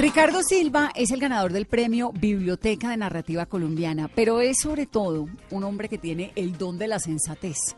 Ricardo 0.00 0.42
Silva 0.42 0.90
es 0.94 1.10
el 1.10 1.20
ganador 1.20 1.52
del 1.52 1.66
premio 1.66 2.10
Biblioteca 2.10 2.88
de 2.88 2.96
Narrativa 2.96 3.44
Colombiana, 3.44 4.08
pero 4.08 4.40
es 4.40 4.58
sobre 4.58 4.86
todo 4.86 5.28
un 5.50 5.62
hombre 5.62 5.90
que 5.90 5.98
tiene 5.98 6.32
el 6.36 6.56
don 6.56 6.78
de 6.78 6.88
la 6.88 6.98
sensatez. 6.98 7.76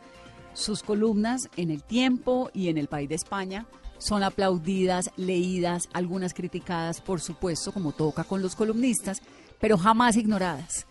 Sus 0.53 0.85
columnas 0.85 1.49
en 1.57 1.73
El 1.73 1.83
Tiempo 1.83 2.49
y 2.55 2.69
en 2.69 2.79
El 2.79 2.87
País 2.87 3.09
de 3.09 3.17
España 3.17 3.67
son 3.99 4.23
aplaudidas, 4.23 5.11
leídas, 5.17 5.89
algunas 5.93 6.33
criticadas, 6.33 7.01
por 7.01 7.21
supuesto, 7.21 7.73
como 7.73 7.91
toca 7.91 8.23
con 8.23 8.41
los 8.41 8.55
columnistas, 8.55 9.21
pero 9.59 9.77
jamás 9.77 10.17
ignoradas. 10.17 10.87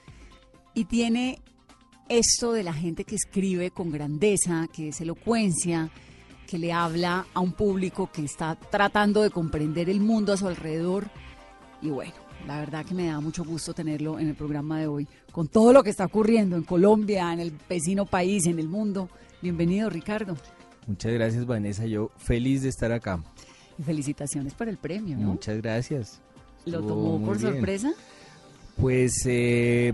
Y 0.73 0.83
tiene 0.83 1.39
esto 2.09 2.51
de 2.51 2.63
la 2.63 2.73
gente 2.73 3.05
que 3.05 3.15
escribe 3.15 3.71
con 3.71 3.89
grandeza, 3.89 4.67
que 4.73 4.89
es 4.89 4.99
elocuencia, 4.99 5.91
que 6.51 6.57
le 6.57 6.73
habla 6.73 7.25
a 7.33 7.39
un 7.39 7.53
público 7.53 8.11
que 8.11 8.25
está 8.25 8.55
tratando 8.55 9.21
de 9.21 9.29
comprender 9.29 9.89
el 9.89 10.01
mundo 10.01 10.33
a 10.33 10.37
su 10.37 10.49
alrededor. 10.49 11.09
Y 11.81 11.89
bueno, 11.89 12.13
la 12.47 12.59
verdad 12.59 12.85
que 12.85 12.93
me 12.93 13.07
da 13.07 13.19
mucho 13.19 13.43
gusto 13.43 13.73
tenerlo 13.73 14.19
en 14.19 14.27
el 14.29 14.35
programa 14.35 14.79
de 14.79 14.87
hoy, 14.87 15.07
con 15.31 15.47
todo 15.47 15.73
lo 15.73 15.83
que 15.83 15.89
está 15.89 16.05
ocurriendo 16.05 16.55
en 16.55 16.63
Colombia, 16.63 17.31
en 17.33 17.39
el 17.39 17.53
vecino 17.69 18.05
país, 18.05 18.45
en 18.45 18.59
el 18.59 18.67
mundo. 18.67 19.09
Bienvenido, 19.41 19.89
Ricardo. 19.89 20.37
Muchas 20.87 21.11
gracias, 21.13 21.45
Vanessa. 21.45 21.85
Yo 21.85 22.11
feliz 22.17 22.61
de 22.63 22.69
estar 22.69 22.91
acá. 22.91 23.19
Y 23.79 23.83
felicitaciones 23.83 24.53
por 24.53 24.69
el 24.69 24.77
premio, 24.77 25.17
¿no? 25.17 25.27
Muchas 25.29 25.57
gracias. 25.57 26.19
¿Lo 26.65 26.81
tomó 26.81 27.19
por 27.25 27.39
bien. 27.39 27.53
sorpresa? 27.53 27.91
Pues 28.77 29.13
eh, 29.25 29.91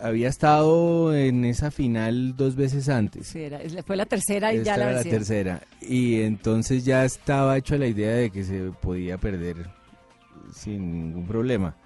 había 0.00 0.28
estado 0.28 1.14
en 1.14 1.44
esa 1.46 1.70
final 1.70 2.36
dos 2.36 2.54
veces 2.56 2.88
antes. 2.90 3.28
Sí, 3.28 3.40
era- 3.40 3.62
es- 3.62 3.76
fue 3.86 3.96
la 3.96 4.04
tercera 4.06 4.52
y 4.52 4.58
Esta 4.58 4.72
ya 4.72 4.76
la 4.76 4.84
era 4.90 4.98
la 4.98 5.04
tercera. 5.04 5.62
Y 5.80 6.20
entonces 6.20 6.84
ya 6.84 7.04
estaba 7.06 7.56
hecho 7.56 7.78
la 7.78 7.86
idea 7.86 8.14
de 8.14 8.30
que 8.30 8.44
se 8.44 8.70
podía 8.82 9.16
perder 9.16 9.66
sin 10.54 10.92
ningún 10.92 11.26
problema. 11.26 11.76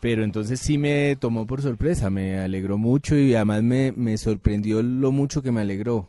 Pero 0.00 0.24
entonces 0.24 0.60
sí 0.60 0.78
me 0.78 1.16
tomó 1.16 1.46
por 1.46 1.60
sorpresa, 1.60 2.08
me 2.08 2.38
alegró 2.38 2.78
mucho 2.78 3.16
y 3.16 3.34
además 3.34 3.62
me, 3.62 3.92
me 3.92 4.16
sorprendió 4.16 4.82
lo 4.82 5.12
mucho 5.12 5.42
que 5.42 5.52
me 5.52 5.60
alegró. 5.60 6.08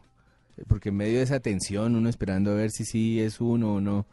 Porque 0.68 0.90
en 0.90 0.96
medio 0.96 1.18
de 1.18 1.24
esa 1.24 1.40
tensión, 1.40 1.96
uno 1.96 2.08
esperando 2.08 2.52
a 2.52 2.56
ver 2.56 2.72
si 2.72 2.86
sí 2.86 3.20
es 3.20 3.42
uno 3.42 3.76
o 3.76 3.82
no, 3.82 4.06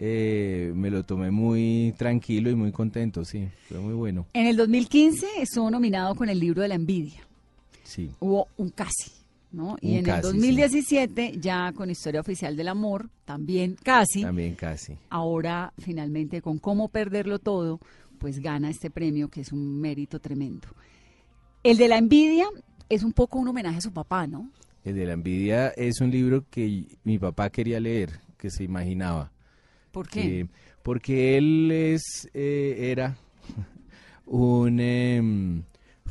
eh, 0.00 0.72
me 0.74 0.90
lo 0.90 1.04
tomé 1.04 1.30
muy 1.30 1.94
tranquilo 1.96 2.50
y 2.50 2.56
muy 2.56 2.72
contento, 2.72 3.24
sí, 3.24 3.48
fue 3.68 3.78
muy 3.78 3.94
bueno. 3.94 4.26
En 4.32 4.46
el 4.46 4.56
2015 4.56 5.26
estuvo 5.38 5.70
nominado 5.70 6.16
con 6.16 6.28
el 6.28 6.40
libro 6.40 6.62
de 6.62 6.68
la 6.68 6.74
envidia. 6.74 7.20
Sí. 7.84 8.10
Hubo 8.18 8.48
un 8.56 8.70
casi, 8.70 9.12
¿no? 9.52 9.76
Y 9.80 9.96
en 9.96 10.04
casi, 10.04 10.28
el 10.28 10.32
sí. 10.32 10.38
2017, 10.38 11.38
ya 11.38 11.72
con 11.72 11.90
Historia 11.90 12.20
Oficial 12.20 12.56
del 12.56 12.68
Amor, 12.68 13.10
también 13.24 13.76
casi. 13.82 14.22
También 14.22 14.54
casi. 14.54 14.96
Ahora, 15.10 15.72
finalmente, 15.78 16.40
con 16.42 16.58
Cómo 16.58 16.88
Perderlo 16.88 17.38
Todo, 17.38 17.80
pues 18.18 18.40
gana 18.40 18.70
este 18.70 18.90
premio, 18.90 19.28
que 19.28 19.40
es 19.40 19.52
un 19.52 19.80
mérito 19.80 20.20
tremendo. 20.20 20.68
El 21.62 21.76
de 21.76 21.88
la 21.88 21.98
envidia 21.98 22.46
es 22.88 23.02
un 23.02 23.12
poco 23.12 23.38
un 23.38 23.48
homenaje 23.48 23.78
a 23.78 23.82
su 23.82 23.92
papá, 23.92 24.26
¿no? 24.26 24.50
El 24.84 24.96
de 24.96 25.06
la 25.06 25.12
envidia 25.12 25.68
es 25.68 26.00
un 26.00 26.10
libro 26.10 26.44
que 26.50 26.86
mi 27.04 27.18
papá 27.18 27.50
quería 27.50 27.78
leer, 27.78 28.20
que 28.36 28.50
se 28.50 28.64
imaginaba. 28.64 29.32
¿Por 29.92 30.08
qué? 30.08 30.40
Eh, 30.40 30.46
porque 30.82 31.36
él 31.36 31.70
es, 31.70 32.28
eh, 32.34 32.90
era 32.90 33.16
un 34.26 34.80
em, 34.80 35.62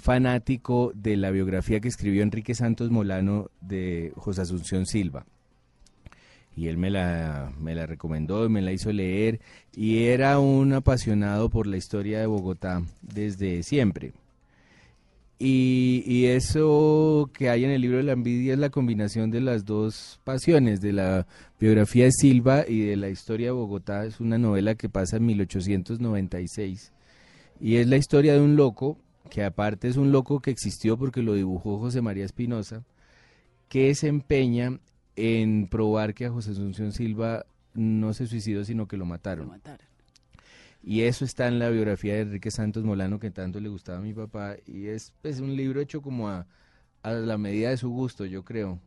fanático 0.01 0.91
de 0.95 1.15
la 1.15 1.31
biografía 1.31 1.79
que 1.79 1.87
escribió 1.87 2.23
Enrique 2.23 2.55
Santos 2.55 2.89
Molano 2.91 3.51
de 3.61 4.11
José 4.15 4.41
Asunción 4.41 4.85
Silva. 4.85 5.25
Y 6.55 6.67
él 6.67 6.77
me 6.77 6.89
la, 6.89 7.53
me 7.59 7.75
la 7.75 7.85
recomendó 7.85 8.45
y 8.45 8.49
me 8.49 8.61
la 8.61 8.73
hizo 8.73 8.91
leer. 8.91 9.39
Y 9.73 10.03
era 10.05 10.39
un 10.39 10.73
apasionado 10.73 11.49
por 11.49 11.67
la 11.67 11.77
historia 11.77 12.19
de 12.19 12.25
Bogotá 12.25 12.81
desde 13.01 13.63
siempre. 13.63 14.11
Y, 15.39 16.03
y 16.05 16.25
eso 16.25 17.31
que 17.33 17.49
hay 17.49 17.63
en 17.63 17.71
el 17.71 17.81
libro 17.81 17.97
de 17.97 18.03
la 18.03 18.11
envidia 18.11 18.53
es 18.53 18.59
la 18.59 18.69
combinación 18.69 19.31
de 19.31 19.41
las 19.41 19.65
dos 19.65 20.19
pasiones, 20.23 20.81
de 20.81 20.93
la 20.93 21.25
biografía 21.59 22.05
de 22.05 22.11
Silva 22.11 22.65
y 22.67 22.81
de 22.81 22.97
la 22.97 23.09
historia 23.09 23.47
de 23.47 23.51
Bogotá. 23.51 24.05
Es 24.05 24.19
una 24.19 24.37
novela 24.37 24.75
que 24.75 24.89
pasa 24.89 25.17
en 25.17 25.25
1896. 25.27 26.91
Y 27.59 27.77
es 27.77 27.87
la 27.87 27.97
historia 27.97 28.33
de 28.33 28.41
un 28.41 28.55
loco, 28.55 28.97
que 29.31 29.45
aparte 29.45 29.87
es 29.87 29.95
un 29.95 30.11
loco 30.11 30.41
que 30.41 30.51
existió 30.51 30.97
porque 30.97 31.23
lo 31.23 31.33
dibujó 31.35 31.79
José 31.79 32.01
María 32.01 32.25
Espinosa, 32.25 32.83
que 33.69 33.95
se 33.95 34.09
empeña 34.09 34.77
en 35.15 35.67
probar 35.69 36.13
que 36.13 36.25
a 36.25 36.31
José 36.31 36.51
Asunción 36.51 36.91
Silva 36.91 37.45
no 37.73 38.13
se 38.13 38.27
suicidó, 38.27 38.65
sino 38.65 38.89
que 38.89 38.97
lo 38.97 39.05
Lo 39.05 39.09
mataron. 39.09 39.47
mataron. 39.47 39.87
Y 40.83 41.03
eso 41.03 41.23
está 41.23 41.47
en 41.47 41.59
la 41.59 41.69
biografía 41.69 42.15
de 42.15 42.21
Enrique 42.21 42.51
Santos 42.51 42.83
Molano 42.83 43.19
que 43.19 43.31
tanto 43.31 43.61
le 43.61 43.69
gustaba 43.69 43.99
a 43.99 44.01
mi 44.01 44.13
papá. 44.13 44.57
Y 44.67 44.87
es 44.87 45.13
pues, 45.21 45.39
un 45.39 45.55
libro 45.55 45.79
hecho 45.79 46.01
como 46.01 46.27
a, 46.27 46.45
a 47.01 47.11
la 47.13 47.37
medida 47.37 47.69
de 47.69 47.77
su 47.77 47.89
gusto, 47.89 48.25
yo 48.25 48.43
creo. 48.43 48.79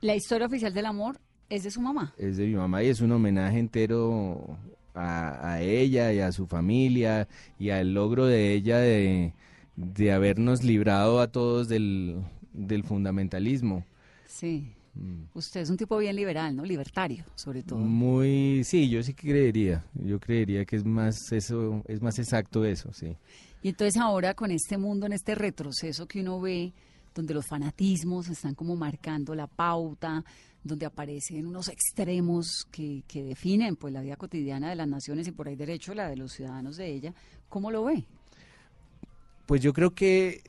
La 0.00 0.16
Historia 0.16 0.46
Oficial 0.46 0.72
del 0.72 0.86
Amor 0.86 1.20
es 1.50 1.64
de 1.64 1.70
su 1.70 1.82
mamá. 1.82 2.14
Es 2.16 2.38
de 2.38 2.46
mi 2.46 2.54
mamá 2.54 2.82
y 2.82 2.88
es 2.88 3.02
un 3.02 3.12
homenaje 3.12 3.58
entero 3.58 4.56
a, 4.94 5.52
a 5.52 5.62
ella 5.62 6.12
y 6.12 6.20
a 6.20 6.32
su 6.32 6.46
familia 6.46 7.28
y 7.58 7.70
al 7.70 7.94
logro 7.94 8.26
de 8.26 8.52
ella 8.52 8.78
de, 8.78 9.32
de 9.76 10.12
habernos 10.12 10.62
librado 10.62 11.20
a 11.20 11.28
todos 11.28 11.68
del, 11.68 12.22
del 12.52 12.84
fundamentalismo. 12.84 13.84
Sí. 14.26 14.72
Mm. 14.94 15.24
Usted 15.34 15.62
es 15.62 15.70
un 15.70 15.76
tipo 15.76 15.96
bien 15.96 16.16
liberal, 16.16 16.54
¿no? 16.54 16.64
Libertario, 16.64 17.24
sobre 17.34 17.62
todo. 17.62 17.78
Muy, 17.78 18.62
sí, 18.64 18.90
yo 18.90 19.02
sí 19.02 19.14
que 19.14 19.28
creería, 19.28 19.84
yo 19.94 20.20
creería 20.20 20.64
que 20.64 20.76
es 20.76 20.84
más 20.84 21.32
eso, 21.32 21.82
es 21.88 22.02
más 22.02 22.18
exacto 22.18 22.64
eso, 22.64 22.92
sí. 22.92 23.16
Y 23.62 23.70
entonces 23.70 24.00
ahora 24.00 24.34
con 24.34 24.50
este 24.50 24.76
mundo, 24.76 25.06
en 25.06 25.12
este 25.12 25.34
retroceso 25.34 26.06
que 26.06 26.20
uno 26.20 26.40
ve, 26.40 26.72
donde 27.14 27.32
los 27.32 27.46
fanatismos 27.46 28.28
están 28.28 28.54
como 28.54 28.76
marcando 28.76 29.34
la 29.34 29.46
pauta, 29.46 30.24
donde 30.64 30.86
aparecen 30.86 31.46
unos 31.46 31.68
extremos 31.68 32.66
que, 32.70 33.02
que 33.06 33.22
definen 33.22 33.76
pues 33.76 33.92
la 33.92 34.00
vida 34.00 34.16
cotidiana 34.16 34.70
de 34.70 34.76
las 34.76 34.88
naciones 34.88 35.26
y 35.28 35.32
por 35.32 35.48
ahí 35.48 35.56
derecho 35.56 35.94
la 35.94 36.08
de 36.08 36.16
los 36.16 36.32
ciudadanos 36.32 36.76
de 36.76 36.86
ella, 36.86 37.14
¿cómo 37.48 37.70
lo 37.70 37.84
ve? 37.84 38.04
Pues 39.46 39.60
yo 39.60 39.72
creo 39.72 39.90
que 39.94 40.42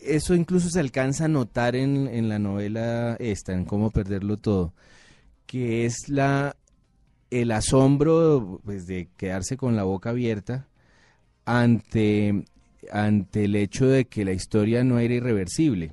eso 0.00 0.34
incluso 0.34 0.68
se 0.68 0.80
alcanza 0.80 1.26
a 1.26 1.28
notar 1.28 1.76
en, 1.76 2.08
en 2.08 2.28
la 2.28 2.38
novela 2.38 3.16
esta, 3.20 3.52
en 3.52 3.64
Cómo 3.64 3.90
perderlo 3.90 4.36
todo, 4.36 4.72
que 5.46 5.86
es 5.86 6.08
la 6.08 6.56
el 7.32 7.50
asombro 7.50 8.60
pues, 8.64 8.86
de 8.86 9.08
quedarse 9.16 9.56
con 9.56 9.74
la 9.74 9.84
boca 9.84 10.10
abierta 10.10 10.66
ante, 11.46 12.44
ante 12.92 13.44
el 13.44 13.56
hecho 13.56 13.86
de 13.86 14.04
que 14.04 14.24
la 14.24 14.32
historia 14.32 14.84
no 14.84 14.98
era 14.98 15.14
irreversible. 15.14 15.92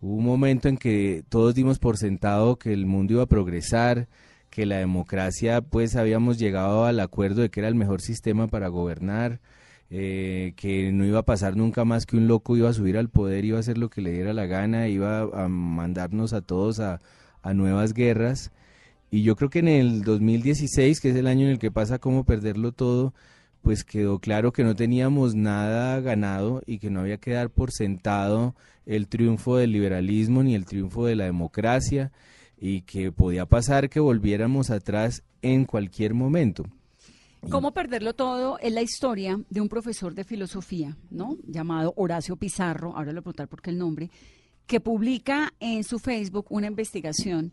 Hubo 0.00 0.14
un 0.14 0.24
momento 0.24 0.68
en 0.68 0.76
que 0.76 1.24
todos 1.28 1.54
dimos 1.54 1.80
por 1.80 1.96
sentado 1.96 2.56
que 2.56 2.72
el 2.72 2.86
mundo 2.86 3.14
iba 3.14 3.22
a 3.24 3.26
progresar, 3.26 4.06
que 4.48 4.64
la 4.64 4.78
democracia, 4.78 5.60
pues 5.60 5.96
habíamos 5.96 6.38
llegado 6.38 6.84
al 6.84 7.00
acuerdo 7.00 7.42
de 7.42 7.50
que 7.50 7.60
era 7.60 7.68
el 7.68 7.74
mejor 7.74 8.00
sistema 8.00 8.46
para 8.46 8.68
gobernar, 8.68 9.40
eh, 9.90 10.52
que 10.56 10.92
no 10.92 11.04
iba 11.04 11.20
a 11.20 11.24
pasar 11.24 11.56
nunca 11.56 11.84
más 11.84 12.06
que 12.06 12.16
un 12.16 12.28
loco 12.28 12.56
iba 12.56 12.68
a 12.68 12.74
subir 12.74 12.96
al 12.96 13.08
poder, 13.08 13.44
iba 13.44 13.56
a 13.56 13.60
hacer 13.60 13.76
lo 13.78 13.90
que 13.90 14.00
le 14.00 14.12
diera 14.12 14.32
la 14.32 14.46
gana, 14.46 14.88
iba 14.88 15.22
a 15.22 15.48
mandarnos 15.48 16.32
a 16.32 16.42
todos 16.42 16.80
a, 16.80 17.00
nuevas 17.54 17.94
guerras. 17.94 18.52
Y 19.10 19.22
yo 19.22 19.34
creo 19.34 19.48
que 19.48 19.60
en 19.60 19.68
el 19.68 20.02
2016, 20.02 21.00
que 21.00 21.10
es 21.10 21.16
el 21.16 21.26
año 21.26 21.46
en 21.46 21.52
el 21.52 21.58
que 21.58 21.70
pasa 21.70 21.98
cómo 21.98 22.24
perderlo 22.24 22.72
todo, 22.72 23.14
pues 23.62 23.84
quedó 23.84 24.18
claro 24.18 24.52
que 24.52 24.64
no 24.64 24.76
teníamos 24.76 25.34
nada 25.34 26.00
ganado 26.00 26.62
y 26.66 26.78
que 26.78 26.90
no 26.90 27.00
había 27.00 27.16
que 27.16 27.32
dar 27.32 27.50
por 27.50 27.72
sentado 27.72 28.54
el 28.88 29.06
triunfo 29.06 29.58
del 29.58 29.72
liberalismo 29.72 30.42
ni 30.42 30.54
el 30.54 30.64
triunfo 30.64 31.04
de 31.04 31.14
la 31.14 31.24
democracia 31.24 32.10
y 32.58 32.80
que 32.80 33.12
podía 33.12 33.44
pasar 33.46 33.90
que 33.90 34.00
volviéramos 34.00 34.70
atrás 34.70 35.22
en 35.42 35.66
cualquier 35.66 36.14
momento. 36.14 36.64
¿Cómo 37.50 37.72
perderlo 37.72 38.14
todo? 38.14 38.58
Es 38.58 38.72
la 38.72 38.82
historia 38.82 39.38
de 39.48 39.60
un 39.60 39.68
profesor 39.68 40.14
de 40.14 40.24
filosofía, 40.24 40.96
¿no? 41.10 41.36
Llamado 41.46 41.92
Horacio 41.96 42.36
Pizarro, 42.36 42.96
ahora 42.96 43.12
a 43.12 43.14
preguntar 43.14 43.46
por 43.46 43.62
qué 43.62 43.70
el 43.70 43.78
nombre, 43.78 44.10
que 44.66 44.80
publica 44.80 45.52
en 45.60 45.84
su 45.84 45.98
Facebook 45.98 46.46
una 46.48 46.66
investigación 46.66 47.52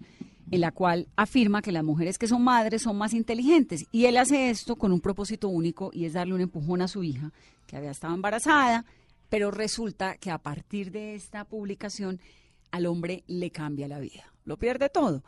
en 0.49 0.61
la 0.61 0.71
cual 0.71 1.07
afirma 1.15 1.61
que 1.61 1.71
las 1.71 1.83
mujeres 1.83 2.17
que 2.17 2.27
son 2.27 2.43
madres 2.43 2.83
son 2.83 2.97
más 2.97 3.13
inteligentes. 3.13 3.85
Y 3.91 4.05
él 4.05 4.17
hace 4.17 4.49
esto 4.49 4.77
con 4.77 4.91
un 4.91 5.01
propósito 5.01 5.49
único 5.49 5.91
y 5.93 6.05
es 6.05 6.13
darle 6.13 6.33
un 6.33 6.41
empujón 6.41 6.81
a 6.81 6.87
su 6.87 7.03
hija, 7.03 7.31
que 7.67 7.77
había 7.77 7.91
estado 7.91 8.15
embarazada, 8.15 8.85
pero 9.29 9.51
resulta 9.51 10.17
que 10.17 10.31
a 10.31 10.37
partir 10.37 10.91
de 10.91 11.15
esta 11.15 11.45
publicación 11.45 12.19
al 12.71 12.85
hombre 12.85 13.23
le 13.27 13.51
cambia 13.51 13.87
la 13.87 13.99
vida, 13.99 14.31
lo 14.45 14.57
pierde 14.57 14.89
todo. 14.89 15.23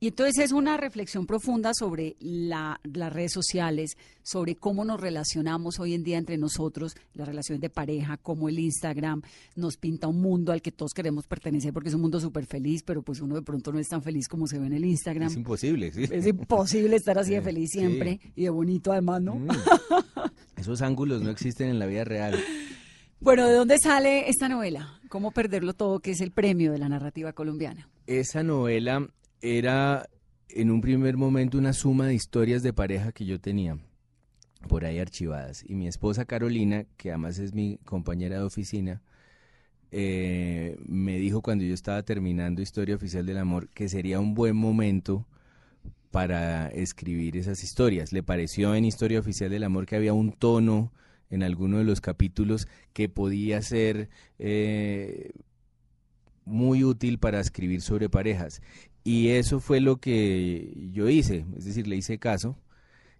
Y 0.00 0.06
entonces 0.08 0.38
es 0.44 0.52
una 0.52 0.76
reflexión 0.76 1.26
profunda 1.26 1.72
sobre 1.74 2.14
la- 2.20 2.78
las 2.84 3.12
redes 3.12 3.32
sociales, 3.32 3.96
sobre 4.22 4.54
cómo 4.54 4.84
nos 4.84 5.00
relacionamos 5.00 5.80
hoy 5.80 5.92
en 5.94 6.04
día 6.04 6.18
entre 6.18 6.38
nosotros, 6.38 6.94
las 7.14 7.26
relaciones 7.26 7.60
de 7.60 7.68
pareja, 7.68 8.16
cómo 8.16 8.48
el 8.48 8.60
Instagram 8.60 9.22
nos 9.56 9.76
pinta 9.76 10.06
un 10.06 10.20
mundo 10.20 10.52
al 10.52 10.62
que 10.62 10.70
todos 10.70 10.92
queremos 10.94 11.26
pertenecer 11.26 11.72
porque 11.72 11.88
es 11.88 11.96
un 11.96 12.00
mundo 12.02 12.20
súper 12.20 12.46
feliz, 12.46 12.84
pero 12.84 13.02
pues 13.02 13.20
uno 13.20 13.34
de 13.34 13.42
pronto 13.42 13.72
no 13.72 13.80
es 13.80 13.88
tan 13.88 14.00
feliz 14.00 14.28
como 14.28 14.46
se 14.46 14.60
ve 14.60 14.66
en 14.68 14.74
el 14.74 14.84
Instagram. 14.84 15.30
Es 15.30 15.36
imposible, 15.36 15.90
sí. 15.90 16.04
Es 16.08 16.26
imposible 16.28 16.94
estar 16.94 17.18
así 17.18 17.32
de 17.32 17.42
feliz 17.42 17.70
sí. 17.72 17.80
siempre 17.80 18.20
y 18.36 18.44
de 18.44 18.50
bonito 18.50 18.92
además, 18.92 19.20
¿no? 19.20 19.34
Mm. 19.34 19.48
Esos 20.56 20.80
ángulos 20.80 21.22
no 21.22 21.30
existen 21.30 21.70
en 21.70 21.80
la 21.80 21.86
vida 21.86 22.04
real. 22.04 22.38
Bueno, 23.20 23.48
¿de 23.48 23.54
dónde 23.54 23.78
sale 23.82 24.28
esta 24.28 24.48
novela? 24.48 25.00
¿Cómo 25.08 25.32
perderlo 25.32 25.72
todo? 25.74 25.98
Que 25.98 26.12
es 26.12 26.20
el 26.20 26.30
premio 26.30 26.70
de 26.70 26.78
la 26.78 26.88
narrativa 26.88 27.32
colombiana. 27.32 27.88
Esa 28.06 28.44
novela 28.44 29.08
era 29.40 30.08
en 30.48 30.70
un 30.70 30.80
primer 30.80 31.16
momento 31.16 31.58
una 31.58 31.72
suma 31.72 32.06
de 32.06 32.14
historias 32.14 32.62
de 32.62 32.72
pareja 32.72 33.10
que 33.10 33.26
yo 33.26 33.40
tenía 33.40 33.76
por 34.68 34.84
ahí 34.84 35.00
archivadas. 35.00 35.64
Y 35.66 35.74
mi 35.74 35.88
esposa 35.88 36.26
Carolina, 36.26 36.84
que 36.96 37.10
además 37.10 37.38
es 37.38 37.54
mi 37.54 37.78
compañera 37.84 38.38
de 38.38 38.44
oficina, 38.44 39.02
eh, 39.90 40.76
me 40.86 41.18
dijo 41.18 41.42
cuando 41.42 41.64
yo 41.64 41.74
estaba 41.74 42.02
terminando 42.02 42.62
Historia 42.62 42.94
Oficial 42.94 43.24
del 43.26 43.38
Amor 43.38 43.68
que 43.70 43.88
sería 43.88 44.20
un 44.20 44.34
buen 44.34 44.54
momento 44.54 45.26
para 46.10 46.68
escribir 46.68 47.36
esas 47.36 47.64
historias. 47.64 48.12
Le 48.12 48.22
pareció 48.22 48.74
en 48.74 48.84
Historia 48.84 49.18
Oficial 49.18 49.50
del 49.50 49.64
Amor 49.64 49.86
que 49.86 49.96
había 49.96 50.12
un 50.12 50.32
tono 50.32 50.92
en 51.30 51.42
alguno 51.42 51.78
de 51.78 51.84
los 51.84 52.00
capítulos 52.00 52.68
que 52.92 53.08
podía 53.08 53.60
ser 53.62 54.08
eh, 54.38 55.30
muy 56.44 56.84
útil 56.84 57.18
para 57.18 57.40
escribir 57.40 57.82
sobre 57.82 58.08
parejas. 58.08 58.62
Y 59.04 59.28
eso 59.28 59.60
fue 59.60 59.80
lo 59.80 59.96
que 59.96 60.88
yo 60.92 61.08
hice, 61.08 61.46
es 61.56 61.64
decir, 61.64 61.86
le 61.86 61.96
hice 61.96 62.18
caso. 62.18 62.58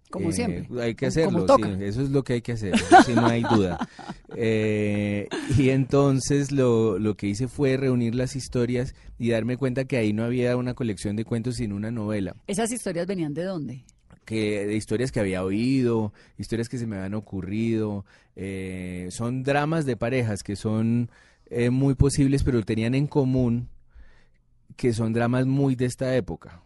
Como 0.09 0.29
Eh, 0.29 0.33
siempre. 0.33 0.67
Hay 0.81 0.95
que 0.95 1.05
hacerlo, 1.05 1.45
sí, 1.47 1.63
eso 1.81 2.01
es 2.01 2.09
lo 2.09 2.23
que 2.23 2.33
hay 2.33 2.41
que 2.41 2.53
hacer, 2.53 2.73
sí, 3.05 3.13
no 3.13 3.27
hay 3.27 3.43
duda. 3.43 3.77
Eh, 4.41 5.27
y 5.57 5.69
entonces 5.71 6.51
lo, 6.51 6.99
lo 6.99 7.17
que 7.17 7.25
hice 7.27 7.47
fue 7.47 7.75
reunir 7.77 8.13
las 8.13 8.35
historias 8.35 8.93
y 9.17 9.31
darme 9.31 9.57
cuenta 9.57 9.85
que 9.85 9.97
ahí 9.97 10.13
no 10.13 10.23
había 10.23 10.55
una 10.55 10.75
colección 10.75 11.15
de 11.15 11.25
cuentos, 11.25 11.55
sino 11.55 11.75
una 11.75 11.89
novela 11.91 12.35
¿Esas 12.45 12.71
historias 12.71 13.07
venían 13.07 13.33
de 13.33 13.43
dónde? 13.43 13.83
Que 14.29 14.67
de 14.67 14.75
historias 14.75 15.11
que 15.11 15.19
había 15.19 15.43
oído, 15.43 16.13
historias 16.37 16.69
que 16.69 16.77
se 16.77 16.85
me 16.85 16.97
habían 16.97 17.15
ocurrido, 17.15 18.05
eh, 18.35 19.07
son 19.09 19.41
dramas 19.41 19.87
de 19.87 19.97
parejas 19.97 20.43
que 20.43 20.55
son 20.55 21.09
eh, 21.49 21.71
muy 21.71 21.95
posibles, 21.95 22.43
pero 22.43 22.61
tenían 22.63 22.93
en 22.93 23.07
común 23.07 23.69
que 24.75 24.93
son 24.93 25.13
dramas 25.13 25.47
muy 25.47 25.75
de 25.75 25.85
esta 25.85 26.15
época. 26.15 26.61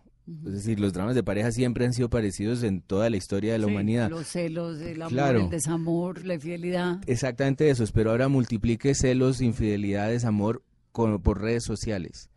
Es 0.45 0.53
decir, 0.53 0.79
los 0.79 0.91
dramas 0.91 1.15
de 1.15 1.23
pareja 1.23 1.51
siempre 1.53 1.85
han 1.85 1.93
sido 1.93 2.09
parecidos 2.09 2.63
en 2.63 2.81
toda 2.81 3.09
la 3.09 3.15
historia 3.17 3.53
de 3.53 3.59
la 3.59 3.67
Sí, 3.67 3.71
humanidad. 3.71 4.09
Los 4.09 4.27
celos, 4.27 4.79
el 4.81 5.01
amor, 5.01 5.11
Claro. 5.13 5.39
el 5.45 5.49
desamor, 5.49 6.25
la 6.25 6.33
infidelidad. 6.35 6.99
Exactamente 7.07 7.69
esos, 7.69 7.91
pero 7.93 8.11
ahora 8.11 8.27
multiplique 8.27 8.93
celos, 8.93 9.39
infidelidades, 9.41 10.25
amor 10.25 10.63
con- 10.91 11.21
por 11.21 11.41
redes 11.41 11.63
sociales. 11.63 12.29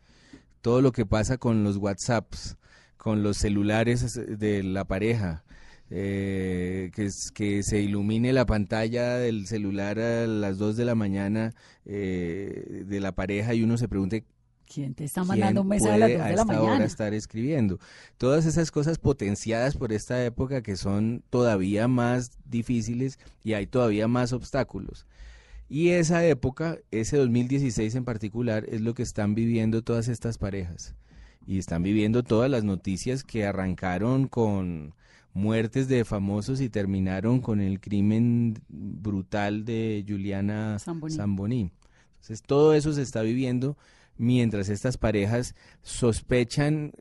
Todo 0.61 0.81
lo 0.81 0.91
que 0.93 1.05
pasa 1.05 1.37
con 1.37 1.63
los 1.63 1.77
WhatsApps, 1.77 2.57
con 2.97 3.23
los 3.23 3.37
celulares 3.37 4.19
de 4.39 4.63
la 4.63 4.85
pareja, 4.85 5.43
eh, 5.89 6.91
que, 6.93 7.09
que 7.33 7.63
se 7.63 7.81
ilumine 7.81 8.33
la 8.33 8.45
pantalla 8.45 9.15
del 9.15 9.47
celular 9.47 9.99
a 9.99 10.27
las 10.27 10.57
2 10.57 10.75
de 10.75 10.85
la 10.85 10.95
mañana 10.95 11.53
eh, 11.85 12.83
de 12.85 12.99
la 12.99 13.13
pareja 13.13 13.53
y 13.53 13.63
uno 13.63 13.77
se 13.77 13.87
pregunte 13.87 14.25
¿Quién 14.65 14.93
te 14.93 15.05
está 15.05 15.23
mandando 15.23 15.61
un 15.61 15.69
mensaje 15.69 15.95
a 15.95 15.97
las 15.97 16.09
puede 16.09 16.17
2 16.17 16.21
a 16.21 16.27
de 16.27 16.35
la 16.35 16.41
esta 16.41 16.61
hora 16.61 16.71
mañana? 16.71 16.85
estar 16.85 17.13
escribiendo. 17.13 17.79
Todas 18.17 18.45
esas 18.45 18.69
cosas 18.69 18.97
potenciadas 18.97 19.77
por 19.77 19.93
esta 19.93 20.23
época 20.25 20.61
que 20.61 20.75
son 20.75 21.23
todavía 21.29 21.87
más 21.87 22.31
difíciles 22.43 23.17
y 23.43 23.53
hay 23.53 23.65
todavía 23.65 24.09
más 24.09 24.33
obstáculos. 24.33 25.07
Y 25.69 25.89
esa 25.89 26.25
época, 26.25 26.79
ese 26.91 27.17
2016 27.17 27.95
en 27.95 28.03
particular, 28.03 28.65
es 28.69 28.81
lo 28.81 28.93
que 28.93 29.03
están 29.03 29.35
viviendo 29.35 29.83
todas 29.83 30.09
estas 30.09 30.37
parejas. 30.37 30.95
Y 31.47 31.57
están 31.57 31.81
viviendo 31.81 32.21
todas 32.21 32.51
las 32.51 32.63
noticias 32.63 33.23
que 33.23 33.45
arrancaron 33.45 34.27
con 34.27 34.93
muertes 35.33 35.87
de 35.87 36.03
famosos 36.03 36.61
y 36.61 36.69
terminaron 36.69 37.39
con 37.41 37.61
el 37.61 37.79
crimen 37.79 38.59
brutal 38.67 39.65
de 39.65 40.05
Juliana. 40.07 40.77
Zamboni. 40.79 41.71
Entonces 42.15 42.41
todo 42.45 42.73
eso 42.73 42.91
se 42.93 43.01
está 43.01 43.21
viviendo 43.21 43.77
mientras 44.17 44.69
estas 44.69 44.97
parejas 44.97 45.55
sospechan, 45.83 46.91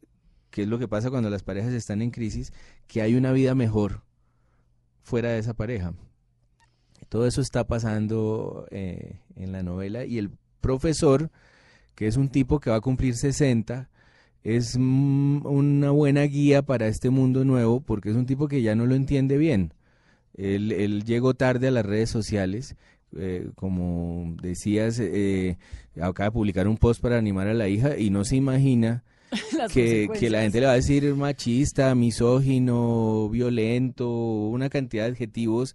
que 0.51 0.63
es 0.63 0.69
lo 0.69 0.79
que 0.79 0.89
pasa 0.89 1.11
cuando 1.11 1.31
las 1.31 1.43
parejas 1.43 1.73
están 1.73 2.03
en 2.03 2.11
crisis, 2.11 2.53
que 2.87 3.03
hay 3.03 3.15
una 3.15 3.33
vida 3.33 3.55
mejor 3.55 4.03
fuera 5.03 5.31
de 5.31 5.39
esa 5.39 5.55
pareja. 5.55 5.95
Todo 7.09 7.27
eso 7.27 7.41
está 7.41 7.67
pasando 7.67 8.67
eh, 8.71 9.21
en 9.35 9.53
la 9.53 9.63
novela 9.63 10.05
y 10.05 10.19
el 10.19 10.31
profesor, 10.61 11.31
que 11.95 12.07
es 12.07 12.17
un 12.17 12.29
tipo 12.29 12.61
que 12.61 12.71
va 12.71 12.77
a 12.77 12.81
cumplir 12.81 13.17
60, 13.17 13.89
es 14.47 14.77
mm, 14.79 15.45
una 15.45 15.91
buena 15.91 16.23
guía 16.23 16.63
para 16.63 16.87
este 16.87 17.11
mundo 17.11 17.45
nuevo 17.45 17.81
porque 17.81 18.11
es 18.11 18.17
un 18.17 18.27
tipo 18.27 18.47
que 18.47 18.63
ya 18.63 18.77
no 18.77 18.87
lo 18.87 18.95
entiende 18.95 19.39
bien. 19.39 19.73
Él, 20.35 20.71
él 20.71 21.05
llegó 21.05 21.35
tarde 21.35 21.67
a 21.67 21.73
las 21.73 21.85
redes 21.85 22.11
sociales, 22.11 22.77
eh, 23.17 23.49
como 23.57 24.37
decías, 24.41 25.01
eh, 25.01 25.57
acaba 26.01 26.29
de 26.29 26.33
publicar 26.33 26.69
un 26.69 26.77
post 26.77 27.01
para 27.01 27.19
animar 27.19 27.49
a 27.49 27.55
la 27.55 27.69
hija 27.69 27.99
y 27.99 28.11
no 28.11 28.25
se 28.25 28.37
imagina 28.37 29.03
que, 29.73 30.09
que 30.17 30.31
la 30.31 30.43
gente 30.43 30.61
le 30.61 30.67
va 30.67 30.73
a 30.73 30.77
decir 30.77 31.13
machista, 31.17 31.93
misógino, 31.97 33.29
violento, 33.29 34.09
una 34.09 34.69
cantidad 34.69 35.07
de 35.07 35.11
adjetivos 35.11 35.75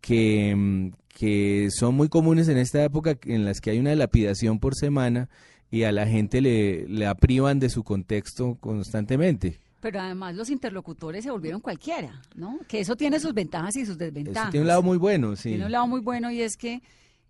que, 0.00 0.56
mm, 0.56 0.88
que 1.16 1.68
son 1.70 1.94
muy 1.94 2.08
comunes 2.08 2.48
en 2.48 2.58
esta 2.58 2.82
época 2.82 3.16
en 3.24 3.44
las 3.44 3.60
que 3.60 3.70
hay 3.70 3.78
una 3.78 3.94
lapidación 3.94 4.58
por 4.58 4.74
semana 4.74 5.28
y 5.70 5.84
a 5.84 5.92
la 5.92 6.06
gente 6.06 6.40
le, 6.40 6.88
la 6.88 7.14
privan 7.14 7.58
de 7.60 7.68
su 7.70 7.84
contexto 7.84 8.56
constantemente. 8.60 9.58
Pero 9.80 10.00
además 10.00 10.34
los 10.34 10.50
interlocutores 10.50 11.24
se 11.24 11.30
volvieron 11.30 11.60
cualquiera, 11.60 12.20
¿no? 12.34 12.58
Que 12.68 12.80
eso 12.80 12.96
tiene 12.96 13.18
sus 13.18 13.32
ventajas 13.32 13.76
y 13.76 13.86
sus 13.86 13.96
desventajas. 13.96 14.42
Eso 14.44 14.50
tiene 14.50 14.62
un 14.62 14.68
lado 14.68 14.82
muy 14.82 14.98
bueno, 14.98 15.36
sí. 15.36 15.50
Tiene 15.50 15.64
un 15.66 15.72
lado 15.72 15.86
muy 15.86 16.00
bueno 16.00 16.30
y 16.30 16.42
es 16.42 16.56
que 16.58 16.82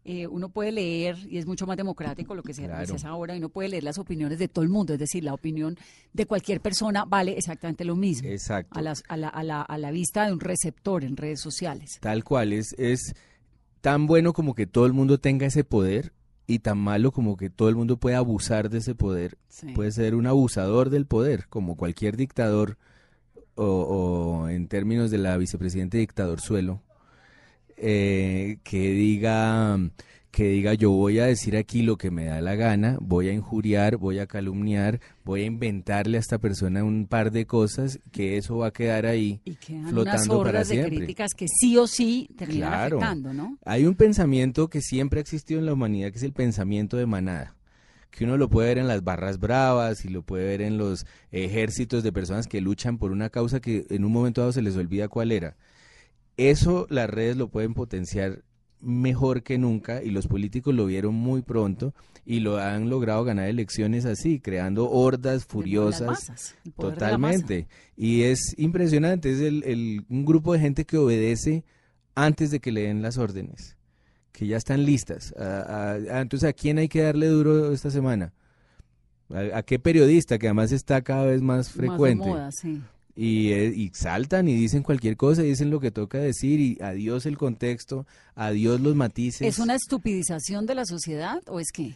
eh, 0.05 0.27
uno 0.27 0.49
puede 0.49 0.73
leer 0.73 1.17
y 1.29 1.37
es 1.39 1.47
mucho 1.47 1.67
más 1.67 1.77
democrático 1.77 2.35
lo 2.35 2.43
que 2.43 2.55
se, 2.55 2.65
Claro. 2.65 2.87
se 2.87 2.95
hace 2.95 3.07
ahora 3.07 3.35
y 3.35 3.39
uno 3.39 3.51
puede 3.51 3.69
leer 3.69 3.85
las 3.85 3.99
opiniones 3.99 4.39
de 4.39 4.49
todo 4.49 4.65
el 4.65 4.71
mundo, 4.71 4.95
es 4.95 4.99
decir, 4.99 5.23
la 5.23 5.35
opinión 5.35 5.77
de 6.15 6.25
cualquier 6.27 6.61
persona 6.61 7.05
vale 7.05 7.37
exactamente 7.37 7.85
lo 7.85 7.95
mismo 7.95 8.29
Exacto. 8.29 8.77
a, 8.79 8.83
las- 8.83 9.05
a 9.09 9.17
la, 9.19 9.29
a 9.29 9.45
la- 9.45 9.63
a 9.63 9.79
la 9.79 9.91
vista 9.93 10.25
de 10.27 10.33
un 10.33 10.41
receptor 10.41 11.05
en 11.05 11.17
redes 11.19 11.41
sociales. 11.41 11.99
Tal 12.01 12.25
cual, 12.25 12.53
es, 12.55 12.75
es 12.79 13.15
tan 13.83 14.07
bueno 14.07 14.33
como 14.33 14.55
que 14.55 14.67
todo 14.67 14.87
el 14.87 14.93
mundo 14.95 15.19
tenga 15.21 15.47
ese 15.47 15.63
poder 15.65 16.13
y 16.51 16.59
tan 16.59 16.79
malo 16.79 17.13
como 17.13 17.37
que 17.37 17.49
todo 17.49 17.69
el 17.69 17.77
mundo 17.77 17.97
pueda 17.97 18.19
abusar 18.19 18.71
de 18.71 18.79
ese 18.79 18.97
poder. 18.97 19.39
Sí. 19.49 19.69
Puede 19.69 19.93
ser 19.93 20.17
un 20.17 20.27
abusador 20.27 20.91
del 20.91 21.07
poder, 21.07 21.47
como 21.49 21.77
cualquier 21.77 22.17
dictador 22.17 22.77
o, 23.55 23.65
o 23.65 24.49
en 24.49 24.67
términos 24.67 25.13
de 25.13 25.19
la 25.19 25.37
vicepresidente 25.37 25.99
dictador 25.99 26.41
suelo, 26.41 26.83
eh, 27.77 28.59
que 28.65 28.91
diga 28.91 29.79
que 30.31 30.45
diga 30.49 30.75
yo 30.75 30.91
voy 30.91 31.19
a 31.19 31.27
decir 31.27 31.57
aquí 31.57 31.83
lo 31.83 31.97
que 31.99 32.11
me 32.13 32.27
da 32.27 32.41
la 32.41 32.55
gana, 32.55 32.97
voy 33.01 33.29
a 33.29 33.33
injuriar, 33.33 33.97
voy 33.97 34.21
a 34.21 34.27
calumniar, 34.27 35.01
voy 35.25 35.43
a 35.43 35.47
inventarle 35.47 36.19
a 36.19 36.21
esta 36.21 36.39
persona 36.39 36.85
un 36.85 37.07
par 37.07 37.33
de 37.33 37.47
cosas, 37.47 37.99
que 38.13 38.37
eso 38.37 38.59
va 38.59 38.69
a 38.69 38.73
quedar 38.73 39.07
ahí 39.07 39.41
y 39.45 39.57
unas 39.73 39.91
flotando 39.91 40.43
para 40.43 40.61
de 40.61 40.65
siempre. 40.67 40.97
críticas 40.99 41.33
que 41.35 41.47
sí 41.49 41.77
o 41.77 41.87
sí 41.89 42.29
terminan 42.37 42.69
Claro. 42.69 42.97
afectando, 42.99 43.33
¿no? 43.35 43.59
Hay 43.65 43.87
un 43.87 43.95
pensamiento 43.97 44.69
que 44.69 44.81
siempre 44.83 45.19
ha 45.19 45.23
existido 45.23 45.59
en 45.59 45.67
la 45.67 45.73
humanidad, 45.73 46.11
que 46.13 46.19
es 46.19 46.23
el 46.23 46.33
pensamiento 46.33 46.97
de 46.97 47.07
manada, 47.07 47.57
que 48.13 48.25
uno 48.25 48.37
lo 48.37 48.49
puede 48.49 48.69
ver 48.69 48.79
en 48.79 48.87
las 48.89 49.03
barras 49.03 49.41
bravas 49.41 50.05
y 50.05 50.09
lo 50.11 50.23
puede 50.23 50.45
ver 50.45 50.63
en 50.63 50.79
los 50.79 51.07
ejércitos 51.33 52.03
de 52.05 52.13
personas 52.13 52.47
que 52.47 52.61
luchan 52.61 52.99
por 52.99 53.11
una 53.11 53.31
causa 53.31 53.61
que 53.61 53.85
en 53.91 54.05
un 54.05 54.13
momento 54.13 54.41
dado 54.43 54.53
se 54.53 54.63
les 54.63 54.77
olvida 54.77 55.09
cuál 55.09 55.33
era. 55.33 55.57
Eso 56.37 56.87
las 56.89 57.11
redes 57.11 57.37
lo 57.37 57.49
pueden 57.49 57.75
potenciar 57.75 58.43
mejor 58.81 59.43
que 59.43 59.59
nunca 59.59 60.03
y 60.03 60.11
los 60.11 60.27
políticos 60.27 60.75
lo 60.75 60.87
vieron 60.87 61.15
muy 61.15 61.43
pronto 61.43 61.95
y 62.25 62.41
lo 62.41 62.59
han 62.59 62.89
logrado 62.91 63.25
ganar 63.25 63.49
elecciones 63.49 64.05
así, 64.05 64.41
creando 64.41 64.91
hordas 64.91 65.45
furiosas. 65.45 66.09
masas. 66.09 66.55
Totalmente. 66.77 67.67
Y 67.97 68.23
es 68.23 68.55
impresionante, 68.59 69.31
es 69.33 69.41
el, 69.41 69.65
el- 69.65 70.05
un 70.09 70.25
grupo 70.25 70.53
de 70.53 70.61
gente 70.61 70.85
que 70.85 70.97
obedece 70.99 71.65
antes 72.15 72.51
de 72.51 72.61
que 72.61 72.73
le 72.73 72.83
den 72.83 73.03
las 73.03 73.19
órdenes, 73.19 73.77
que 74.33 74.47
ya 74.47 74.57
están 74.57 74.85
listas. 74.85 75.35
Ah, 75.39 75.97
entonces, 76.21 76.49
¿a 76.49 76.53
quién 76.53 76.79
hay 76.79 76.89
que 76.89 77.03
darle 77.03 77.27
duro 77.29 77.73
esta 77.73 77.91
semana? 77.91 78.33
¿A, 79.31 79.59
a 79.59 79.63
qué 79.63 79.79
periodista 79.79 80.39
que 80.39 80.47
además 80.49 80.73
está 80.73 81.03
cada 81.03 81.25
vez 81.25 81.41
más 81.41 81.69
Más 81.69 81.75
de 81.75 81.81
frecuente? 81.89 82.29
moda, 82.29 82.51
sí. 82.53 82.81
Y, 83.17 83.53
eh, 83.53 83.73
y 83.75 83.91
saltan 83.93 84.49
y 84.49 84.55
dicen 84.55 84.83
cualquier 84.83 85.17
cosa, 85.17 85.43
dicen 85.43 85.71
lo 85.71 85.81
que 85.81 85.91
toca 85.91 86.19
decir 86.19 86.61
y 86.61 86.79
adiós 86.81 87.27
el 87.27 87.37
contexto, 87.37 88.07
adiós 88.35 88.81
los 88.81 88.95
matices. 88.95 89.43
¿Es 89.47 89.59
una 89.59 89.75
estupidización 89.75 90.65
de 90.67 90.75
la 90.75 90.85
sociedad 90.87 91.43
o 91.49 91.61
es 91.61 91.73
qué? 91.73 91.95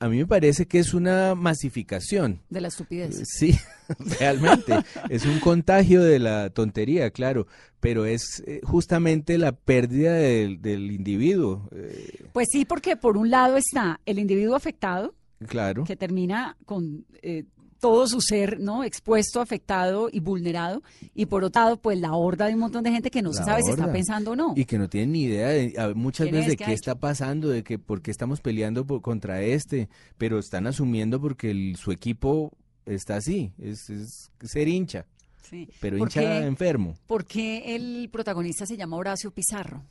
A 0.00 0.08
mí 0.08 0.18
me 0.18 0.26
parece 0.26 0.66
que 0.66 0.78
es 0.78 0.92
una 0.92 1.34
masificación. 1.34 2.40
De 2.50 2.60
la 2.60 2.68
estupidez. 2.68 3.22
Sí, 3.26 3.56
realmente. 4.20 4.74
es 5.08 5.24
un 5.24 5.38
contagio 5.40 6.02
de 6.02 6.18
la 6.18 6.50
tontería, 6.50 7.10
claro, 7.10 7.46
pero 7.80 8.04
es 8.04 8.42
eh, 8.46 8.60
justamente 8.64 9.38
la 9.38 9.52
pérdida 9.52 10.12
del, 10.14 10.60
del 10.60 10.90
individuo. 10.90 11.68
eh, 11.74 12.26
Pues 12.32 12.48
sí, 12.50 12.64
porque 12.64 12.96
por 12.96 13.16
un 13.16 13.30
lado 13.30 13.56
está 13.56 14.00
el 14.04 14.18
individuo 14.18 14.56
afectado, 14.56 15.14
claro. 15.46 15.84
que 15.84 15.96
termina 15.96 16.56
con 16.66 17.06
eh, 17.22 17.44
todo 17.80 18.06
su 18.06 18.20
ser 18.20 18.58
no 18.60 18.84
expuesto, 18.84 19.40
afectado 19.40 20.08
y 20.10 20.20
vulnerado, 20.20 20.82
y 21.14 21.26
por 21.26 21.44
otro 21.44 21.62
lado, 21.62 21.76
pues 21.76 21.98
la 21.98 22.14
horda 22.14 22.46
de 22.46 22.54
un 22.54 22.60
montón 22.60 22.82
de 22.84 22.90
gente 22.92 23.10
que 23.10 23.22
no 23.22 23.32
se 23.32 23.44
sabe 23.44 23.62
si 23.62 23.70
está 23.70 23.92
pensando 23.92 24.32
o 24.32 24.36
no. 24.36 24.54
Y 24.56 24.64
que 24.64 24.78
no 24.78 24.88
tienen 24.88 25.12
ni 25.12 25.22
idea 25.24 25.48
de, 25.48 25.74
a- 25.78 25.94
muchas 25.94 26.24
¿Quién 26.26 26.36
veces 26.36 26.52
es? 26.52 26.58
de 26.58 26.64
¿Qué 26.64 26.72
está 26.72 26.94
pasando, 26.94 27.48
de 27.48 27.62
que 27.62 27.78
por 27.78 28.00
qué 28.02 28.10
estamos 28.10 28.40
peleando 28.40 28.86
por- 28.86 29.02
contra 29.02 29.42
este, 29.42 29.88
pero 30.18 30.38
están 30.38 30.66
asumiendo 30.66 31.20
porque 31.20 31.50
el- 31.50 31.76
su 31.76 31.92
equipo 31.92 32.52
está 32.86 33.16
así, 33.16 33.52
es, 33.58 33.88
es 33.90 34.30
ser 34.42 34.68
hincha, 34.68 35.06
Sí. 35.42 35.68
pero 35.80 35.98
¿Por 35.98 36.08
hincha 36.08 36.20
qué- 36.20 36.46
enfermo. 36.46 36.94
¿Por 37.06 37.24
qué 37.24 37.74
el 37.76 38.08
protagonista 38.10 38.66
se 38.66 38.76
llama 38.76 38.96
Horacio 38.96 39.30
Pizarro? 39.30 39.82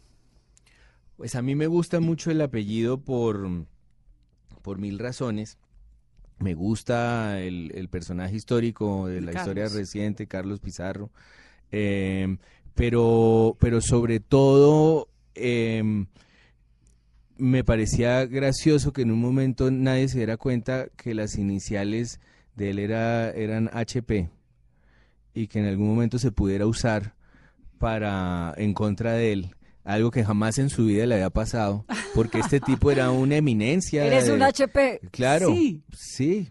Pues 1.18 1.36
a 1.36 1.42
mí 1.42 1.56
me 1.56 1.68
gusta 1.68 2.00
mucho 2.00 2.32
el 2.32 2.42
apellido 2.42 2.98
por, 3.00 3.66
por 4.62 4.80
mil 4.80 4.98
razones. 5.00 5.58
Me 6.44 6.56
gusta 6.56 7.40
el, 7.40 7.72
el 7.74 7.88
personaje 7.88 8.36
histórico 8.36 9.08
de 9.08 9.22
la 9.22 9.32
historia 9.32 9.70
reciente, 9.70 10.28
Carlos 10.28 10.60
Pizarro. 10.60 11.10
Eh, 11.72 12.36
pero, 12.76 13.56
pero 13.62 13.80
sobre 13.80 14.20
todo 14.20 15.08
em, 15.36 16.08
me 17.38 17.64
parecía 17.64 18.26
gracioso 18.26 18.92
que 18.92 19.04
en 19.04 19.12
un 19.12 19.22
momento 19.22 19.72
nadie 19.72 20.10
se 20.10 20.18
diera 20.18 20.36
cuenta 20.36 20.88
que 20.98 21.14
las 21.14 21.38
iniciales 21.38 22.20
de 22.56 22.72
él 22.72 22.80
era, 22.80 23.32
eran 23.32 23.70
HP 23.72 24.30
y 25.34 25.48
que 25.48 25.60
en 25.60 25.66
algún 25.66 25.88
momento 25.88 26.20
se 26.20 26.34
pudiera 26.34 26.66
usar 26.66 27.16
para 27.80 28.54
en 28.58 28.74
contra 28.74 29.14
de 29.14 29.32
él. 29.32 29.56
Algo 29.84 30.12
que 30.12 30.24
jamás 30.24 30.58
en 30.60 30.70
su 30.70 30.86
vida 30.86 31.06
le 31.06 31.16
había 31.16 31.30
pasado, 31.30 31.86
porque 32.16 32.40
este 32.40 32.60
tipo 32.62 32.90
era 32.92 33.12
una 33.12 33.36
eminencia. 33.38 34.06
Eres 34.08 34.28
de- 34.28 34.34
un 34.34 34.42
HP. 34.44 35.02
Claro, 35.12 35.50
Sí. 35.50 35.84
sí. 35.96 36.50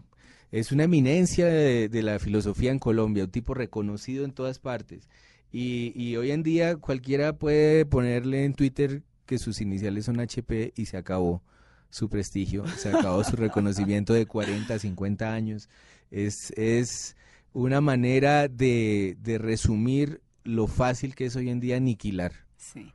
Es 0.51 0.71
una 0.71 0.83
eminencia 0.83 1.47
de, 1.47 1.89
de 1.89 2.03
la 2.03 2.19
filosofía 2.19 2.69
en 2.71 2.77
Colombia, 2.77 3.23
un 3.23 3.31
tipo 3.31 3.55
reconocido 3.55 4.23
en 4.23 4.33
todas 4.33 4.59
partes. 4.59 5.09
Y, 5.51 5.91
y 5.95 6.15
hoy 6.15 6.29
en 6.31 6.43
día 6.43 6.75
cualquiera 6.75 7.33
puede 7.37 7.85
ponerle 7.85 8.45
en 8.45 8.53
Twitter 8.53 9.01
que 9.25 9.39
sus 9.39 9.61
iniciales 9.61 10.05
son 10.05 10.19
HP 10.19 10.73
y 10.75 10.85
se 10.85 10.97
acabó 10.97 11.41
su 11.89 12.07
prestigio, 12.09 12.67
se 12.67 12.89
acabó 12.89 13.23
su 13.23 13.35
reconocimiento 13.35 14.13
de 14.13 14.25
40, 14.27 14.77
50 14.77 15.33
años. 15.33 15.69
Es, 16.11 16.51
es 16.55 17.15
una 17.51 17.81
manera 17.81 18.47
de, 18.47 19.17
de 19.21 19.37
resumir 19.39 20.21
lo 20.43 20.67
fácil 20.67 21.15
que 21.15 21.25
es 21.25 21.35
hoy 21.35 21.49
en 21.49 21.59
día 21.59 21.77
aniquilar. 21.77 22.33
Sí. 22.57 22.91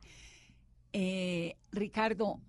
Eh, 0.93 1.55
Ricardo, 1.71 2.39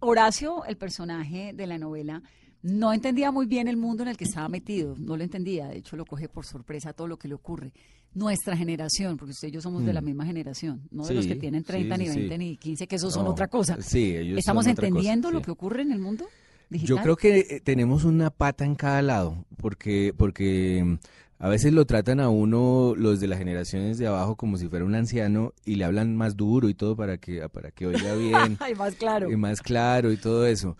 Horacio, 0.00 0.64
el 0.64 0.76
personaje 0.76 1.52
de 1.54 1.66
la 1.66 1.78
novela, 1.78 2.22
no 2.62 2.92
entendía 2.92 3.30
muy 3.32 3.46
bien 3.46 3.68
el 3.68 3.76
mundo 3.76 4.02
en 4.02 4.10
el 4.10 4.16
que 4.16 4.24
estaba 4.24 4.48
metido, 4.48 4.94
no 4.98 5.16
lo 5.16 5.22
entendía, 5.24 5.68
de 5.68 5.78
hecho 5.78 5.96
lo 5.96 6.04
coge 6.04 6.28
por 6.28 6.44
sorpresa 6.46 6.92
todo 6.92 7.06
lo 7.08 7.18
que 7.18 7.28
le 7.28 7.34
ocurre. 7.34 7.72
Nuestra 8.12 8.56
generación, 8.56 9.16
porque 9.16 9.32
usted 9.32 9.48
y 9.48 9.50
yo 9.52 9.60
somos 9.60 9.84
de 9.84 9.92
la 9.92 10.00
Mm. 10.00 10.04
misma 10.04 10.26
generación, 10.26 10.82
no 10.90 11.06
de 11.06 11.14
los 11.14 11.26
que 11.26 11.36
tienen 11.36 11.62
30, 11.62 11.96
sí, 11.96 12.02
ni 12.02 12.08
sí, 12.08 12.18
20, 12.18 12.34
sí. 12.34 12.38
ni 12.38 12.56
15, 12.56 12.86
que 12.86 12.96
esos 12.96 13.12
son 13.14 13.24
No, 13.24 13.30
otra 13.30 13.46
cosa. 13.48 13.80
Sí, 13.80 14.16
ellos 14.16 14.38
¿Estamos 14.38 14.64
son 14.64 14.72
otra 14.72 14.82
cosa, 14.82 14.88
entendiendo 14.88 15.30
lo 15.30 15.42
que 15.42 15.50
ocurre 15.52 15.82
en 15.82 15.92
el 15.92 16.00
mundo 16.00 16.26
digital? 16.68 16.96
Yo 16.96 17.02
creo 17.02 17.16
que 17.16 17.38
eh, 17.38 17.60
tenemos 17.60 18.04
una 18.04 18.30
pata 18.30 18.64
en 18.64 18.74
cada 18.74 19.00
lado, 19.02 19.44
porque, 19.58 20.12
porque 20.16 20.98
a 21.42 21.48
veces 21.48 21.72
lo 21.72 21.86
tratan 21.86 22.20
a 22.20 22.28
uno 22.28 22.94
los 22.96 23.18
de 23.18 23.26
las 23.26 23.38
generaciones 23.38 23.98
de 23.98 24.06
abajo 24.06 24.36
como 24.36 24.56
si 24.58 24.68
fuera 24.68 24.84
un 24.84 24.94
anciano 24.94 25.52
y 25.64 25.74
le 25.76 25.84
hablan 25.86 26.14
más 26.16 26.36
duro 26.36 26.68
y 26.68 26.74
todo 26.74 26.94
para 26.94 27.16
que, 27.18 27.48
para 27.48 27.70
que 27.72 27.86
oiga 27.86 28.14
bien 28.14 28.56
Ay, 28.60 28.74
más 28.74 28.94
claro. 28.94 29.30
y 29.30 29.36
más 29.36 29.60
claro 29.62 30.12
y 30.12 30.16
todo 30.18 30.46
eso. 30.46 30.76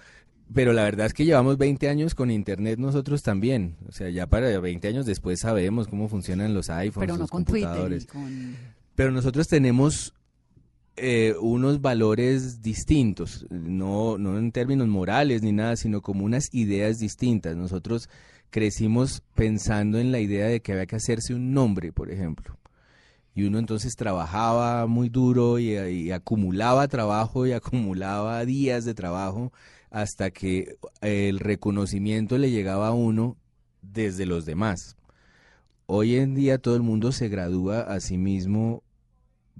Pero 0.52 0.72
la 0.72 0.82
verdad 0.84 1.06
es 1.06 1.14
que 1.14 1.24
llevamos 1.24 1.56
20 1.58 1.88
años 1.88 2.14
con 2.14 2.30
internet 2.30 2.78
nosotros 2.78 3.22
también. 3.22 3.76
O 3.88 3.92
sea, 3.92 4.10
ya 4.10 4.26
para 4.26 4.58
20 4.60 4.86
años 4.88 5.06
después 5.06 5.40
sabemos 5.40 5.88
cómo 5.88 6.08
funcionan 6.08 6.52
los 6.54 6.68
iPhones, 6.70 7.06
Pero 7.06 7.14
no 7.14 7.20
los 7.22 7.30
con 7.30 7.44
Twitter. 7.44 7.68
computadores. 7.68 8.02
ni 8.02 8.06
con- 8.06 8.56
Pero 8.96 9.10
nosotros 9.12 9.48
tenemos 9.48 10.12
eh, 10.96 11.34
unos 11.40 11.80
valores 11.80 12.60
distintos, 12.62 13.46
no, 13.48 14.18
no 14.18 14.36
en 14.36 14.52
términos 14.52 14.88
morales 14.88 15.42
ni 15.42 15.52
nada, 15.52 15.76
sino 15.76 16.02
como 16.02 16.24
unas 16.24 16.52
ideas 16.52 16.98
distintas. 16.98 17.56
Nosotros 17.56 18.10
crecimos 18.50 19.22
pensando 19.34 19.98
en 19.98 20.12
la 20.12 20.20
idea 20.20 20.46
de 20.46 20.60
que 20.60 20.72
había 20.72 20.86
que 20.86 20.96
hacerse 20.96 21.34
un 21.34 21.52
nombre, 21.52 21.92
por 21.92 22.10
ejemplo. 22.10 22.58
Y 23.34 23.44
uno 23.44 23.58
entonces 23.58 23.94
trabajaba 23.96 24.86
muy 24.86 25.08
duro 25.08 25.58
y, 25.58 25.76
y 25.78 26.10
acumulaba 26.10 26.88
trabajo 26.88 27.46
y 27.46 27.52
acumulaba 27.54 28.44
días 28.44 28.84
de 28.84 28.94
trabajo 28.94 29.52
hasta 29.90 30.30
que 30.30 30.76
el 31.00 31.38
reconocimiento 31.40 32.38
le 32.38 32.50
llegaba 32.50 32.88
a 32.88 32.92
uno 32.92 33.36
desde 33.82 34.26
los 34.26 34.44
demás. 34.44 34.96
Hoy 35.86 36.16
en 36.16 36.34
día 36.34 36.58
todo 36.58 36.76
el 36.76 36.82
mundo 36.82 37.10
se 37.10 37.28
gradúa 37.28 37.80
a 37.80 37.98
sí 38.00 38.16
mismo 38.16 38.82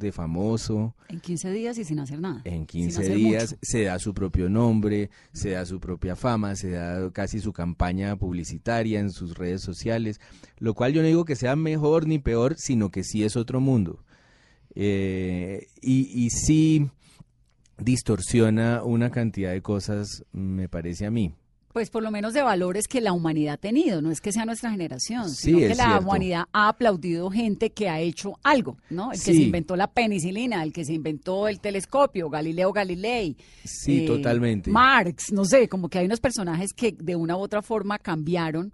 de 0.01 0.11
famoso, 0.13 0.95
En 1.09 1.21
15 1.21 1.53
días 1.53 1.79
y 1.79 1.85
sin 1.85 2.01
hacer 2.01 2.19
nada. 2.19 2.41
en 2.45 2.53
sin 2.61 2.67
15 2.67 3.01
hacer 3.03 3.17
días 3.17 3.51
mucho. 3.53 3.59
se 3.63 3.83
da 3.85 3.99
su 4.01 4.13
propio 4.15 4.49
nombre, 4.49 5.11
se 5.33 5.51
da 5.51 5.65
su 5.65 5.79
propia 5.79 6.17
fama, 6.17 6.57
se 6.57 6.71
da 6.71 7.11
casi 7.13 7.39
su 7.39 7.53
campaña 7.53 8.17
publicitaria 8.17 8.99
en 8.99 9.11
sus 9.13 9.37
redes 9.39 9.61
sociales, 9.63 10.21
lo 10.59 10.75
cual 10.75 10.93
yo 10.93 11.03
no 11.03 11.09
digo 11.09 11.25
que 11.25 11.37
sea 11.37 11.55
mejor 11.55 12.07
ni 12.09 12.19
peor, 12.19 12.57
sino 12.59 12.91
que 12.91 13.05
sí 13.05 13.23
es 13.23 13.37
otro 13.37 13.61
mundo. 13.61 14.03
Eh, 14.75 15.67
y, 15.81 16.25
y 16.25 16.31
sí 16.31 16.89
distorsiona 17.79 18.83
una 18.83 19.11
cantidad 19.11 19.53
de 19.53 19.63
cosas, 19.63 20.25
me 20.33 20.69
parece 20.69 21.07
a 21.07 21.11
mí. 21.11 21.35
Pues 21.73 21.89
por 21.89 22.03
lo 22.03 22.11
menos 22.11 22.33
de 22.35 22.43
valores 22.43 22.89
que 22.89 23.01
la 23.01 23.13
humanidad 23.13 23.55
ha 23.55 23.57
tenido, 23.57 24.03
no 24.03 24.11
es 24.11 24.21
que 24.21 24.33
sea 24.33 24.45
nuestra 24.45 24.73
generación, 24.73 25.31
Sí, 25.31 25.53
sino 25.53 25.59
que 25.59 25.69
la 25.77 25.85
cierto. 25.85 26.03
humanidad 26.05 26.45
ha 26.53 26.69
aplaudido 26.69 27.31
gente 27.31 27.71
que 27.71 27.89
ha 27.89 28.01
hecho 28.01 28.33
algo, 28.43 28.77
¿no? 28.91 29.13
El 29.13 29.19
que 29.19 29.25
se 29.33 29.35
inventó 29.35 29.77
la 29.77 29.87
penicilina, 29.87 30.65
el 30.65 30.73
que 30.73 30.85
se 30.85 30.95
inventó 30.95 31.47
el 31.47 31.61
telescopio, 31.61 32.29
Galileo 32.29 32.73
Galilei. 32.73 33.37
Sí, 33.65 34.03
eh, 34.03 34.07
totalmente. 34.07 34.69
Marx, 34.69 35.33
no 35.33 35.45
sé, 35.45 35.69
como 35.69 35.89
que 35.89 36.01
hay 36.01 36.07
unos 36.07 36.19
personajes 36.19 36.73
que 36.73 36.91
de 36.99 37.15
una 37.15 37.37
u 37.37 37.41
otra 37.41 37.63
forma 37.63 37.99
cambiaron 38.01 38.73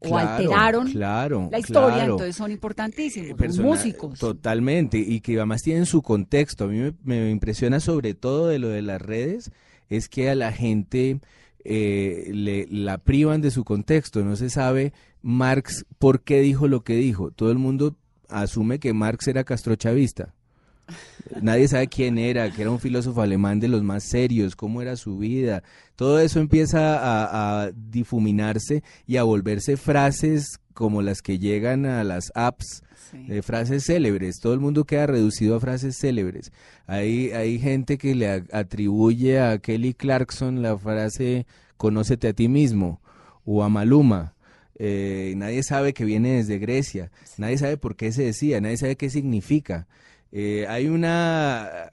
o 0.00 0.08
Claro, 0.08 0.28
alteraron 0.30 0.90
claro, 0.90 1.48
la 1.52 1.58
historia, 1.58 1.94
claro. 1.96 2.12
entonces 2.14 2.34
son 2.34 2.50
importantísimos, 2.50 3.28
son 3.28 3.36
persona- 3.36 3.68
músicos. 3.68 4.18
Totalmente, 4.18 4.98
y 4.98 5.20
que 5.20 5.36
además 5.36 5.60
tienen 5.62 5.84
su 5.84 6.00
contexto. 6.00 6.64
A 6.64 6.68
mí 6.68 6.78
me, 6.78 6.92
me 7.04 7.30
impresiona 7.30 7.78
sobre 7.78 8.14
todo 8.14 8.48
de 8.48 8.58
lo 8.58 8.68
de 8.68 8.80
las 8.82 9.02
redes, 9.02 9.50
es 9.90 10.08
que 10.08 10.30
a 10.30 10.34
la 10.34 10.50
gente 10.50 11.20
eh, 11.64 12.30
le, 12.32 12.66
la 12.70 12.98
privan 12.98 13.40
de 13.40 13.50
su 13.50 13.64
contexto. 13.64 14.24
No 14.24 14.36
se 14.36 14.50
sabe 14.50 14.92
Marx 15.22 15.84
por 15.98 16.22
qué 16.22 16.40
dijo 16.40 16.68
lo 16.68 16.82
que 16.82 16.94
dijo. 16.94 17.30
Todo 17.30 17.50
el 17.50 17.58
mundo 17.58 17.96
asume 18.28 18.78
que 18.78 18.92
Marx 18.92 19.28
era 19.28 19.44
castrochavista. 19.44 20.34
Nadie 21.40 21.68
sabe 21.68 21.86
quién 21.86 22.18
era, 22.18 22.50
que 22.50 22.62
era 22.62 22.70
un 22.70 22.80
filósofo 22.80 23.22
alemán 23.22 23.60
de 23.60 23.68
los 23.68 23.82
más 23.82 24.04
serios, 24.04 24.56
cómo 24.56 24.82
era 24.82 24.96
su 24.96 25.18
vida. 25.18 25.62
Todo 25.96 26.18
eso 26.18 26.40
empieza 26.40 26.98
a, 26.98 27.62
a 27.62 27.70
difuminarse 27.70 28.82
y 29.06 29.16
a 29.16 29.22
volverse 29.22 29.76
frases 29.76 30.58
como 30.74 31.02
las 31.02 31.22
que 31.22 31.38
llegan 31.38 31.86
a 31.86 32.04
las 32.04 32.32
apps 32.34 32.82
Sí. 33.12 33.26
de 33.26 33.42
frases 33.42 33.84
célebres. 33.84 34.40
Todo 34.40 34.54
el 34.54 34.60
mundo 34.60 34.84
queda 34.84 35.06
reducido 35.06 35.56
a 35.56 35.60
frases 35.60 35.98
célebres. 35.98 36.50
Hay, 36.86 37.30
hay 37.30 37.58
gente 37.58 37.98
que 37.98 38.14
le 38.14 38.44
atribuye 38.52 39.38
a 39.38 39.58
Kelly 39.58 39.92
Clarkson 39.92 40.62
la 40.62 40.78
frase 40.78 41.46
conócete 41.76 42.28
a 42.28 42.32
ti 42.32 42.48
mismo 42.48 43.00
o 43.44 43.62
a 43.62 43.68
Maluma. 43.68 44.34
Eh, 44.76 45.34
nadie 45.36 45.62
sabe 45.62 45.92
que 45.92 46.04
viene 46.04 46.36
desde 46.36 46.58
Grecia. 46.58 47.10
Nadie 47.36 47.58
sabe 47.58 47.76
por 47.76 47.96
qué 47.96 48.12
se 48.12 48.22
decía. 48.22 48.60
Nadie 48.60 48.78
sabe 48.78 48.96
qué 48.96 49.10
significa. 49.10 49.86
Eh, 50.32 50.66
hay 50.68 50.88
una 50.88 51.90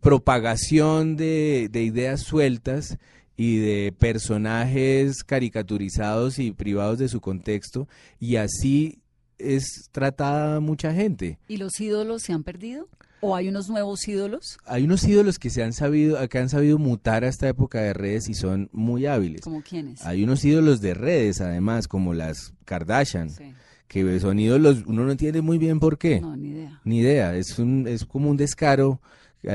propagación 0.00 1.16
de, 1.16 1.68
de 1.70 1.82
ideas 1.82 2.20
sueltas 2.20 2.98
y 3.36 3.56
de 3.58 3.92
personajes 3.98 5.24
caricaturizados 5.24 6.38
y 6.38 6.52
privados 6.52 6.98
de 6.98 7.08
su 7.08 7.20
contexto 7.20 7.88
y 8.18 8.36
así 8.36 8.98
es 9.40 9.88
tratada 9.92 10.60
mucha 10.60 10.92
gente. 10.94 11.38
¿Y 11.48 11.56
los 11.56 11.80
ídolos 11.80 12.22
se 12.22 12.32
han 12.32 12.42
perdido? 12.44 12.88
¿O 13.22 13.36
hay 13.36 13.48
unos 13.48 13.68
nuevos 13.68 14.08
ídolos? 14.08 14.56
Hay 14.64 14.84
unos 14.84 15.04
ídolos 15.04 15.38
que 15.38 15.50
se 15.50 15.62
han 15.62 15.72
sabido, 15.74 16.26
que 16.28 16.38
han 16.38 16.48
sabido 16.48 16.78
mutar 16.78 17.22
a 17.24 17.28
esta 17.28 17.48
época 17.48 17.80
de 17.82 17.92
redes 17.92 18.28
y 18.30 18.34
son 18.34 18.70
muy 18.72 19.04
hábiles. 19.04 19.42
¿Como 19.42 19.60
quiénes? 19.62 20.04
Hay 20.06 20.24
unos 20.24 20.42
ídolos 20.44 20.80
de 20.80 20.94
redes, 20.94 21.40
además, 21.42 21.86
como 21.86 22.14
las 22.14 22.54
Kardashian, 22.64 23.28
Sí. 23.28 23.52
que 23.88 24.20
son 24.20 24.38
ídolos, 24.38 24.84
uno 24.86 25.04
no 25.04 25.10
entiende 25.12 25.42
muy 25.42 25.58
bien 25.58 25.80
por 25.80 25.98
qué. 25.98 26.20
No, 26.20 26.34
ni 26.34 26.48
idea. 26.50 26.80
Ni 26.84 26.98
idea, 27.00 27.36
es, 27.36 27.58
un, 27.58 27.86
es 27.88 28.06
como 28.06 28.30
un 28.30 28.38
descaro 28.38 29.02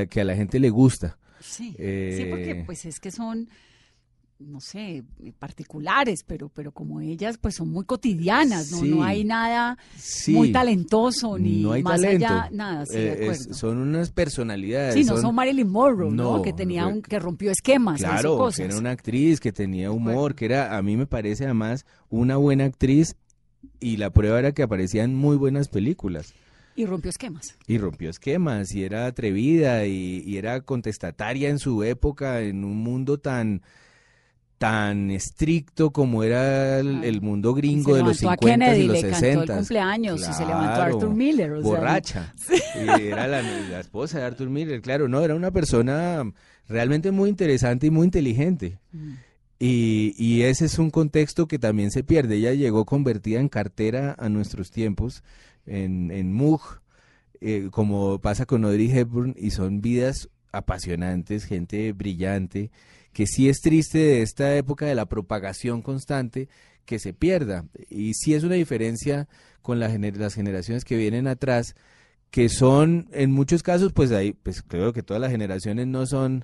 que 0.10 0.22
a 0.22 0.24
la 0.26 0.36
gente 0.36 0.60
le 0.60 0.70
gusta. 0.70 1.18
Sí, 1.40 1.70
sí, 1.72 1.76
Eh, 1.80 2.28
porque 2.30 2.64
pues 2.68 2.86
es 2.86 3.00
que 3.00 3.12
son, 3.12 3.50
no 4.40 4.60
sé, 4.60 5.04
particulares, 5.40 6.24
pero, 6.28 6.50
pero 6.50 6.72
como 6.74 7.00
ellas 7.00 7.38
pues 7.38 7.56
son 7.56 7.70
muy 7.72 7.86
cotidianas, 7.86 8.70
¿no? 8.72 8.80
Sí. 8.80 8.90
No 8.90 9.04
hay 9.04 9.24
nada 9.24 9.78
Sí, 9.98 10.34
muy 10.34 10.52
talentoso 10.52 11.38
ni 11.38 11.62
no 11.64 11.72
hay 11.72 11.82
más 11.84 12.02
talento. 12.02 12.26
allá, 12.28 12.50
nada, 12.52 12.86
sí, 12.86 12.94
de 12.98 13.08
Eh, 13.08 13.14
es- 13.14 13.42
acuerdo. 13.42 13.54
son 13.54 13.78
unas 13.78 14.12
personalidades. 14.12 14.94
sí, 14.94 15.04
no 15.06 15.18
son, 15.22 15.34
Marilyn 15.36 15.70
Monroe, 15.70 16.12
¿no? 16.12 16.38
No, 16.38 16.42
Que 16.42 16.52
tenía 16.54 16.86
un, 16.86 17.02
que 17.02 17.18
rompió 17.18 17.50
esquemas, 17.52 18.00
Claro, 18.02 18.38
cosas. 18.38 18.58
que 18.58 18.66
era 18.66 18.78
una 18.78 18.92
actriz 18.92 19.40
que 19.40 19.52
tenía 19.54 19.90
humor, 19.92 20.36
que 20.36 20.46
era, 20.46 20.76
a 20.78 20.82
mí 20.82 20.98
me 20.98 21.06
parece 21.08 21.46
además 21.46 21.86
una 22.10 22.36
buena 22.36 22.66
actriz 22.66 23.16
y 23.80 23.98
la 23.98 24.10
prueba 24.10 24.38
era 24.40 24.52
que 24.52 24.64
aparecía 24.64 25.04
en 25.04 25.16
muy 25.16 25.38
buenas 25.38 25.70
películas. 25.70 26.34
Y 26.76 26.86
rompió 26.86 27.10
esquemas. 27.10 27.58
Y 27.68 27.78
rompió 27.78 28.10
esquemas 28.10 28.74
y 28.76 28.84
era 28.84 29.06
atrevida 29.06 29.86
y, 29.86 30.22
y 30.26 30.36
era 30.36 30.60
contestataria 30.60 31.48
en 31.50 31.58
su 31.58 31.84
época, 31.84 32.42
en 32.42 32.66
un 32.66 32.76
mundo 32.84 33.18
tan 33.18 33.62
tan 34.66 35.12
estricto 35.12 35.92
como 35.92 36.24
era 36.24 36.80
el, 36.80 36.90
Claro. 36.90 37.04
el 37.06 37.22
mundo 37.22 37.54
gringo 37.54 37.92
se 37.92 37.98
de 37.98 38.04
los 38.04 38.22
levantó 38.22 38.46
a 38.46 38.50
50 38.50 38.66
Kennedy, 38.66 38.84
y 38.84 38.88
los 38.88 38.96
le 38.96 39.02
cantó 39.02 39.16
el 39.16 39.22
60. 39.34 39.56
cumpleaños 39.58 40.22
y 40.22 40.34
se 40.34 40.46
levantó 40.46 40.82
a 40.82 40.86
Arthur 40.86 41.14
Miller, 41.14 41.52
o 41.52 41.62
borracha. 41.62 42.34
Era 43.00 43.28
la, 43.28 43.44
la 43.44 43.80
esposa 43.80 44.18
de 44.18 44.26
Arthur 44.26 44.50
Miller, 44.50 44.82
claro, 44.82 45.08
no, 45.08 45.22
era 45.22 45.36
una 45.36 45.52
persona 45.52 46.24
realmente 46.68 47.12
muy 47.12 47.30
interesante 47.30 47.86
y 47.86 47.92
muy 47.92 48.06
inteligente. 48.06 48.80
Mm. 48.92 49.12
Y, 49.60 50.16
y 50.18 50.42
ese 50.42 50.66
es 50.66 50.80
un 50.80 50.90
contexto 50.90 51.48
que 51.48 51.60
también 51.60 51.92
se 51.92 52.04
pierde. 52.04 52.38
Ella 52.38 52.54
llegó 52.54 52.86
convertida 52.86 53.40
en 53.40 53.50
cartera 53.50 54.16
a 54.18 54.30
nuestros 54.30 54.72
tiempos, 54.72 55.24
en, 55.68 56.10
en 56.10 56.34
Moog, 56.34 56.82
eh, 57.40 57.68
como 57.70 58.20
pasa 58.20 58.48
con 58.48 58.66
Audrey 58.66 58.90
Hepburn, 58.92 59.36
y 59.38 59.52
son 59.52 59.82
vidas 59.82 60.30
apasionantes, 60.52 61.46
gente 61.46 61.92
brillante, 61.94 62.72
que 63.16 63.28
sí 63.28 63.48
es 63.48 63.62
triste 63.62 63.98
de 63.98 64.22
esta 64.24 64.58
época 64.58 64.86
de 64.86 64.94
la 64.94 65.06
propagación 65.06 65.82
constante 65.82 66.50
que 66.84 67.00
se 67.00 67.14
pierda. 67.14 67.64
Y 67.90 68.14
sí 68.14 68.34
es 68.34 68.44
una 68.44 68.56
diferencia 68.56 69.30
con 69.62 69.80
las 69.80 69.94
generaciones 69.94 70.84
que 70.84 70.98
vienen 70.98 71.26
atrás, 71.26 71.76
que 72.30 72.50
son, 72.50 73.08
en 73.14 73.32
muchos 73.32 73.64
casos, 73.64 73.94
pues 73.94 74.12
ahí, 74.12 74.34
pues 74.34 74.62
creo 74.62 74.92
que 74.92 75.02
todas 75.02 75.22
las 75.22 75.32
generaciones 75.32 75.88
no 75.88 76.06
son 76.06 76.44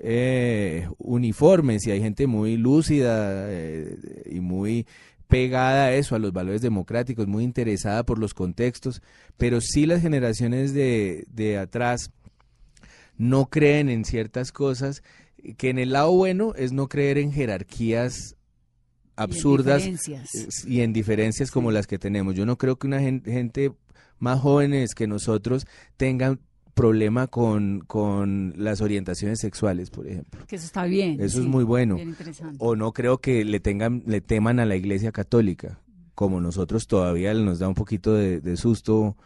eh, 0.00 0.88
uniformes 0.98 1.86
y 1.86 1.92
hay 1.92 2.00
gente 2.00 2.26
muy 2.26 2.56
lúcida 2.56 3.46
eh, 3.48 4.24
y 4.32 4.40
muy 4.40 4.84
pegada 5.28 5.84
a 5.84 5.92
eso, 5.92 6.16
a 6.16 6.18
los 6.18 6.32
valores 6.32 6.60
democráticos, 6.60 7.28
muy 7.28 7.44
interesada 7.44 8.02
por 8.02 8.18
los 8.18 8.34
contextos, 8.34 9.00
pero 9.36 9.60
sí 9.60 9.86
las 9.86 10.02
generaciones 10.02 10.74
de, 10.74 11.24
de 11.30 11.56
atrás 11.56 12.10
no 13.16 13.46
creen 13.46 13.88
en 13.88 14.04
ciertas 14.04 14.50
cosas, 14.50 15.04
que 15.56 15.70
en 15.70 15.78
el 15.78 15.92
lado 15.92 16.12
bueno 16.12 16.54
es 16.56 16.72
no 16.72 16.88
creer 16.88 17.18
en 17.18 17.32
jerarquías 17.32 18.36
absurdas 19.16 19.78
diferencias. 19.82 20.64
y 20.66 20.80
en 20.80 20.92
diferencias 20.92 21.50
como 21.50 21.70
las 21.72 21.86
que 21.86 21.98
tenemos. 21.98 22.34
Yo 22.34 22.46
no 22.46 22.56
creo 22.58 22.76
que 22.78 22.86
una 22.86 23.00
gen- 23.00 23.22
gente 23.24 23.72
más 24.18 24.40
jóvenes 24.40 24.94
que 24.94 25.06
nosotros 25.06 25.66
tengan 25.96 26.40
problema 26.74 27.26
con, 27.26 27.80
con 27.86 28.54
las 28.56 28.80
orientaciones 28.80 29.40
sexuales, 29.40 29.90
por 29.90 30.06
ejemplo. 30.06 30.44
Que 30.46 30.56
eso 30.56 30.66
está 30.66 30.84
bien. 30.84 31.20
Eso 31.20 31.40
es 31.40 31.46
muy 31.46 31.64
bueno. 31.64 31.96
bien. 31.96 32.14
O 32.58 32.76
no 32.76 32.92
creo 32.92 33.18
que 33.18 33.44
le 33.44 33.58
tengan, 33.58 34.04
le 34.06 34.20
teman 34.20 34.60
a 34.60 34.64
la 34.66 34.76
iglesia 34.76 35.10
católica, 35.10 35.80
como 36.14 36.40
nosotros 36.40 36.86
todavía 36.86 37.34
nos 37.34 37.58
da 37.58 37.66
un 37.66 37.74
poquito 37.74 38.14
de, 38.14 38.40
de 38.40 38.56
susto 38.56 39.16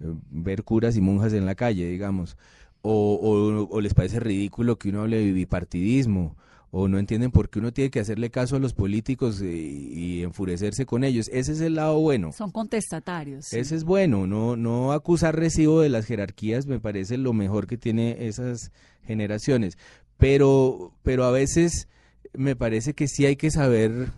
eh, 0.00 0.12
ver 0.30 0.62
curas 0.62 0.96
y 0.96 1.00
monjas 1.00 1.32
en 1.32 1.44
la 1.46 1.56
calle, 1.56 1.88
digamos. 1.88 2.36
O, 2.82 3.14
o- 3.14 3.68
o 3.76 3.80
les 3.80 3.94
parece 3.94 4.18
ridículo 4.20 4.76
que 4.78 4.88
uno 4.90 5.02
hable 5.02 5.18
de 5.18 5.32
bipartidismo, 5.32 6.36
o 6.72 6.88
no 6.88 6.98
entienden 6.98 7.30
por 7.30 7.48
qué 7.50 7.58
uno 7.58 7.72
tiene 7.72 7.90
que 7.90 8.00
hacerle 8.00 8.30
caso 8.30 8.56
a 8.56 8.58
los 8.58 8.72
políticos 8.72 9.40
y, 9.42 9.46
y 9.46 10.22
enfurecerse 10.22 10.86
con 10.86 11.04
ellos. 11.04 11.28
Ese 11.32 11.52
es 11.52 11.60
el 11.60 11.74
lado 11.74 11.98
bueno. 12.00 12.32
Son 12.32 12.50
contestatarios. 12.50 13.44
sí. 13.46 13.58
Ese 13.58 13.76
es 13.76 13.84
bueno, 13.84 14.26
no, 14.26 14.56
no 14.56 14.92
acusar 14.92 15.36
recibo 15.36 15.80
de 15.82 15.90
las 15.90 16.06
jerarquías 16.06 16.66
me 16.66 16.80
parece 16.80 17.18
lo 17.18 17.32
mejor 17.34 17.66
que 17.66 17.76
tiene 17.76 18.26
esas 18.26 18.72
generaciones. 19.04 19.76
Pero, 20.16 20.92
pero 21.02 21.24
a 21.24 21.30
veces 21.30 21.88
me 22.32 22.56
parece 22.56 22.94
que 22.94 23.06
sí 23.06 23.26
hay 23.26 23.36
que 23.36 23.50
saber 23.50 24.10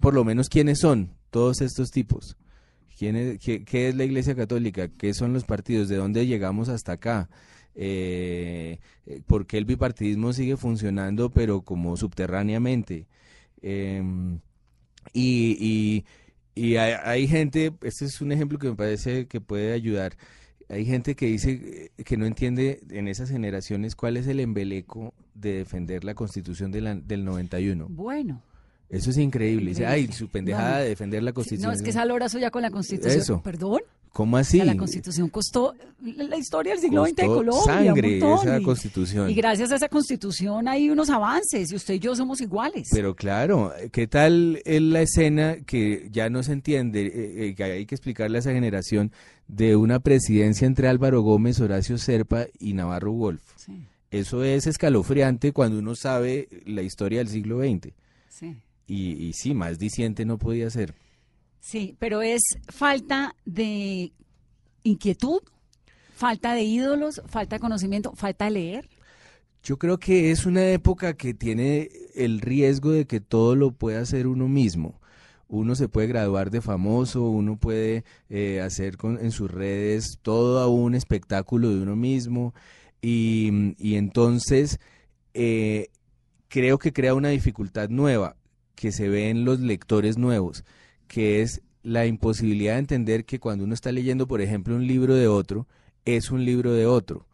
por 0.00 0.14
lo 0.14 0.24
menos 0.24 0.48
quiénes 0.48 0.80
son 0.80 1.10
todos 1.30 1.60
estos 1.60 1.90
tipos. 1.90 2.36
¿Quién 2.98 3.16
es- 3.16 3.38
qué, 3.38 3.64
qué 3.64 3.88
es 3.88 3.94
la 3.94 4.04
Iglesia 4.04 4.34
Católica? 4.34 4.88
¿Qué 4.88 5.14
son 5.14 5.32
los 5.32 5.44
partidos? 5.44 5.88
¿De 5.88 5.96
dónde 5.96 6.26
llegamos 6.26 6.68
hasta 6.68 6.92
acá? 6.92 7.28
Eh, 7.74 8.78
eh, 9.06 9.20
¿Por 9.26 9.46
qué 9.46 9.58
el 9.58 9.64
bipartidismo 9.66 10.32
sigue 10.32 10.56
funcionando 10.56 11.30
pero 11.30 11.62
como 11.62 11.96
subterráneamente? 11.96 13.06
Em, 13.62 14.40
y, 15.12 16.04
y, 16.54 16.60
y 16.60 16.76
hay, 16.76 16.94
hay 17.04 17.28
gente, 17.28 17.72
este 17.82 18.04
es 18.06 18.20
un 18.20 18.32
ejemplo 18.32 18.58
que 18.58 18.68
me 18.70 18.76
parece 18.76 19.26
que 19.26 19.40
puede 19.40 19.72
ayudar. 19.72 20.16
Hay 20.68 20.84
gente 20.84 21.14
que 21.14 21.26
dice 21.26 21.90
eh, 21.96 22.02
que 22.04 22.16
no 22.16 22.26
entiende 22.26 22.80
en 22.90 23.08
esas 23.08 23.30
generaciones 23.30 23.94
cuál 23.94 24.16
es 24.16 24.26
el 24.26 24.40
embeleco 24.40 25.14
de 25.34 25.54
defender 25.58 26.04
la 26.04 26.14
constitución 26.14 26.72
del 26.72 27.24
91. 27.24 27.86
Bueno. 27.88 28.42
Eso 28.90 29.10
es 29.10 29.18
increíble. 29.18 29.70
Dice, 29.70 29.84
ay, 29.86 30.10
su 30.12 30.28
pendejada 30.28 30.76
No, 30.78 30.82
de 30.82 30.88
defender 30.88 31.22
la 31.22 31.32
constitución. 31.32 31.70
No, 31.70 31.76
es 31.76 31.82
que 31.82 31.90
esa 31.90 32.04
lorazo 32.06 32.38
ya 32.38 32.50
con 32.50 32.62
la 32.62 32.70
constitución. 32.70 33.20
Eso. 33.20 33.42
Perdón. 33.42 33.80
¿Cómo 34.14 34.36
O 34.36 34.40
así? 34.40 34.56
sea, 34.56 34.64
la 34.64 34.76
constitución 34.76 35.28
costó 35.28 35.74
la 36.02 36.36
historia 36.38 36.72
del 36.72 36.80
siglo 36.80 37.04
XX 37.04 37.16
de 37.16 37.26
Colombia. 37.26 37.52
un 37.60 37.64
sangre 37.66 38.10
montón, 38.20 38.48
esa 38.48 38.58
y- 38.58 38.62
constitución. 38.62 39.30
Y 39.30 39.34
gracias 39.34 39.70
a 39.70 39.76
esa 39.76 39.88
constitución 39.90 40.66
hay 40.66 40.88
unos 40.88 41.10
avances 41.10 41.70
y 41.70 41.74
usted 41.76 41.94
y 41.94 41.98
yo 41.98 42.16
somos 42.16 42.40
iguales. 42.40 42.88
Pero 42.90 43.14
claro, 43.14 43.72
¿qué 43.92 44.06
tal 44.06 44.62
es 44.64 44.80
la 44.80 45.02
escena 45.02 45.58
que 45.66 46.08
ya 46.10 46.30
no 46.30 46.42
se 46.42 46.52
entiende, 46.52 47.06
eh, 47.06 47.48
eh, 47.48 47.54
que 47.54 47.62
hay 47.64 47.86
que 47.86 47.94
explicarle 47.94 48.38
a 48.38 48.40
esa 48.40 48.52
generación 48.52 49.12
de 49.46 49.76
una 49.76 50.00
presidencia 50.00 50.66
entre 50.66 50.88
Álvaro 50.88 51.20
Gómez, 51.20 51.60
Horacio 51.60 51.98
Serpa 51.98 52.46
y 52.58 52.72
Navarro 52.72 53.12
Wolf? 53.12 53.42
Sí, 53.56 53.84
Eso 54.10 54.42
es 54.42 54.66
escalofriante 54.66 55.52
cuando 55.52 55.78
uno 55.78 55.94
sabe 55.94 56.48
la 56.64 56.80
historia 56.80 57.18
del 57.18 57.28
siglo 57.28 57.58
XX. 57.60 57.92
sí. 58.30 58.56
Y, 58.88 59.12
y 59.12 59.32
sí, 59.34 59.54
más 59.54 59.78
diciente 59.78 60.24
no 60.24 60.38
podía 60.38 60.68
ser. 60.70 60.94
Sí, 61.60 61.94
pero 61.98 62.22
es 62.22 62.42
falta 62.68 63.36
de 63.44 64.12
inquietud, 64.82 65.40
falta 66.14 66.54
de 66.54 66.62
ídolos, 66.62 67.22
falta 67.26 67.56
de 67.56 67.60
conocimiento, 67.60 68.14
falta 68.14 68.46
de 68.46 68.50
leer. 68.52 68.88
Yo 69.62 69.76
creo 69.76 69.98
que 69.98 70.30
es 70.30 70.46
una 70.46 70.70
época 70.70 71.14
que 71.14 71.34
tiene 71.34 71.90
el 72.14 72.40
riesgo 72.40 72.90
de 72.90 73.06
que 73.06 73.20
todo 73.20 73.54
lo 73.54 73.72
pueda 73.72 74.00
hacer 74.00 74.26
uno 74.26 74.48
mismo. 74.48 75.00
Uno 75.48 75.74
se 75.74 75.88
puede 75.88 76.06
graduar 76.06 76.50
de 76.50 76.60
famoso, 76.60 77.28
uno 77.28 77.56
puede 77.56 78.04
eh, 78.28 78.60
hacer 78.60 78.96
con, 78.96 79.18
en 79.18 79.30
sus 79.30 79.50
redes 79.50 80.18
todo 80.22 80.68
un 80.70 80.94
espectáculo 80.94 81.70
de 81.70 81.82
uno 81.82 81.96
mismo 81.96 82.54
y, 83.00 83.74
y 83.78 83.96
entonces 83.96 84.78
eh, 85.34 85.88
creo 86.48 86.78
que 86.78 86.92
crea 86.92 87.14
una 87.14 87.28
dificultad 87.28 87.88
nueva 87.88 88.36
que 88.78 88.92
se 88.92 89.08
ve 89.08 89.28
en 89.28 89.44
los 89.44 89.58
lectores 89.58 90.18
nuevos, 90.18 90.64
que 91.08 91.42
es 91.42 91.62
la 91.82 92.06
imposibilidad 92.06 92.74
de 92.74 92.78
entender 92.78 93.24
que 93.24 93.40
cuando 93.40 93.64
uno 93.64 93.74
está 93.74 93.90
leyendo, 93.90 94.28
por 94.28 94.40
ejemplo, 94.40 94.76
un 94.76 94.86
libro 94.86 95.14
de 95.16 95.26
otro, 95.26 95.66
es 96.04 96.30
un 96.30 96.44
libro 96.44 96.72
de 96.72 96.86
otro 96.86 97.26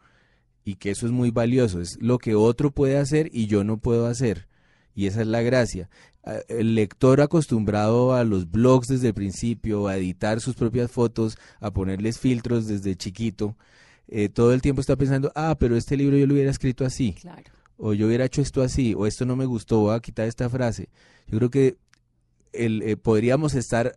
y 0.63 0.75
que 0.75 0.89
eso 0.89 1.05
es 1.05 1.11
muy 1.11 1.29
valioso, 1.29 1.81
es 1.81 2.01
lo 2.01 2.17
que 2.17 2.33
otro 2.33 2.71
puede 2.71 2.97
hacer 2.97 3.29
y 3.31 3.45
yo 3.45 3.63
no 3.63 3.77
puedo 3.77 4.07
hacer. 4.07 4.47
Y 4.95 5.05
esa 5.05 5.21
es 5.21 5.27
la 5.27 5.43
gracia. 5.43 5.87
Ah, 6.23 6.39
El 6.47 6.73
lector 6.73 7.21
acostumbrado 7.21 8.15
a 8.15 8.23
los 8.23 8.49
blogs 8.49 8.87
desde 8.87 9.09
el 9.09 9.13
principio, 9.13 9.87
a 9.87 9.97
editar 9.97 10.41
sus 10.41 10.55
propias 10.55 10.89
fotos, 10.89 11.37
a 11.59 11.69
ponerles 11.69 12.17
filtros 12.17 12.65
desde 12.65 12.95
chiquito, 12.95 13.55
eh, 14.07 14.29
todo 14.29 14.51
el 14.51 14.63
tiempo 14.63 14.81
está 14.81 14.95
pensando, 14.95 15.31
ah, 15.35 15.55
pero 15.59 15.75
este 15.77 15.95
libro 15.95 16.17
yo 16.17 16.25
lo 16.25 16.33
hubiera 16.33 16.49
escrito 16.49 16.85
así, 16.85 17.13
Claro. 17.13 17.51
O 17.77 17.93
yo 17.93 18.07
hubiera 18.07 18.25
hecho 18.25 18.41
esto 18.41 18.61
así, 18.61 18.93
o 18.95 19.05
esto 19.05 19.25
no 19.25 19.35
me 19.35 19.45
gustó, 19.45 19.79
voy 19.81 19.95
a 19.95 19.99
quitar 19.99 20.27
esta 20.27 20.49
frase. 20.49 20.89
Yo 21.27 21.37
creo 21.37 21.49
que 21.49 21.77
el, 22.53 22.81
eh, 22.83 22.97
podríamos 22.97 23.53
estar 23.55 23.95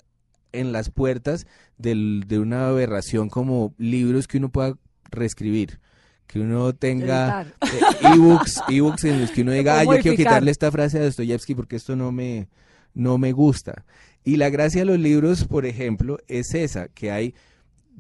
en 0.52 0.72
las 0.72 0.90
puertas 0.90 1.46
del- 1.76 2.24
de 2.26 2.38
una 2.38 2.68
aberración 2.68 3.28
como 3.28 3.74
libros 3.78 4.26
que 4.26 4.38
uno 4.38 4.48
pueda 4.48 4.76
reescribir, 5.10 5.78
que 6.26 6.40
uno 6.40 6.74
tenga 6.74 7.42
eh, 7.42 7.80
ebooks, 8.14 8.62
ebooks 8.68 9.04
en 9.04 9.20
los 9.20 9.30
que 9.30 9.42
uno 9.42 9.52
diga, 9.52 9.74
ah, 9.80 9.84
yo 9.84 9.90
quiero 10.02 10.16
quitarle 10.16 10.50
esta 10.50 10.70
frase 10.72 10.98
a 10.98 11.02
Dostoyevsky 11.04 11.54
porque 11.54 11.76
esto 11.76 11.94
no 11.96 12.10
me, 12.12 12.48
no 12.94 13.16
me 13.18 13.32
gusta. 13.32 13.84
Y 14.24 14.36
la 14.36 14.50
gracia 14.50 14.80
de 14.80 14.84
los 14.86 14.98
libros, 14.98 15.44
por 15.44 15.64
ejemplo, 15.66 16.18
es 16.26 16.54
esa, 16.54 16.88
que 16.88 17.10
hay 17.10 17.34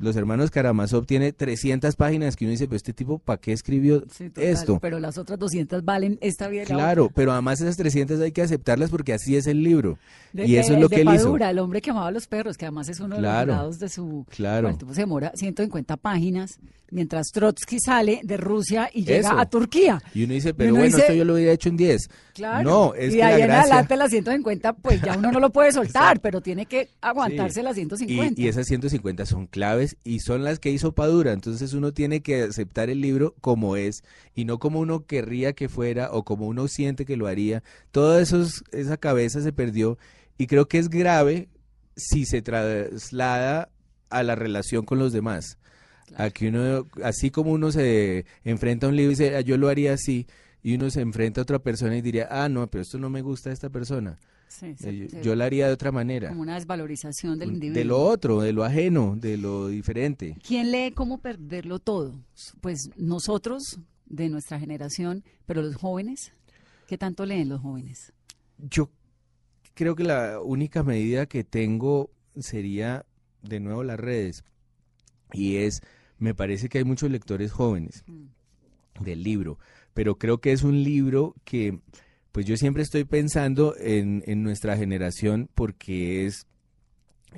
los 0.00 0.16
hermanos 0.16 0.50
Karamazov 0.50 1.06
tiene 1.06 1.32
300 1.32 1.96
páginas 1.96 2.36
que 2.36 2.44
uno 2.44 2.52
dice, 2.52 2.66
pero 2.66 2.76
este 2.76 2.92
tipo, 2.92 3.18
¿para 3.18 3.40
qué 3.40 3.52
escribió 3.52 4.04
Sí, 4.10 4.28
total, 4.30 4.44
esto? 4.44 4.78
Pero 4.80 5.00
las 5.00 5.18
otras 5.18 5.38
200 5.38 5.84
valen 5.84 6.18
esta 6.20 6.48
vida. 6.48 6.64
Claro, 6.64 7.04
otra. 7.06 7.14
pero 7.14 7.32
además 7.32 7.60
esas 7.60 7.76
300 7.76 8.20
hay 8.20 8.32
que 8.32 8.42
aceptarlas 8.42 8.90
porque 8.90 9.12
así 9.12 9.36
es 9.36 9.46
el 9.46 9.62
libro. 9.62 9.98
De- 10.32 10.46
y 10.46 10.56
eso 10.56 10.70
de- 10.70 10.74
es 10.76 10.80
lo 10.82 10.88
de 10.88 10.96
que 10.96 11.02
él 11.02 11.08
hizo. 11.14 11.24
Padura, 11.24 11.50
el 11.50 11.58
hombre 11.58 11.80
que 11.80 11.90
amaba 11.90 12.08
a 12.08 12.10
los 12.12 12.26
perros, 12.26 12.56
que 12.56 12.64
además 12.66 12.88
es 12.88 13.00
uno 13.00 13.16
de 13.16 13.20
Claro, 13.22 13.46
los 13.46 13.56
jurados 13.56 13.78
de 13.78 13.88
su... 13.88 14.26
claro. 14.28 14.62
Bueno, 14.62 14.74
el 14.74 14.78
tipo 14.78 14.94
se 14.94 15.00
demora 15.00 15.32
150 15.34 15.96
páginas, 15.96 16.58
mientras 16.90 17.28
Trotsky 17.32 17.78
sale 17.80 18.20
de 18.24 18.36
Rusia 18.36 18.88
y 18.92 19.04
llega 19.04 19.28
Eso. 19.30 19.38
a 19.38 19.46
Turquía. 19.46 20.02
Y 20.14 20.24
uno 20.24 20.34
dice, 20.34 20.54
pero 20.54 20.70
uno 20.70 20.80
bueno, 20.80 20.86
dice- 20.96 21.00
esto 21.06 21.14
yo 21.14 21.24
lo 21.24 21.34
hubiera 21.34 21.52
hecho 21.52 21.68
en 21.68 21.76
10. 21.76 22.08
Claro. 22.34 22.62
No, 22.68 22.94
es 22.94 23.08
y 23.14 23.16
que 23.16 23.16
de 23.16 23.18
la 23.22 23.26
ahí 23.28 23.40
en 23.42 23.46
gracia... 23.48 23.62
adelante 23.62 23.96
las 23.96 24.10
150, 24.10 24.72
pues 24.74 25.00
ya 25.02 25.16
uno 25.18 25.32
no 25.32 25.40
lo 25.40 25.50
puede 25.50 25.72
soltar, 25.72 26.20
pero 26.20 26.40
tiene 26.40 26.66
que 26.66 26.88
aguantarse 27.00 27.60
Sí. 27.60 27.62
las 27.64 27.74
150. 27.74 28.40
Y, 28.40 28.44
y 28.44 28.48
esas 28.48 28.66
150 28.66 29.26
son 29.26 29.46
claves 29.46 29.87
y 30.04 30.20
son 30.20 30.44
las 30.44 30.58
que 30.58 30.70
hizo 30.70 30.92
Padura. 30.92 31.32
Entonces 31.32 31.72
uno 31.72 31.92
tiene 31.92 32.20
que 32.20 32.42
aceptar 32.42 32.90
el 32.90 33.00
libro 33.00 33.34
como 33.40 33.76
es 33.76 34.02
y 34.34 34.44
no 34.44 34.58
como 34.58 34.80
uno 34.80 35.06
querría 35.06 35.52
que 35.52 35.68
fuera 35.68 36.10
o 36.12 36.24
como 36.24 36.46
uno 36.46 36.68
siente 36.68 37.04
que 37.04 37.16
lo 37.16 37.26
haría. 37.26 37.62
Toda 37.90 38.20
esa 38.20 38.96
cabeza 38.96 39.40
se 39.40 39.52
perdió 39.52 39.98
y 40.36 40.46
creo 40.46 40.68
que 40.68 40.78
es 40.78 40.88
grave 40.88 41.48
si 41.96 42.24
se 42.26 42.42
traslada 42.42 43.70
a 44.10 44.22
la 44.22 44.34
relación 44.34 44.84
con 44.84 44.98
los 44.98 45.12
demás. 45.12 45.58
A 46.16 46.30
que 46.30 46.48
uno, 46.48 46.86
así 47.02 47.30
como 47.30 47.52
uno 47.52 47.70
se 47.70 48.24
enfrenta 48.44 48.86
a 48.86 48.88
un 48.88 48.96
libro 48.96 49.12
y 49.12 49.14
dice, 49.14 49.36
"Ah, 49.36 49.40
yo 49.42 49.58
lo 49.58 49.68
haría 49.68 49.92
así, 49.92 50.26
y 50.62 50.74
uno 50.74 50.90
se 50.90 51.00
enfrenta 51.00 51.40
a 51.40 51.42
otra 51.42 51.58
persona 51.60 51.96
y 51.96 52.02
diría, 52.02 52.28
ah, 52.30 52.48
no, 52.48 52.66
pero 52.68 52.82
esto 52.82 52.98
no 52.98 53.10
me 53.10 53.22
gusta 53.22 53.50
de 53.50 53.54
esta 53.54 53.70
persona. 53.70 54.18
Sí, 54.48 54.74
Eh, 54.82 55.08
yo 55.22 55.34
lo 55.36 55.44
haría 55.44 55.66
de 55.66 55.72
otra 55.74 55.92
manera. 55.92 56.28
como 56.30 56.42
una 56.42 56.54
desvalorización 56.54 57.38
del 57.38 57.52
individuo. 57.52 57.78
De 57.78 57.84
lo 57.84 58.00
otro, 58.00 58.40
de 58.40 58.52
lo 58.52 58.64
ajeno, 58.64 59.14
de 59.16 59.36
lo 59.36 59.68
diferente. 59.68 60.36
¿Quién 60.46 60.70
lee 60.72 60.92
cómo 60.92 61.18
perderlo 61.18 61.78
todo? 61.78 62.14
Pues 62.60 62.90
nosotros, 62.96 63.78
de 64.06 64.28
nuestra 64.28 64.58
generación, 64.58 65.22
pero 65.46 65.62
los 65.62 65.76
jóvenes, 65.76 66.32
¿qué 66.86 66.96
tanto 66.96 67.26
leen 67.26 67.48
los 67.50 67.60
jóvenes? 67.60 68.12
Yo 68.58 68.90
creo 69.74 69.94
que 69.94 70.04
la 70.04 70.40
única 70.40 70.82
medida 70.82 71.26
que 71.26 71.44
tengo 71.44 72.10
sería, 72.38 73.04
de 73.42 73.60
nuevo, 73.60 73.84
las 73.84 74.00
redes. 74.00 74.44
Y 75.32 75.56
es, 75.56 75.82
me 76.18 76.34
parece 76.34 76.68
que 76.68 76.78
hay 76.78 76.84
muchos 76.84 77.10
lectores 77.10 77.52
jóvenes 77.52 78.02
del 78.98 79.22
libro, 79.22 79.58
pero 79.94 80.18
creo 80.18 80.40
que 80.40 80.52
es 80.52 80.62
un 80.62 80.82
libro 80.82 81.34
que, 81.44 81.78
pues 82.38 82.46
yo 82.46 82.56
siempre 82.56 82.84
estoy 82.84 83.02
pensando 83.02 83.74
en, 83.80 84.22
en 84.28 84.44
nuestra 84.44 84.76
generación 84.76 85.50
porque 85.56 86.24
es, 86.24 86.46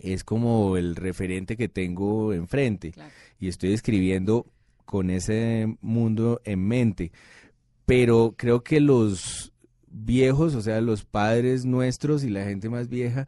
es 0.02 0.24
como 0.24 0.76
el 0.76 0.94
referente 0.94 1.56
que 1.56 1.70
tengo 1.70 2.34
enfrente. 2.34 2.92
Claro. 2.92 3.10
y 3.38 3.48
estoy 3.48 3.72
escribiendo 3.72 4.44
con 4.84 5.08
ese 5.08 5.74
mundo 5.80 6.42
en 6.44 6.68
mente. 6.68 7.12
Pero 7.86 8.34
creo 8.36 8.62
que 8.62 8.78
los 8.78 9.54
viejos, 9.88 10.54
o 10.54 10.60
sea, 10.60 10.82
los 10.82 11.06
padres 11.06 11.64
nuestros 11.64 12.22
y 12.22 12.28
la 12.28 12.44
gente 12.44 12.68
más 12.68 12.90
vieja, 12.90 13.26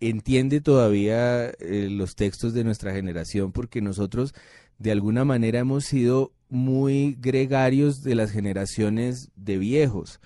entiende 0.00 0.60
todavía 0.60 1.46
eh, 1.60 1.90
los 1.92 2.16
textos 2.16 2.54
de 2.54 2.64
nuestra 2.64 2.92
generación 2.92 3.52
porque 3.52 3.80
nosotros 3.80 4.34
de 4.78 4.90
alguna 4.90 5.24
manera 5.24 5.60
hemos 5.60 5.84
sido 5.84 6.32
muy 6.48 7.16
gregarios 7.20 8.02
de 8.02 8.16
las 8.16 8.32
generaciones 8.32 9.30
de 9.36 9.58
viejos. 9.58 10.18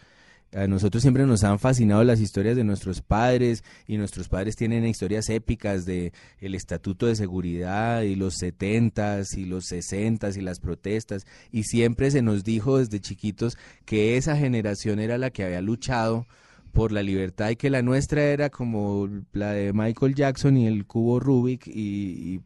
A 0.54 0.66
nosotros 0.66 1.02
siempre 1.02 1.26
nos 1.26 1.44
han 1.44 1.58
fascinado 1.58 2.02
las 2.04 2.20
historias 2.20 2.56
de 2.56 2.64
nuestros 2.64 3.02
padres 3.02 3.62
y 3.86 3.98
nuestros 3.98 4.28
padres 4.28 4.56
tienen 4.56 4.86
historias 4.86 5.28
épicas 5.28 5.84
de 5.84 6.14
el 6.40 6.54
estatuto 6.54 7.06
de 7.06 7.16
seguridad 7.16 8.00
y 8.00 8.14
los 8.14 8.36
setentas 8.36 9.34
y 9.34 9.44
los 9.44 9.66
sesentas 9.66 10.38
y 10.38 10.40
las 10.40 10.58
protestas 10.58 11.26
y 11.52 11.64
siempre 11.64 12.10
se 12.10 12.22
nos 12.22 12.44
dijo 12.44 12.78
desde 12.78 12.98
chiquitos 12.98 13.58
que 13.84 14.16
esa 14.16 14.36
generación 14.36 15.00
era 15.00 15.18
la 15.18 15.28
que 15.28 15.44
había 15.44 15.60
luchado 15.60 16.26
por 16.72 16.92
la 16.92 17.02
libertad 17.02 17.50
y 17.50 17.56
que 17.56 17.68
la 17.68 17.82
nuestra 17.82 18.22
era 18.22 18.48
como 18.48 19.06
la 19.32 19.52
de 19.52 19.74
Michael 19.74 20.14
Jackson 20.14 20.56
y 20.56 20.66
el 20.66 20.86
cubo 20.86 21.20
Rubik 21.20 21.66
y, 21.66 22.34
y 22.34 22.40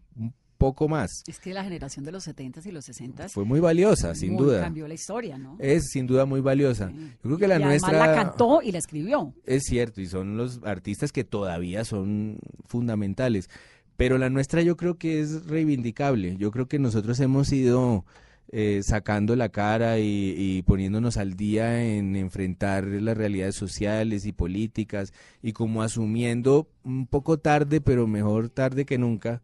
poco 0.63 0.89
más. 0.89 1.23
Es 1.27 1.39
que 1.41 1.53
la 1.53 1.65
generación 1.65 2.05
de 2.05 2.13
los 2.13 2.27
70s 2.27 2.65
y 2.67 2.71
los 2.73 2.89
60s 2.89 3.31
Fue 3.33 3.45
muy 3.45 3.61
valiosa, 3.61 4.15
sin 4.15 4.35
muy- 4.35 4.45
duda. 4.45 4.61
cambió 4.61 4.87
la 4.87 4.95
historia, 4.95 5.37
¿no? 5.39 5.57
Es 5.59 5.91
sin 5.91 6.07
duda 6.07 6.25
muy 6.25 6.41
valiosa. 6.41 6.89
Sí. 6.89 6.95
Yo 6.97 7.21
creo 7.23 7.39
que 7.39 7.49
la 7.49 7.59
y 7.59 7.63
nuestra 7.65 7.93
la 7.99 8.15
cantó 8.15 8.63
y 8.63 8.73
la 8.73 8.79
escribió. 8.79 9.35
es 9.45 9.65
cierto, 9.65 10.01
y 10.01 10.07
son 10.07 10.37
los 10.37 10.61
artistas 10.65 11.11
que 11.13 11.25
todavía 11.25 11.85
son 11.85 12.39
fundamentales. 12.67 13.49
Pero 13.97 14.19
la 14.19 14.31
nuestra 14.31 14.63
yo 14.63 14.77
creo 14.77 14.97
que 14.99 15.21
es 15.21 15.47
reivindicable. 15.47 16.37
Yo 16.39 16.51
creo 16.51 16.67
que 16.67 16.79
nosotros 16.79 17.21
hemos 17.21 17.53
ido 17.53 18.05
eh, 18.51 18.81
sacando 18.83 19.35
la 19.37 19.49
cara 19.51 19.99
y, 19.99 20.35
y 20.37 20.63
poniéndonos 20.63 21.17
al 21.17 21.35
día 21.35 21.83
en 21.85 22.17
enfrentar 22.17 22.85
las 22.85 23.17
realidades 23.17 23.55
sociales 23.55 24.27
y 24.27 24.33
políticas 24.33 25.13
y 25.43 25.53
como 25.53 25.83
asumiendo 25.83 26.69
un 26.85 27.07
poco 27.07 27.39
tarde, 27.39 27.81
pero 27.81 28.07
mejor 28.07 28.49
tarde 28.49 28.85
que 28.85 28.99
nunca, 28.99 29.41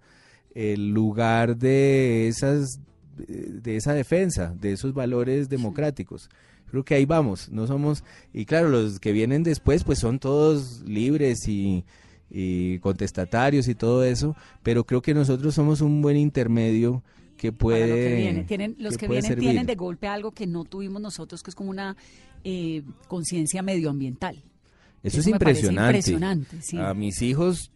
el 0.58 0.90
lugar 0.90 1.56
de 1.56 2.26
esas 2.26 2.80
de 3.16 3.76
esa 3.76 3.94
defensa, 3.94 4.54
de 4.60 4.72
esos 4.72 4.92
valores 4.94 5.48
democráticos. 5.48 6.28
Creo 6.70 6.84
que 6.84 6.94
ahí 6.94 7.04
vamos, 7.04 7.48
no 7.48 7.66
somos, 7.66 8.04
y 8.32 8.44
claro, 8.44 8.68
los 8.68 9.00
que 9.00 9.12
vienen 9.12 9.42
después 9.42 9.84
pues 9.84 9.98
son 9.98 10.18
todos 10.18 10.82
libres 10.82 11.48
y, 11.48 11.84
y 12.30 12.78
contestatarios 12.80 13.68
y 13.68 13.74
todo 13.74 14.04
eso, 14.04 14.36
pero 14.62 14.84
creo 14.84 15.00
que 15.00 15.14
nosotros 15.14 15.54
somos 15.54 15.80
un 15.80 16.02
buen 16.02 16.16
intermedio 16.16 17.02
que 17.36 17.52
puede... 17.52 17.80
para 17.80 17.88
lo 17.88 17.96
que 17.96 18.14
viene. 18.16 18.44
Tienen, 18.44 18.76
los 18.78 18.96
que, 18.98 19.06
puede 19.06 19.20
vienen 19.20 19.28
servir. 19.28 19.48
tienen 19.50 19.66
de 19.66 19.74
golpe 19.76 20.08
algo 20.08 20.32
que 20.32 20.46
no 20.46 20.64
tuvimos 20.64 21.00
nosotros, 21.00 21.42
que 21.42 21.50
es 21.50 21.54
como 21.54 21.70
una 21.70 21.96
eh, 22.44 22.82
conciencia 23.06 23.62
medioambiental. 23.62 24.42
Eso 25.02 25.20
es 25.20 25.26
me 25.26 25.38
parece 25.38 25.66
impresionante. 25.66 25.98
impresionante, 25.98 26.62
sí. 26.62 26.78
A 26.78 26.92
mis 26.92 27.22
hijos, 27.22 27.70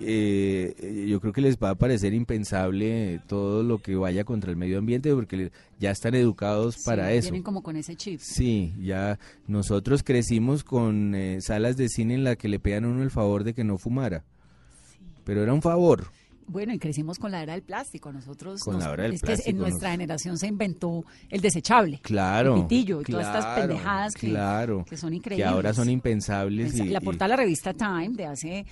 eh, 0.00 1.06
yo 1.08 1.20
creo 1.20 1.32
que 1.32 1.40
les 1.40 1.56
va 1.58 1.70
a 1.70 1.74
parecer 1.74 2.12
impensable 2.14 3.20
todo 3.28 3.62
lo 3.62 3.78
que 3.78 3.94
vaya 3.94 4.24
contra 4.24 4.50
el 4.50 4.56
medio 4.56 4.78
ambiente 4.78 5.14
porque 5.14 5.52
ya 5.78 5.90
están 5.90 6.14
educados 6.14 6.74
Sí, 6.76 6.82
para 6.84 7.12
eso. 7.12 7.26
Vienen 7.26 7.42
como 7.42 7.62
con 7.62 7.76
ese 7.76 7.94
chip. 7.96 8.20
Sí, 8.20 8.72
ya 8.80 9.18
nosotros 9.46 10.02
crecimos 10.02 10.64
con 10.64 11.14
eh, 11.14 11.40
salas 11.40 11.76
de 11.76 11.88
cine 11.88 12.14
en 12.14 12.24
la 12.24 12.36
que 12.36 12.48
le 12.48 12.58
pedían 12.58 12.84
a 12.84 12.88
uno 12.88 13.02
el 13.02 13.10
favor 13.10 13.44
de 13.44 13.54
que 13.54 13.64
no 13.64 13.78
fumara. 13.78 14.24
Pero 15.24 15.42
era 15.42 15.52
un 15.52 15.62
favor. 15.62 16.06
Bueno, 16.48 16.74
y 16.74 16.78
crecimos 16.80 17.18
con 17.20 17.30
la 17.30 17.40
era 17.42 17.52
del 17.52 17.62
plástico. 17.62 18.12
Nosotros 18.12 18.60
Con 18.62 18.74
nos- 18.74 18.84
la 18.84 18.92
era 18.94 19.02
del 19.04 19.12
es 19.14 19.22
que 19.22 19.34
en 19.48 19.56
nos- 19.56 19.68
nuestra 19.68 19.92
generación 19.92 20.36
se 20.36 20.48
inventó 20.48 21.04
el 21.30 21.40
desechable. 21.40 22.00
Claro. 22.02 22.56
El 22.56 22.62
pitillo 22.62 23.00
y 23.00 23.04
todas 23.04 23.28
estas 23.28 23.58
pendejadas 23.60 24.14
que, 24.14 24.28
claro, 24.30 24.84
que 24.88 24.96
son 24.96 25.10
que 25.10 25.16
increíbles. 25.16 25.46
ahora 25.46 25.72
son 25.72 25.88
impensables. 25.88 26.74
Esa- 26.74 26.84
y- 26.84 26.88
la 26.88 27.00
portada 27.00 27.26
de 27.26 27.30
la 27.30 27.36
revista 27.44 27.72
Time 27.72 28.10
de 28.16 28.26
hace 28.26 28.66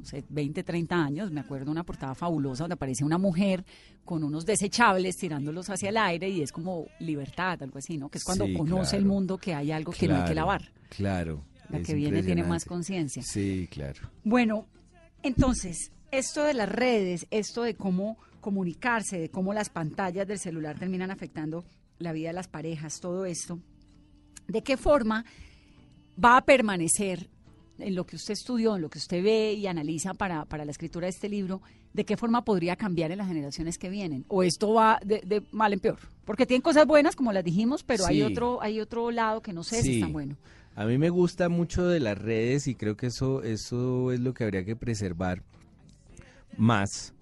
no 0.00 0.06
sé, 0.06 0.24
20, 0.28 0.62
30 0.62 0.96
años, 0.96 1.30
me 1.30 1.40
acuerdo 1.40 1.70
una 1.70 1.84
portada 1.84 2.14
fabulosa 2.14 2.64
donde 2.64 2.74
aparece 2.74 3.04
una 3.04 3.18
mujer 3.18 3.64
con 4.04 4.24
unos 4.24 4.46
desechables 4.46 5.16
tirándolos 5.16 5.68
hacia 5.68 5.90
el 5.90 5.96
aire 5.96 6.28
y 6.28 6.42
es 6.42 6.52
como 6.52 6.86
libertad, 6.98 7.62
algo 7.62 7.78
así, 7.78 7.98
¿no? 7.98 8.08
Que 8.08 8.18
es 8.18 8.24
cuando 8.24 8.46
Sí, 8.46 8.54
conoce 8.54 8.96
el 8.96 9.04
mundo 9.04 9.36
que 9.38 9.54
hay 9.54 9.70
algo 9.70 9.92
que 9.92 10.08
no 10.08 10.16
hay 10.16 10.24
que 10.24 10.34
lavar. 10.34 10.72
Claro. 10.88 11.44
La 11.68 11.80
que 11.80 11.94
viene 11.94 12.22
tiene 12.22 12.42
más 12.42 12.64
conciencia. 12.64 13.22
Sí, 13.22 13.68
claro. 13.70 14.10
Bueno, 14.24 14.66
entonces, 15.22 15.92
esto 16.10 16.42
de 16.42 16.54
las 16.54 16.68
redes, 16.68 17.26
esto 17.30 17.62
de 17.62 17.74
cómo 17.74 18.16
comunicarse, 18.40 19.18
de 19.18 19.28
cómo 19.28 19.52
las 19.52 19.68
pantallas 19.68 20.26
del 20.26 20.38
celular 20.38 20.78
terminan 20.78 21.10
afectando 21.10 21.64
la 21.98 22.12
vida 22.12 22.30
de 22.30 22.34
las 22.34 22.48
parejas, 22.48 22.98
todo 23.00 23.26
esto, 23.26 23.60
¿de 24.48 24.62
qué 24.62 24.76
forma 24.76 25.24
va 26.22 26.38
a 26.38 26.44
permanecer 26.44 27.29
en 27.82 27.94
lo 27.94 28.04
que 28.04 28.16
usted 28.16 28.32
estudió, 28.32 28.76
en 28.76 28.82
lo 28.82 28.90
que 28.90 28.98
usted 28.98 29.22
ve 29.22 29.52
y 29.54 29.66
analiza 29.66 30.14
para, 30.14 30.44
para 30.44 30.64
la 30.64 30.70
escritura 30.70 31.06
de 31.06 31.10
este 31.10 31.28
libro, 31.28 31.60
de 31.92 32.04
qué 32.04 32.16
forma 32.16 32.44
podría 32.44 32.76
cambiar 32.76 33.10
en 33.10 33.18
las 33.18 33.28
generaciones 33.28 33.78
que 33.78 33.88
vienen? 33.88 34.24
¿O 34.28 34.42
esto 34.42 34.72
va 34.72 35.00
de, 35.04 35.20
de 35.24 35.42
mal 35.50 35.72
en 35.72 35.80
peor? 35.80 35.98
Porque 36.24 36.46
tienen 36.46 36.62
cosas 36.62 36.86
buenas, 36.86 37.16
como 37.16 37.32
las 37.32 37.44
dijimos, 37.44 37.82
pero 37.82 38.06
hay 38.06 38.22
otro 38.22 38.62
hay 38.62 38.80
otro 38.80 39.10
lado 39.10 39.42
que 39.42 39.52
no 39.52 39.64
sé 39.64 39.82
si 39.82 39.96
es 39.96 40.00
tan 40.00 40.12
bueno. 40.12 40.36
A 40.76 40.84
mí 40.84 40.98
me 40.98 41.10
gusta 41.10 41.48
mucho 41.48 41.86
de 41.86 42.00
las 42.00 42.16
redes 42.16 42.66
y 42.68 42.74
creo 42.74 42.96
que 42.96 43.06
eso, 43.06 43.42
eso 43.42 44.12
es 44.12 44.20
lo 44.20 44.32
que 44.34 44.44
habría 44.44 44.64
que 44.64 44.76
preservar 44.76 45.42
más. 46.56 47.12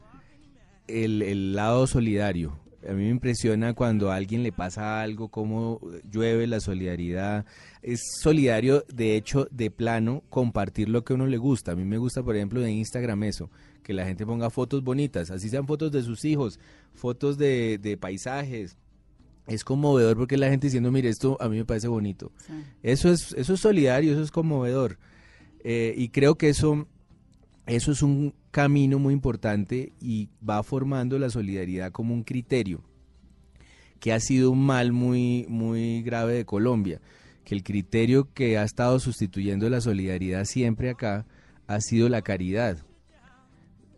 El, 0.87 1.23
el 1.23 1.55
lado 1.55 1.87
solidario. 1.87 2.59
A 2.87 2.93
mí 2.93 3.05
me 3.05 3.09
impresiona 3.09 3.75
cuando 3.75 4.13
a 4.13 4.17
alguien 4.17 4.43
le 4.43 4.53
pasa 4.53 5.03
algo, 5.03 5.29
cómo 5.29 5.81
llueve 6.11 6.47
la 6.47 6.61
solidaridad. 6.61 7.45
Es 7.83 8.01
solidario, 8.21 8.85
de 8.93 9.17
hecho, 9.17 9.49
de 9.51 9.71
plano, 9.71 10.23
compartir 10.31 10.89
lo 10.89 11.03
que 11.03 11.13
a 11.13 11.17
uno 11.17 11.27
le 11.27 11.39
gusta. 11.39 11.73
A 11.73 11.77
mí 11.77 11.85
me 11.85 11.99
gusta, 11.99 12.23
por 12.23 12.37
ejemplo, 12.37 12.61
de 12.61 12.71
Instagram 12.71 13.25
eso, 13.25 13.51
que 13.83 13.93
la 13.93 14.05
gente 14.05 14.25
ponga 14.25 14.51
fotos 14.51 14.85
bonitas, 14.85 15.31
así 15.31 15.49
sean 15.49 15.67
fotos 15.67 15.91
de 15.91 16.03
sus 16.03 16.25
hijos, 16.25 16.61
fotos 16.95 17.37
de, 17.37 17.79
de 17.79 17.97
paisajes. 17.97 18.77
Es 19.49 19.65
conmovedor 19.65 20.17
porque 20.17 20.37
la 20.37 20.51
gente 20.51 20.67
diciendo, 20.67 20.93
mire, 20.93 21.09
esto 21.09 21.37
a 21.41 21.49
mí 21.49 21.57
me 21.57 21.65
parece 21.65 21.89
bonito. 21.89 22.31
Sí. 22.47 22.53
Eso 22.83 23.11
es, 23.11 23.33
eso 23.33 23.55
es 23.55 23.61
solidario, 23.61 24.13
eso 24.13 24.23
es 24.23 24.31
conmovedor. 24.31 24.99
Eh, 25.65 25.95
y 25.97 26.11
creo 26.11 26.37
que 26.37 26.51
eso 26.51 26.87
eso 27.69 27.93
es 27.93 28.03
un 28.03 28.35
camino 28.51 28.99
muy 28.99 29.13
importante 29.13 29.93
y 30.01 30.31
va 30.47 30.63
formando 30.63 31.19
la 31.19 31.29
solidaridad 31.29 31.93
como 31.93 32.15
un 32.15 32.25
criterio 32.25 32.83
que 34.01 34.13
ha 34.13 34.21
sido 34.21 34.51
un 34.51 34.65
mal 34.65 34.93
muy, 34.93 35.45
muy 35.49 36.03
grave 36.03 36.33
de 36.33 36.45
Colombia, 36.47 37.01
que 37.45 37.55
el 37.55 37.63
criterio 37.63 38.33
que 38.33 38.57
ha 38.57 38.65
estado 38.65 38.99
sustituyendo 39.01 39.69
la 39.69 39.81
solidaridad 39.81 40.45
siempre 40.45 40.91
acá 40.91 41.27
ha 41.67 41.81
sido 41.81 42.09
la 42.09 42.23
caridad. 42.23 42.79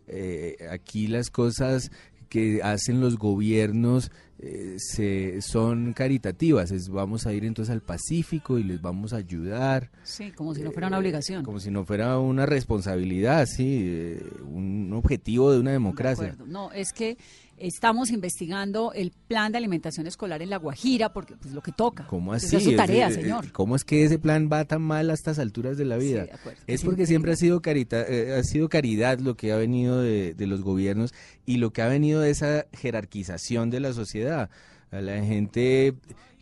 Eh, 0.07 0.57
aquí 0.69 1.07
las 1.07 1.29
cosas 1.29 1.91
que 2.31 2.61
hacen 2.63 3.01
los 3.01 3.17
gobiernos 3.17 4.09
eh, 4.39 4.77
se, 4.79 5.41
son 5.41 5.91
caritativas. 5.91 6.71
Es, 6.71 6.87
vamos 6.87 7.27
a 7.27 7.33
ir 7.33 7.43
entonces 7.43 7.73
al 7.73 7.81
Pacífico 7.81 8.57
y 8.57 8.63
les 8.63 8.81
vamos 8.81 9.11
a 9.11 9.17
ayudar. 9.17 9.91
Sí, 10.03 10.31
como 10.31 10.55
si 10.55 10.63
no 10.63 10.71
fuera 10.71 10.87
una 10.87 10.97
obligación. 10.97 11.43
Como 11.43 11.59
si 11.59 11.69
no 11.71 11.83
fuera 11.83 12.17
una 12.19 12.45
responsabilidad, 12.45 13.45
sí, 13.47 13.81
eh, 13.83 14.23
un 14.49 14.93
objetivo 14.93 15.51
de 15.51 15.59
una 15.59 15.71
democracia. 15.71 16.37
No, 16.47 16.71
es 16.71 16.93
que 16.93 17.17
estamos 17.61 18.11
investigando 18.11 18.91
el 18.93 19.11
plan 19.11 19.51
de 19.51 19.57
alimentación 19.57 20.07
escolar 20.07 20.41
en 20.41 20.49
La 20.49 20.57
Guajira, 20.57 21.13
porque 21.13 21.35
pues 21.35 21.53
lo 21.53 21.61
que 21.61 21.71
toca. 21.71 22.07
¿Cómo 22.07 22.33
así? 22.33 22.55
es 22.55 22.63
su 22.63 22.75
tarea, 22.75 23.11
señor. 23.11 23.51
¿Cómo 23.51 23.75
es 23.75 23.83
que 23.83 24.03
ese 24.03 24.19
plan 24.19 24.49
va 24.51 24.65
tan 24.65 24.81
mal 24.81 25.09
a 25.09 25.13
estas 25.13 25.39
alturas 25.39 25.77
de 25.77 25.85
la 25.85 25.97
vida? 25.97 26.25
es 26.67 26.83
porque 26.83 27.05
siempre 27.05 27.33
ha 27.33 27.35
sido, 27.35 27.61
carita, 27.61 28.03
eh, 28.07 28.35
ha 28.39 28.43
sido 28.43 28.69
caridad 28.69 29.19
lo 29.19 29.35
que 29.35 29.51
ha 29.51 29.57
venido 29.57 30.01
de, 30.01 30.35
los 30.39 30.61
gobiernos 30.63 31.13
y 31.45 31.57
lo 31.57 31.71
que 31.71 31.81
ha 31.81 31.87
venido 31.87 32.19
de 32.19 32.31
esa 32.31 32.65
jerarquización 32.73 33.69
de 33.69 33.79
la 33.79 33.93
sociedad. 33.93 34.49
A 34.91 34.99
la 34.99 35.23
gente, 35.23 35.95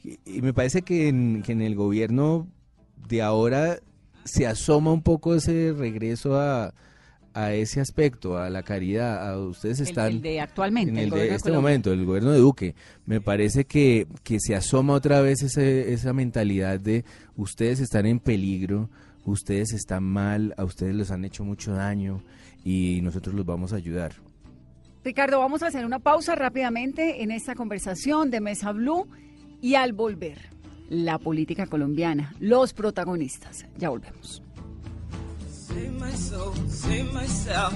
y 0.03 0.41
me 0.41 0.53
parece 0.53 0.81
que 0.81 1.07
en, 1.07 1.43
que 1.43 1.51
en 1.51 1.61
el 1.61 1.75
gobierno 1.75 2.47
de 3.07 3.21
ahora 3.21 3.79
se 4.25 4.47
asoma 4.47 4.91
un 4.91 5.03
poco 5.03 5.35
ese 5.35 5.73
regreso 5.77 6.39
a 6.39 6.73
a 7.33 7.53
ese 7.53 7.81
aspecto, 7.81 8.37
a 8.37 8.49
la 8.49 8.63
caridad, 8.63 9.29
a 9.29 9.37
ustedes 9.37 9.79
están... 9.79 10.13
El, 10.13 10.21
de 10.21 10.41
actualmente. 10.41 10.91
En 10.91 10.97
el, 10.97 11.09
de 11.09 11.33
este 11.33 11.51
momento, 11.51 11.91
el 11.91 12.05
gobierno 12.05 12.31
de 12.31 12.39
Duque. 12.39 12.75
Me 13.05 13.21
parece 13.21 13.65
que, 13.65 14.07
que 14.23 14.39
se 14.39 14.55
asoma 14.55 14.93
otra 14.93 15.21
vez 15.21 15.43
ese, 15.43 15.93
esa 15.93 16.13
mentalidad 16.13 16.79
de 16.79 17.05
ustedes 17.35 17.79
están 17.79 18.05
en 18.05 18.19
peligro, 18.19 18.89
ustedes 19.25 19.73
están 19.73 20.03
mal, 20.03 20.53
a 20.57 20.63
ustedes 20.63 20.95
les 20.95 21.11
han 21.11 21.25
hecho 21.25 21.43
mucho 21.43 21.73
daño 21.73 22.21
y 22.63 22.99
nosotros 23.01 23.35
los 23.35 23.45
vamos 23.45 23.73
a 23.73 23.77
ayudar. 23.77 24.13
Ricardo, 25.03 25.39
vamos 25.39 25.63
a 25.63 25.67
hacer 25.67 25.85
una 25.85 25.99
pausa 25.99 26.35
rápidamente 26.35 27.23
en 27.23 27.31
esta 27.31 27.55
conversación 27.55 28.31
de 28.31 28.41
Mesa 28.41 28.71
Blue 28.71 29.07
y 29.61 29.75
al 29.75 29.93
volver, 29.93 30.49
la 30.89 31.17
política 31.19 31.67
colombiana, 31.67 32.33
los 32.39 32.73
protagonistas. 32.73 33.65
Ya 33.77 33.89
volvemos. 33.89 34.43
Save 35.69 35.99
my 35.99 36.11
soul, 36.11 36.53
save 36.67 37.13
myself. 37.13 37.73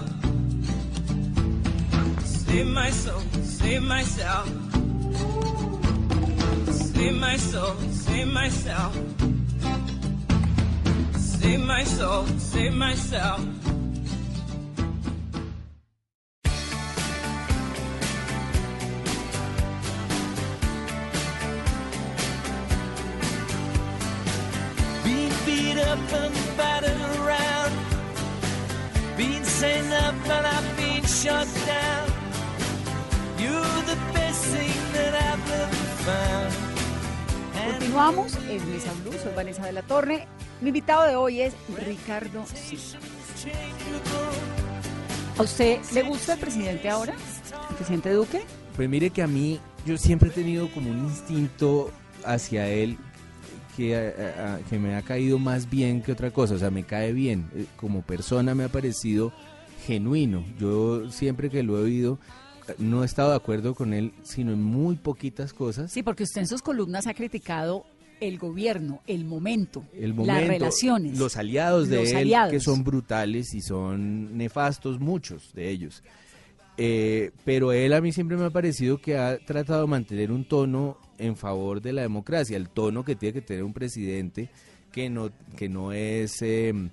Save 2.26 2.68
my 2.68 2.90
soul, 2.90 3.22
save 3.44 3.84
myself. 3.84 4.48
Save 6.72 7.16
my 7.20 7.38
soul, 7.38 7.76
save 7.92 8.28
myself. 8.28 8.98
Save 11.16 11.60
my 11.60 11.84
soul, 11.84 12.26
save 12.40 12.74
myself. 12.74 13.42
Continuamos 37.66 38.36
en 38.50 38.72
Mesa 38.72 38.92
Blue, 39.04 39.14
soy 39.14 39.34
Vanessa 39.36 39.66
de 39.66 39.72
la 39.72 39.84
Torre. 39.84 40.28
Mi 40.60 40.70
invitado 40.70 41.04
de 41.08 41.16
hoy 41.16 41.42
es 41.42 41.54
Ricardo 41.86 42.46
Silva. 42.46 43.00
¿A 45.38 45.44
usted 45.44 45.80
le 45.94 46.02
gusta 46.04 46.34
el 46.34 46.40
presidente 46.40 46.90
ahora? 46.90 47.14
¿El 47.70 47.76
presidente 47.76 48.12
Duque? 48.12 48.44
Pues 48.76 48.90
mire 48.90 49.12
que 49.12 49.22
a 49.22 49.28
mí, 49.28 49.62
yo 49.86 49.98
siempre 49.98 50.30
he 50.30 50.32
tenido 50.34 50.70
como 50.72 50.92
un 50.92 51.06
instinto 51.06 51.90
hacia 52.26 52.68
él 52.68 52.98
que, 53.78 54.14
que, 54.70 54.80
me 54.80 54.96
ha 54.96 55.04
caído 55.04 55.40
más 55.40 55.70
bien 55.70 56.02
que 56.02 56.12
otra 56.12 56.32
cosa, 56.32 56.56
o 56.56 56.58
sea, 56.58 56.70
me 56.70 56.84
cae 56.84 57.14
bien. 57.14 57.50
Eh, 57.56 57.66
como 57.78 58.02
persona 58.02 58.54
me 58.56 58.66
ha 58.66 58.70
parecido 58.70 59.32
genuino. 59.88 60.44
Yo 60.60 61.10
siempre 61.12 61.50
que 61.50 61.64
lo 61.64 61.78
he 61.78 61.84
oído 61.84 62.20
no 62.78 63.04
he 63.04 63.06
estado 63.06 63.32
de 63.32 63.36
acuerdo 63.36 63.76
con 63.76 63.94
él, 63.94 64.14
sino 64.24 64.54
en 64.54 64.64
muy 64.64 64.96
poquitas 64.96 65.54
cosas. 65.54 65.92
Sí, 65.92 66.04
porque 66.04 66.24
usted 66.24 66.42
en 66.42 66.48
sus 66.48 66.62
columnas 66.62 67.08
ha 67.08 67.14
criticado 67.14 67.86
el 68.20 68.38
gobierno, 68.38 69.02
el 69.08 69.26
momento, 69.26 69.84
las 69.94 70.48
relaciones. 70.48 71.18
Los 71.18 71.36
aliados 71.36 71.90
de 71.90 72.22
él, 72.22 72.34
que 72.50 72.60
son 72.60 72.84
brutales 72.84 73.54
y 73.54 73.62
son 73.62 74.38
nefastos, 74.38 75.00
muchos 75.00 75.54
de 75.54 75.70
ellos. 75.70 76.04
Eh, 76.78 77.32
pero 77.46 77.72
él 77.72 77.94
a 77.94 78.02
mí 78.02 78.12
siempre 78.12 78.36
me 78.38 78.46
ha 78.46 78.50
parecido 78.50 79.00
que 79.00 79.18
ha 79.18 79.38
tratado 79.38 79.82
de 79.82 79.88
mantener 79.88 80.32
un 80.32 80.46
tono 80.46 80.98
en 81.20 81.36
favor 81.36 81.82
de 81.82 81.94
la 81.94 82.02
democracia, 82.02 82.58
el 82.58 82.70
tono 82.70 83.04
que 83.06 83.16
tiene 83.16 83.34
que 83.34 83.42
tener 83.42 83.64
un 83.64 83.74
presidente 83.74 84.50
que 84.92 85.10
no, 85.10 85.30
que 85.56 85.70
no 85.70 85.92
es... 85.92 86.42
Em, 86.42 86.90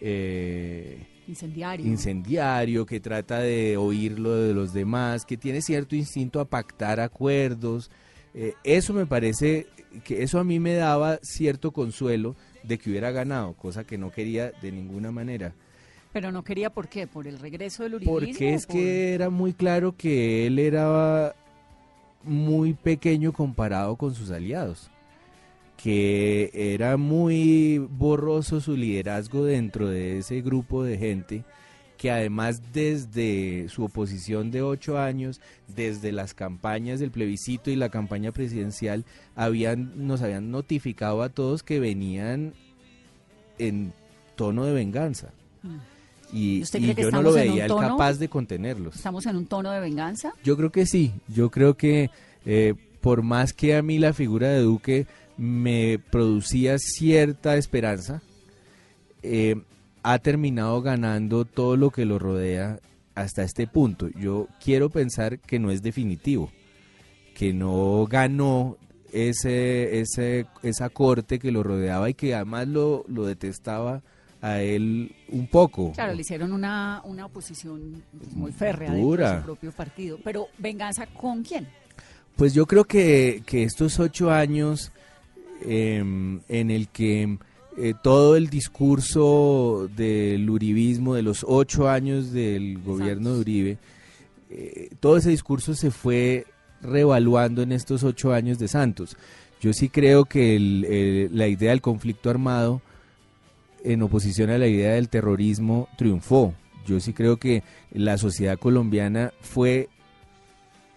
eh, 0.00 1.17
Incendiario. 1.28 1.86
Incendiario, 1.86 2.86
que 2.86 3.00
trata 3.00 3.40
de 3.40 3.76
oír 3.76 4.18
lo 4.18 4.34
de 4.34 4.54
los 4.54 4.72
demás, 4.72 5.26
que 5.26 5.36
tiene 5.36 5.60
cierto 5.60 5.94
instinto 5.94 6.40
a 6.40 6.46
pactar 6.46 7.00
acuerdos. 7.00 7.90
Eh, 8.34 8.54
eso 8.64 8.94
me 8.94 9.06
parece 9.06 9.66
que 10.04 10.22
eso 10.22 10.38
a 10.38 10.44
mí 10.44 10.58
me 10.58 10.74
daba 10.74 11.18
cierto 11.22 11.70
consuelo 11.70 12.34
de 12.62 12.78
que 12.78 12.90
hubiera 12.90 13.10
ganado, 13.10 13.52
cosa 13.54 13.84
que 13.84 13.98
no 13.98 14.10
quería 14.10 14.52
de 14.62 14.72
ninguna 14.72 15.12
manera. 15.12 15.52
Pero 16.12 16.32
no 16.32 16.42
quería 16.42 16.70
por 16.70 16.88
qué, 16.88 17.06
por 17.06 17.26
el 17.26 17.38
regreso 17.38 17.82
del 17.82 17.96
uribismo. 17.96 18.20
Porque 18.20 18.54
es 18.54 18.66
que 18.66 19.14
era 19.14 19.28
muy 19.28 19.52
claro 19.52 19.94
que 19.96 20.46
él 20.46 20.58
era 20.58 21.34
muy 22.24 22.72
pequeño 22.72 23.32
comparado 23.32 23.96
con 23.96 24.14
sus 24.14 24.30
aliados 24.30 24.90
que 25.82 26.50
era 26.52 26.96
muy 26.96 27.78
borroso 27.78 28.60
su 28.60 28.76
liderazgo 28.76 29.44
dentro 29.44 29.88
de 29.88 30.18
ese 30.18 30.40
grupo 30.42 30.82
de 30.82 30.98
gente 30.98 31.44
que 31.96 32.10
además 32.10 32.62
desde 32.72 33.68
su 33.68 33.84
oposición 33.84 34.50
de 34.50 34.62
ocho 34.62 34.98
años, 34.98 35.40
desde 35.66 36.12
las 36.12 36.32
campañas 36.32 37.00
del 37.00 37.10
plebiscito 37.10 37.70
y 37.70 37.76
la 37.76 37.88
campaña 37.90 38.30
presidencial, 38.32 39.04
habían, 39.34 40.06
nos 40.06 40.22
habían 40.22 40.50
notificado 40.50 41.22
a 41.22 41.28
todos 41.28 41.64
que 41.64 41.80
venían 41.80 42.54
en 43.58 43.92
tono 44.36 44.64
de 44.64 44.72
venganza. 44.72 45.30
Mm. 45.62 45.76
Y, 46.32 46.62
yo 46.94 47.10
no 47.10 47.22
lo 47.22 47.32
veía 47.32 47.66
él 47.66 47.72
capaz 47.74 48.14
de 48.14 48.28
contenerlos. 48.28 48.96
¿Estamos 48.96 49.26
en 49.26 49.36
un 49.36 49.46
tono 49.46 49.72
de 49.72 49.80
venganza? 49.80 50.34
Yo 50.44 50.56
creo 50.56 50.70
que 50.70 50.86
sí. 50.86 51.14
Yo 51.26 51.50
creo 51.50 51.76
que 51.76 52.10
eh, 52.44 52.74
por 53.00 53.22
más 53.22 53.52
que 53.52 53.74
a 53.74 53.82
mí 53.82 53.98
la 53.98 54.12
figura 54.12 54.48
de 54.48 54.60
Duque 54.60 55.06
me 55.38 56.00
producía 56.10 56.78
cierta 56.78 57.56
esperanza, 57.56 58.20
eh, 59.22 59.54
ha 60.02 60.18
terminado 60.18 60.82
ganando 60.82 61.44
todo 61.44 61.76
lo 61.76 61.90
que 61.90 62.04
lo 62.04 62.18
rodea 62.18 62.80
hasta 63.14 63.42
este 63.42 63.66
punto. 63.66 64.08
Yo 64.08 64.48
quiero 64.62 64.90
pensar 64.90 65.38
que 65.38 65.58
no 65.58 65.70
es 65.70 65.82
definitivo, 65.82 66.50
que 67.34 67.52
no 67.52 68.06
ganó 68.08 68.76
ese, 69.12 70.00
ese, 70.00 70.46
esa 70.62 70.90
corte 70.90 71.38
que 71.38 71.52
lo 71.52 71.62
rodeaba 71.62 72.10
y 72.10 72.14
que 72.14 72.34
además 72.34 72.68
lo, 72.68 73.04
lo 73.08 73.24
detestaba 73.24 74.02
a 74.40 74.60
él 74.60 75.14
un 75.30 75.46
poco. 75.46 75.92
Claro, 75.92 76.14
le 76.14 76.20
hicieron 76.20 76.52
una, 76.52 77.00
una 77.04 77.26
oposición 77.26 78.02
muy 78.34 78.52
férrea 78.52 78.92
de 78.92 79.00
su 79.00 79.44
propio 79.44 79.72
partido. 79.72 80.18
Pero, 80.22 80.48
¿venganza 80.58 81.06
con 81.06 81.42
quién? 81.42 81.68
Pues 82.36 82.54
yo 82.54 82.66
creo 82.66 82.84
que, 82.84 83.42
que 83.46 83.64
estos 83.64 83.98
ocho 83.98 84.30
años 84.30 84.92
Em, 85.62 86.40
en 86.48 86.70
el 86.70 86.88
que 86.88 87.38
eh, 87.76 87.94
todo 88.02 88.36
el 88.36 88.48
discurso 88.48 89.88
del 89.96 90.48
uribismo, 90.48 91.14
de 91.14 91.22
los 91.22 91.44
ocho 91.46 91.88
años 91.88 92.32
del 92.32 92.78
gobierno 92.78 93.34
de 93.34 93.40
Uribe, 93.40 93.78
eh, 94.50 94.90
todo 95.00 95.16
ese 95.16 95.30
discurso 95.30 95.74
se 95.74 95.90
fue 95.90 96.46
revaluando 96.80 97.62
en 97.62 97.72
estos 97.72 98.04
ocho 98.04 98.32
años 98.32 98.58
de 98.58 98.68
Santos. 98.68 99.16
Yo 99.60 99.72
sí 99.72 99.88
creo 99.88 100.24
que 100.24 101.28
la 101.32 101.48
idea 101.48 101.70
del 101.70 101.80
conflicto 101.80 102.30
armado 102.30 102.80
en 103.82 104.02
oposición 104.02 104.50
a 104.50 104.58
la 104.58 104.68
idea 104.68 104.92
del 104.92 105.08
terrorismo 105.08 105.88
triunfó. 105.96 106.54
Yo 106.86 107.00
sí 107.00 107.12
creo 107.12 107.38
que 107.38 107.64
la 107.92 108.18
sociedad 108.18 108.58
colombiana 108.58 109.32
fue 109.40 109.88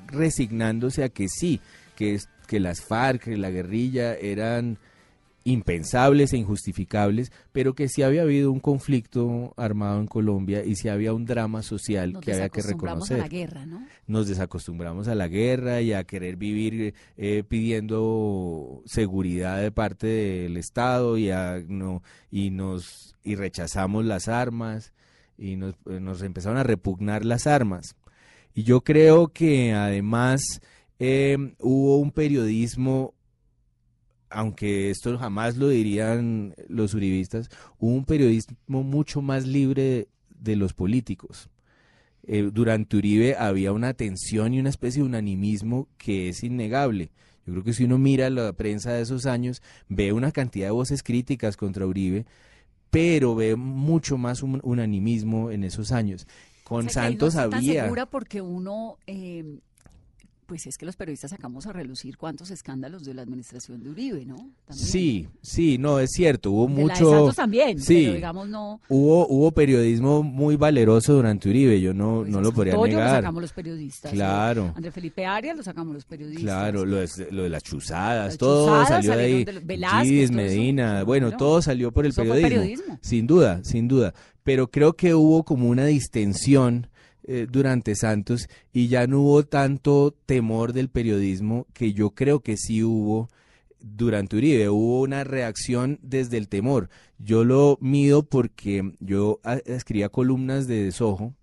resignándose 0.08 1.04
a 1.04 1.10
que 1.10 1.28
sí, 1.28 1.60
que 1.96 2.20
que 2.52 2.60
las 2.60 2.82
FARC, 2.82 3.28
la 3.28 3.50
guerrilla, 3.50 4.14
eran 4.14 4.78
impensables 5.46 6.34
e 6.34 6.38
injustificables, 6.38 7.32
pero 7.54 7.76
que 7.76 7.88
sí 7.88 8.04
había 8.04 8.24
habido 8.24 8.52
un 8.52 8.60
conflicto 8.60 9.54
armado 9.56 10.02
en 10.02 10.08
Colombia 10.08 10.66
y 10.66 10.76
sí 10.76 10.90
había 10.90 11.14
un 11.14 11.26
drama 11.26 11.64
social 11.64 12.12
Nos 12.12 12.26
que 12.26 12.34
había 12.34 12.50
que 12.50 12.58
desacostumbramos 12.58 13.08
reconocer. 13.08 13.20
a 13.20 13.22
la 13.22 13.28
guerra, 13.30 13.66
¿no? 13.66 13.88
Nos 14.06 14.28
desacostumbramos 14.28 15.08
a 15.08 15.16
la 15.16 15.30
guerra 15.30 15.80
y 15.80 15.94
a 15.94 16.04
querer 16.04 16.36
vivir 16.36 16.94
eh, 17.16 17.44
pidiendo 17.48 18.84
seguridad 18.86 19.62
de 19.62 19.72
parte 19.72 20.08
del 20.08 20.58
Estado 20.58 21.18
y 21.18 21.30
a, 21.30 21.64
no 21.66 22.04
y 22.32 22.50
nos 22.50 23.16
y 23.24 23.36
rechazamos 23.36 24.04
las 24.04 24.28
armas 24.28 24.92
y 25.38 25.56
nos, 25.56 25.76
eh, 25.86 26.02
nos 26.02 26.22
empezaron 26.22 26.58
a 26.58 26.64
repugnar 26.64 27.24
las 27.24 27.48
armas. 27.48 27.96
Y 28.54 28.64
yo 28.64 28.82
creo 28.82 29.30
que 29.30 29.72
además 29.72 30.60
eh, 31.04 31.56
hubo 31.60 31.98
un 31.98 32.12
periodismo 32.12 33.16
aunque 34.30 34.90
esto 34.90 35.18
jamás 35.18 35.58
lo 35.58 35.68
dirían 35.68 36.56
los 36.70 36.94
uribistas, 36.94 37.50
hubo 37.80 37.92
un 37.92 38.06
periodismo 38.06 38.84
mucho 38.84 39.22
más 39.22 39.46
libre 39.46 39.84
de, 39.84 40.08
de 40.30 40.56
los 40.56 40.74
políticos. 40.74 41.50
Eh, 42.24 42.50
durante 42.54 42.98
Uribe 42.98 43.36
había 43.36 43.74
una 43.74 43.94
tensión 43.94 44.54
y 44.54 44.60
una 44.60 44.70
especie 44.70 45.02
de 45.02 45.08
unanimismo 45.08 45.88
que 45.98 46.30
es 46.30 46.44
innegable. 46.44 47.12
Yo 47.46 47.54
creo 47.54 47.64
que 47.64 47.74
si 47.74 47.84
uno 47.84 47.98
mira 47.98 48.30
la 48.30 48.54
prensa 48.54 48.94
de 48.94 49.02
esos 49.02 49.26
años, 49.26 49.62
ve 49.90 50.14
una 50.14 50.32
cantidad 50.32 50.68
de 50.68 50.72
voces 50.72 51.04
críticas 51.04 51.58
contra 51.58 51.88
Uribe, 51.88 52.26
pero 52.90 53.36
ve 53.36 53.56
mucho 53.56 54.18
más 54.18 54.44
un 54.44 54.62
unanimismo 54.64 55.52
en 55.52 55.64
esos 55.64 55.92
años. 55.92 56.28
Con 56.64 56.88
O 56.88 56.90
sea, 56.90 57.04
Santos 57.04 57.36
no 57.36 57.42
había... 57.42 57.84
segura 57.84 58.06
porque 58.06 58.42
uno, 58.42 58.98
eh, 59.08 59.60
pues 60.52 60.68
es 60.68 60.78
que 60.78 60.86
los 60.86 60.98
periodistas 60.98 61.32
sacamos 61.32 61.66
a 61.66 61.72
relucir 61.72 62.18
cuántos 62.18 62.52
escándalos 62.52 63.06
de 63.06 63.14
la 63.14 63.22
administración 63.22 63.82
de 63.82 63.90
Uribe, 63.90 64.26
¿no? 64.26 64.36
También. 64.66 64.86
Sí, 64.86 65.30
sí, 65.42 65.78
no, 65.78 65.98
es 66.02 66.12
cierto, 66.12 66.52
hubo 66.52 66.68
De 66.68 66.74
la 66.74 66.76
de 66.76 66.84
mucho... 66.84 67.10
Santos 67.10 67.36
también, 67.38 67.80
sí. 67.80 68.02
pero 68.04 68.16
digamos 68.16 68.50
no. 68.50 68.82
Hubo, 68.90 69.28
hubo 69.30 69.52
periodismo 69.54 70.24
muy 70.24 70.58
valeroso 70.58 71.14
durante 71.14 71.48
Uribe, 71.48 71.80
yo 71.80 71.94
no, 71.94 72.18
pues, 72.24 72.32
no 72.32 72.42
lo 72.42 72.52
podría 72.52 72.74
Santoyo 72.74 72.92
lo 72.96 73.00
negar. 73.00 73.16
sacamos 73.22 73.42
los 73.44 73.54
periodistas. 73.54 74.12
Claro. 74.12 74.66
eh, 74.66 74.74
André 74.76 74.92
Felipe 74.92 75.26
Arias 75.26 75.56
lo 75.56 75.64
sacamos 75.64 75.94
los 75.94 76.04
periodistas. 76.04 76.44
Claro, 76.44 76.84
lo 76.86 76.98
de, 76.98 77.08
lo 77.32 77.44
de 77.44 77.50
las 77.50 77.64
chuzadas, 77.64 78.26
Las 78.32 78.38
todo 78.38 78.66
chuzadas 78.68 78.90
salió 78.90 79.16
de 79.16 79.24
ahí. 79.24 79.46
de 79.46 79.60
Velázquez, 79.60 80.10
Gis, 80.10 80.32
todo 80.32 80.42
eso, 80.42 80.50
Medina, 80.50 81.04
bueno, 81.06 81.28
claro. 81.28 81.38
todo 81.38 81.62
salió 81.62 81.94
por 81.94 82.06
el 82.06 82.12
periodismo, 82.12 82.50
periodismo. 82.50 83.00
Sin 83.02 83.26
duda, 83.26 83.62
sin 83.64 83.88
duda. 83.88 84.14
Pero 84.44 84.70
creo 84.70 84.98
que 84.98 85.16
hubo 85.16 85.46
como 85.46 85.70
una 85.70 85.86
distensión 85.86 86.88
eh, 87.24 87.48
durante 87.50 87.96
Santos 87.96 88.50
y 88.74 88.88
ya 88.88 89.08
no 89.08 89.22
hubo 89.22 89.44
tanto 89.44 90.16
temor 90.26 90.74
del 90.74 90.90
periodismo 90.90 91.68
que 91.74 91.94
yo 91.94 92.12
creo 92.12 92.42
que 92.42 92.58
sí 92.58 92.84
hubo 92.84 93.30
durante 93.80 94.38
Uribe. 94.38 94.70
Hubo 94.70 95.02
una 95.02 95.24
reacción 95.24 96.00
desde 96.02 96.38
el 96.38 96.48
temor. 96.48 96.90
Yo 97.18 97.44
lo 97.44 97.78
mido 97.82 98.24
porque 98.24 98.94
yo 99.00 99.40
ah, 99.44 99.60
escribía 99.66 100.10
columnas 100.10 100.68
de 100.68 100.84
desojo 100.84 101.34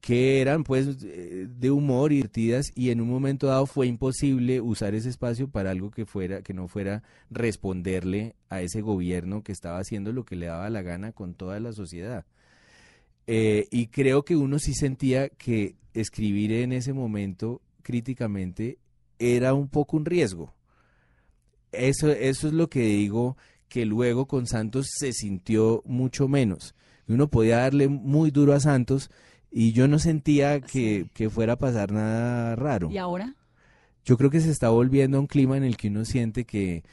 que 0.00 0.40
eran 0.40 0.62
pues 0.62 1.02
eh, 1.02 1.48
de 1.48 1.70
humor 1.72 2.12
y 2.12 2.16
divertidas 2.16 2.70
y 2.76 2.90
en 2.90 3.00
un 3.00 3.08
momento 3.08 3.48
dado 3.48 3.66
fue 3.66 3.88
imposible 3.88 4.60
usar 4.60 4.94
ese 4.94 5.08
espacio 5.08 5.48
para 5.48 5.72
algo 5.72 5.90
que 5.90 6.06
fuera 6.06 6.42
que 6.42 6.54
no 6.54 6.68
fuera 6.68 7.02
responderle 7.28 8.36
a 8.48 8.60
ese 8.62 8.82
gobierno 8.82 9.42
que 9.42 9.50
estaba 9.50 9.78
haciendo 9.78 10.12
lo 10.12 10.24
que 10.24 10.36
le 10.36 10.46
daba 10.46 10.70
la 10.70 10.82
gana 10.82 11.10
con 11.10 11.34
toda 11.34 11.58
la 11.58 11.72
sociedad. 11.72 12.24
Eh, 13.26 13.66
y 13.70 13.88
creo 13.88 14.24
que 14.24 14.36
uno 14.36 14.58
sí 14.58 14.74
sentía 14.74 15.28
que 15.28 15.74
escribir 15.94 16.52
en 16.52 16.72
ese 16.72 16.92
momento 16.92 17.60
críticamente 17.82 18.78
era 19.18 19.54
un 19.54 19.68
poco 19.68 19.96
un 19.96 20.04
riesgo. 20.04 20.52
Eso, 21.72 22.10
eso 22.10 22.46
es 22.48 22.52
lo 22.52 22.68
que 22.68 22.80
digo 22.80 23.36
que 23.68 23.84
luego 23.84 24.26
con 24.26 24.46
Santos 24.46 24.86
se 24.98 25.12
sintió 25.12 25.82
mucho 25.84 26.28
menos. 26.28 26.74
Uno 27.08 27.28
podía 27.28 27.58
darle 27.58 27.88
muy 27.88 28.30
duro 28.30 28.52
a 28.54 28.60
Santos 28.60 29.10
y 29.50 29.72
yo 29.72 29.88
no 29.88 29.98
sentía 29.98 30.60
que, 30.60 31.04
Sí. 31.04 31.10
que 31.14 31.30
fuera 31.30 31.54
a 31.54 31.58
pasar 31.58 31.92
nada 31.92 32.54
raro. 32.56 32.90
¿Y 32.90 32.98
ahora? 32.98 33.34
Yo 34.04 34.16
creo 34.16 34.30
que 34.30 34.40
se 34.40 34.50
está 34.50 34.68
volviendo 34.68 35.16
a 35.16 35.20
un 35.20 35.26
clima 35.26 35.56
en 35.56 35.64
el 35.64 35.76
que 35.76 35.88
uno 35.88 36.04
siente 36.04 36.44
que, 36.44 36.84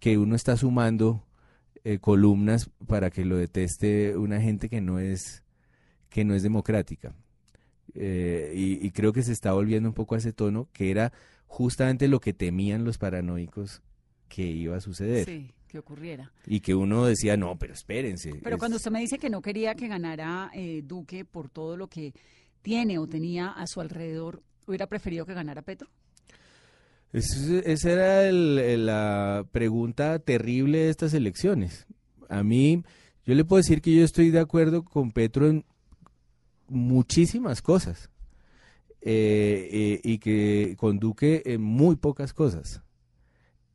que 0.00 0.16
uno 0.18 0.34
está 0.34 0.56
sumando 0.56 1.22
eh, 1.84 1.98
columnas 1.98 2.70
para 2.86 3.10
que 3.10 3.24
lo 3.24 3.36
deteste 3.36 4.16
una 4.16 4.40
gente 4.40 4.68
que 4.68 4.80
no 4.80 4.98
es, 4.98 5.42
que 6.12 6.24
no 6.24 6.34
es 6.34 6.42
democrática. 6.42 7.14
Eh, 7.94 8.52
y, 8.54 8.86
y 8.86 8.90
creo 8.90 9.12
que 9.12 9.22
se 9.22 9.32
está 9.32 9.52
volviendo 9.52 9.88
un 9.88 9.94
poco 9.94 10.14
a 10.14 10.18
ese 10.18 10.32
tono 10.32 10.68
que 10.72 10.90
era 10.90 11.12
justamente 11.46 12.06
lo 12.08 12.20
que 12.20 12.32
temían 12.32 12.84
los 12.84 12.98
paranoicos 12.98 13.82
que 14.28 14.42
iba 14.46 14.76
a 14.76 14.80
suceder. 14.80 15.24
Sí, 15.26 15.50
que 15.68 15.78
ocurriera. 15.78 16.32
Y 16.46 16.60
que 16.60 16.74
uno 16.74 17.04
decía, 17.06 17.36
no, 17.36 17.58
pero 17.58 17.72
espérense. 17.74 18.34
Pero 18.42 18.56
es- 18.56 18.60
cuando 18.60 18.76
usted 18.76 18.90
me 18.90 19.00
dice 19.00 19.18
que 19.18 19.30
no 19.30 19.42
quería 19.42 19.74
que 19.74 19.88
ganara 19.88 20.50
eh, 20.54 20.82
Duque 20.84 21.24
por 21.24 21.48
todo 21.50 21.76
lo 21.76 21.88
que 21.88 22.14
tiene 22.62 22.98
o 22.98 23.06
tenía 23.06 23.48
a 23.48 23.66
su 23.66 23.80
alrededor, 23.80 24.42
¿hubiera 24.66 24.86
preferido 24.86 25.26
que 25.26 25.34
ganara 25.34 25.62
Petro? 25.62 25.88
Es- 27.12 27.36
esa 27.66 27.90
era 27.90 28.28
el- 28.28 28.86
la 28.86 29.44
pregunta 29.52 30.18
terrible 30.18 30.78
de 30.78 30.90
estas 30.90 31.12
elecciones. 31.12 31.86
A 32.30 32.42
mí, 32.42 32.82
yo 33.26 33.34
le 33.34 33.44
puedo 33.44 33.58
decir 33.58 33.82
que 33.82 33.94
yo 33.94 34.02
estoy 34.04 34.30
de 34.30 34.40
acuerdo 34.40 34.82
con 34.84 35.12
Petro 35.12 35.46
en 35.48 35.64
muchísimas 36.72 37.62
cosas 37.62 38.10
eh, 39.00 39.68
eh, 39.72 40.00
y 40.02 40.18
que 40.18 40.74
con 40.78 40.98
Duque 40.98 41.42
en 41.46 41.62
muy 41.62 41.96
pocas 41.96 42.32
cosas. 42.32 42.82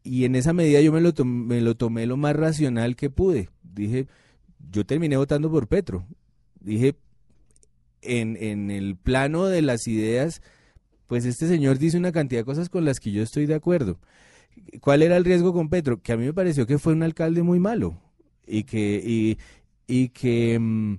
Y 0.04 0.24
en 0.26 0.36
esa 0.36 0.54
medida 0.54 0.80
yo 0.82 0.92
me 0.94 1.02
lo, 1.02 1.14
tom- 1.14 1.48
me 1.48 1.60
lo 1.62 1.76
tomé 1.76 2.06
lo 2.06 2.16
más 2.18 2.36
racional 2.36 2.96
que 2.96 3.10
pude. 3.10 3.50
Dije, 3.64 4.08
yo 4.72 4.86
terminé 4.86 5.18
votando 5.18 5.52
por 5.52 5.68
Petro. 5.68 6.06
Dije, 6.62 6.96
en, 8.02 8.38
en 8.42 8.72
el 8.72 8.96
plano 8.96 9.46
de 9.48 9.62
las 9.62 9.86
ideas, 9.88 10.42
pues 11.08 11.26
este 11.26 11.48
señor 11.48 11.78
dice 11.78 11.98
una 11.98 12.12
cantidad 12.14 12.42
de 12.42 12.46
cosas 12.46 12.70
con 12.70 12.86
las 12.86 13.00
que 13.00 13.12
yo 13.12 13.22
estoy 13.22 13.46
de 13.48 13.56
acuerdo. 13.56 14.00
¿Cuál 14.82 15.04
era 15.04 15.18
el 15.18 15.26
riesgo 15.26 15.54
con 15.54 15.70
Petro? 15.70 16.02
Que 16.02 16.14
a 16.14 16.18
mí 16.18 16.26
me 16.26 16.34
pareció 16.34 16.66
que 16.66 16.80
fue 16.80 16.94
un 16.94 17.04
alcalde 17.04 17.44
muy 17.44 17.60
malo 17.60 18.02
y 18.48 18.64
que, 18.64 19.02
y, 19.06 19.38
y 19.88 20.10
que, 20.10 20.58
mm, 20.58 20.96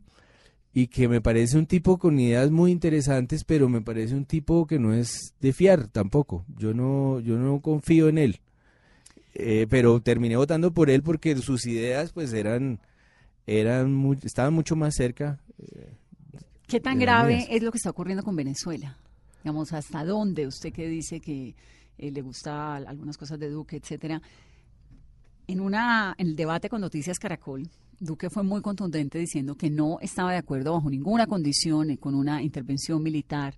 y 0.80 0.86
que 0.86 1.08
me 1.08 1.20
parece 1.20 1.58
un 1.58 1.66
tipo 1.66 1.98
con 1.98 2.20
ideas 2.20 2.52
muy 2.52 2.70
interesantes, 2.70 3.42
pero 3.42 3.68
me 3.68 3.80
parece 3.80 4.14
un 4.14 4.24
tipo 4.24 4.64
que 4.64 4.78
no 4.78 4.94
es 4.94 5.34
de 5.40 5.52
fiar 5.52 5.88
tampoco. 5.88 6.44
Yo 6.56 6.72
no, 6.72 7.18
yo 7.18 7.36
no 7.36 7.60
confío 7.60 8.08
en 8.08 8.18
él. 8.18 8.40
Eh, 9.34 9.66
pero 9.68 10.00
terminé 10.00 10.36
votando 10.36 10.72
por 10.72 10.88
él 10.88 11.02
porque 11.02 11.34
sus 11.36 11.66
ideas 11.66 12.12
pues 12.12 12.32
eran, 12.32 12.78
eran 13.44 13.92
muy- 13.92 14.18
estaban 14.22 14.54
mucho 14.54 14.76
más 14.76 14.94
cerca. 14.94 15.40
¿Qué 16.68 16.78
tan 16.78 17.00
grave 17.00 17.38
mías. 17.38 17.48
es 17.50 17.60
lo 17.60 17.72
que 17.72 17.78
está 17.78 17.90
ocurriendo 17.90 18.22
con 18.22 18.36
Venezuela? 18.36 18.96
Digamos, 19.42 19.72
¿hasta 19.72 20.04
dónde 20.04 20.46
usted 20.46 20.72
que 20.72 20.86
dice 20.86 21.18
que 21.18 21.56
eh, 21.98 22.10
le 22.12 22.22
gusta 22.22 22.76
algunas 22.76 23.16
cosas 23.16 23.40
de 23.40 23.50
Duque, 23.50 23.78
etcétera? 23.78 24.22
En, 25.48 25.58
una, 25.60 26.14
en 26.18 26.28
el 26.28 26.36
debate 26.36 26.68
con 26.68 26.80
Noticias 26.80 27.18
Caracol, 27.18 27.68
Duque 28.00 28.30
fue 28.30 28.42
muy 28.44 28.60
contundente 28.62 29.18
diciendo 29.18 29.56
que 29.56 29.70
no 29.70 29.98
estaba 30.00 30.32
de 30.32 30.38
acuerdo 30.38 30.72
bajo 30.74 30.88
ninguna 30.90 31.26
condición 31.26 31.90
eh, 31.90 31.98
con 31.98 32.14
una 32.14 32.42
intervención 32.42 33.02
militar 33.02 33.54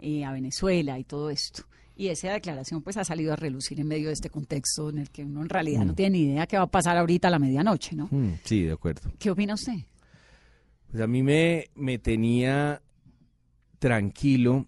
eh, 0.00 0.24
a 0.24 0.32
Venezuela 0.32 0.98
y 0.98 1.04
todo 1.04 1.30
esto. 1.30 1.64
Y 1.96 2.08
esa 2.08 2.32
declaración 2.32 2.82
pues 2.82 2.96
ha 2.96 3.04
salido 3.04 3.32
a 3.32 3.36
relucir 3.36 3.78
en 3.80 3.86
medio 3.88 4.08
de 4.08 4.14
este 4.14 4.30
contexto 4.30 4.88
en 4.90 4.98
el 4.98 5.10
que 5.10 5.24
uno 5.24 5.42
en 5.42 5.48
realidad 5.48 5.84
no 5.84 5.92
Mm. 5.92 5.96
tiene 5.96 6.18
ni 6.18 6.24
idea 6.24 6.46
qué 6.46 6.56
va 6.56 6.64
a 6.64 6.70
pasar 6.70 6.96
ahorita 6.96 7.28
a 7.28 7.30
la 7.30 7.38
medianoche, 7.38 7.94
¿no? 7.94 8.08
Mm, 8.10 8.38
sí, 8.44 8.62
de 8.62 8.72
acuerdo. 8.72 9.10
¿Qué 9.18 9.30
opina 9.30 9.54
usted? 9.54 9.74
Pues 10.90 11.02
a 11.02 11.06
mí 11.06 11.22
me, 11.22 11.66
me 11.74 11.98
tenía 11.98 12.80
tranquilo 13.78 14.66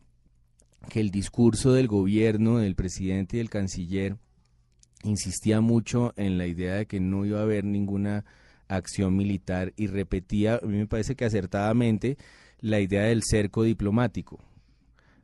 que 0.88 1.00
el 1.00 1.10
discurso 1.10 1.72
del 1.72 1.86
gobierno, 1.88 2.58
del 2.58 2.74
presidente 2.74 3.36
y 3.36 3.38
del 3.38 3.50
canciller 3.50 4.16
insistía 5.02 5.60
mucho 5.60 6.12
en 6.16 6.36
la 6.38 6.46
idea 6.46 6.74
de 6.74 6.86
que 6.86 7.00
no 7.00 7.24
iba 7.24 7.40
a 7.40 7.42
haber 7.42 7.64
ninguna 7.64 8.24
acción 8.76 9.16
militar 9.16 9.72
y 9.76 9.86
repetía, 9.86 10.60
a 10.62 10.66
mí 10.66 10.76
me 10.78 10.86
parece 10.86 11.14
que 11.16 11.24
acertadamente, 11.24 12.16
la 12.60 12.80
idea 12.80 13.02
del 13.04 13.22
cerco 13.22 13.62
diplomático, 13.62 14.38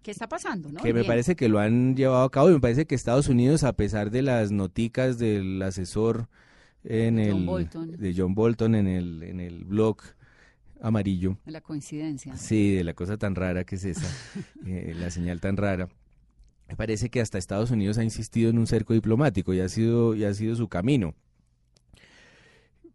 ¿Qué 0.02 0.10
está 0.12 0.28
pasando? 0.28 0.70
¿no? 0.72 0.80
que 0.80 0.94
me 0.94 1.00
Bien. 1.00 1.06
parece 1.06 1.36
que 1.36 1.48
lo 1.50 1.58
han 1.58 1.94
llevado 1.94 2.24
a 2.24 2.30
cabo 2.30 2.48
y 2.48 2.54
me 2.54 2.60
parece 2.60 2.86
que 2.86 2.94
Estados 2.94 3.28
Unidos, 3.28 3.64
a 3.64 3.74
pesar 3.74 4.10
de 4.10 4.22
las 4.22 4.50
noticas 4.50 5.18
del 5.18 5.60
asesor 5.60 6.28
en 6.84 7.16
De 7.16 7.28
John 7.30 7.40
el, 7.40 7.46
Bolton. 7.46 7.96
de 7.98 8.14
John 8.16 8.34
Bolton 8.34 8.74
en 8.76 8.86
el, 8.86 9.22
en 9.22 9.40
el 9.40 9.64
blog 9.64 9.98
amarillo, 10.80 11.36
La 11.44 11.60
coincidencia. 11.60 12.34
Sí, 12.38 12.74
de 12.74 12.84
la 12.84 12.94
cosa 12.94 13.18
tan 13.18 13.34
rara 13.34 13.64
que 13.64 13.74
es 13.76 13.84
esa, 13.84 14.06
eh, 14.66 14.94
la 14.98 15.10
señal 15.10 15.38
tan 15.40 15.58
rara. 15.58 15.88
Me 16.68 16.76
parece 16.76 17.10
que 17.10 17.20
hasta 17.20 17.36
Estados 17.36 17.70
Unidos 17.70 17.98
ha 17.98 18.04
insistido 18.04 18.48
en 18.48 18.56
un 18.58 18.66
cerco 18.66 18.94
diplomático 18.94 19.52
y 19.52 19.60
ha 19.60 19.68
sido, 19.68 20.14
y 20.14 20.24
ha 20.24 20.32
sido 20.32 20.54
su 20.56 20.68
camino. 20.68 21.14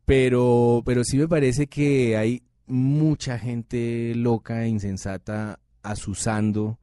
Pero, 0.06 0.84
pero 0.86 1.04
sí 1.04 1.18
me 1.18 1.28
parece 1.28 1.68
que 1.68 2.16
hay 2.18 2.44
mucha 2.68 3.40
gente 3.40 4.14
loca 4.16 4.64
e 4.64 4.68
insensata 4.70 5.60
asusando 5.84 6.80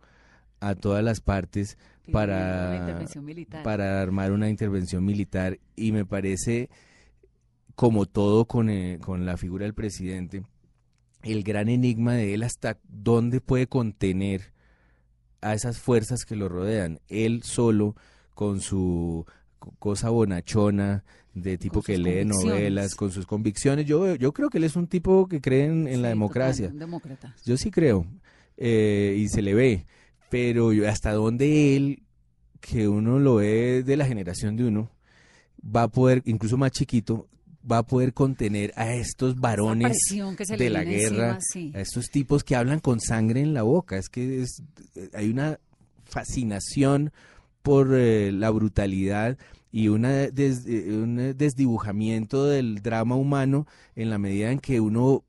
a 0.60 0.74
todas 0.74 1.02
las 1.04 1.20
partes 1.20 1.76
para- 2.12 2.70
para 3.64 4.00
armar 4.00 4.32
una 4.32 4.48
intervención 4.48 5.04
militar 5.04 5.58
y 5.76 5.92
me 5.92 6.04
parece 6.04 6.68
como 7.74 8.06
todo 8.06 8.44
con, 8.46 8.70
eh, 8.70 8.98
con 9.00 9.24
la 9.24 9.36
figura 9.36 9.64
del 9.64 9.74
presidente, 9.74 10.42
el 11.22 11.42
gran 11.42 11.68
enigma 11.68 12.14
de 12.14 12.34
él 12.34 12.42
hasta 12.42 12.78
dónde 12.88 13.40
puede 13.40 13.66
contener 13.66 14.52
a 15.40 15.54
esas 15.54 15.78
fuerzas 15.78 16.24
que 16.24 16.36
lo 16.36 16.48
rodean. 16.48 17.00
Él 17.08 17.42
solo, 17.44 17.96
con 18.34 18.60
su 18.60 19.26
co- 19.58 19.72
cosa 19.78 20.10
bonachona, 20.10 21.04
de 21.34 21.56
tipo 21.58 21.82
que 21.82 21.96
lee 21.98 22.24
novelas, 22.24 22.94
con 22.94 23.10
sus 23.10 23.26
convicciones. 23.26 23.86
Yo, 23.86 24.14
yo 24.16 24.32
creo 24.32 24.50
que 24.50 24.58
él 24.58 24.64
es 24.64 24.76
un 24.76 24.86
tipo 24.86 25.26
que 25.28 25.40
cree 25.40 25.64
en, 25.66 25.88
en 25.88 26.02
la 26.02 26.08
democracia. 26.08 26.68
demócrata. 26.68 27.34
Yo 27.44 27.56
sí 27.56 27.70
creo, 27.70 28.06
eh, 28.56 29.16
y 29.18 29.28
se 29.28 29.40
le 29.42 29.54
ve, 29.54 29.86
pero 30.30 30.72
yo- 30.72 30.88
hasta 30.88 31.12
dónde 31.12 31.76
él, 31.76 32.02
que 32.60 32.86
uno 32.88 33.18
lo 33.18 33.36
ve 33.36 33.82
de 33.82 33.96
la 33.96 34.06
generación 34.06 34.56
de 34.56 34.64
uno, 34.64 34.90
va 35.64 35.84
a 35.84 35.88
poder, 35.88 36.22
incluso 36.26 36.56
más 36.56 36.70
chiquito, 36.72 37.28
va 37.70 37.78
a 37.78 37.82
poder 37.86 38.12
contener 38.12 38.72
a 38.76 38.92
estos 38.94 39.36
varones 39.38 39.96
de 40.48 40.70
la 40.70 40.82
guerra, 40.84 41.34
encima, 41.36 41.38
sí. 41.40 41.72
a 41.74 41.80
estos 41.80 42.06
tipos 42.10 42.42
que 42.44 42.56
hablan 42.56 42.80
con 42.80 43.00
sangre 43.00 43.40
en 43.40 43.54
la 43.54 43.62
boca. 43.62 43.96
Es 43.96 44.08
que 44.08 44.42
es- 44.42 44.62
hay 45.14 45.30
una 45.30 45.58
fascinación 46.04 47.12
por 47.62 47.94
eh, 47.94 48.32
la 48.32 48.50
brutalidad 48.50 49.38
y 49.72 49.88
una 49.88 50.10
des- 50.28 50.66
eh, 50.66 50.92
un 51.02 51.34
desdibujamiento 51.36 52.44
del 52.46 52.82
drama 52.82 53.16
humano 53.16 53.66
en 53.96 54.10
la 54.10 54.18
medida 54.18 54.52
en 54.52 54.60
que 54.60 54.80
uno 54.80 55.24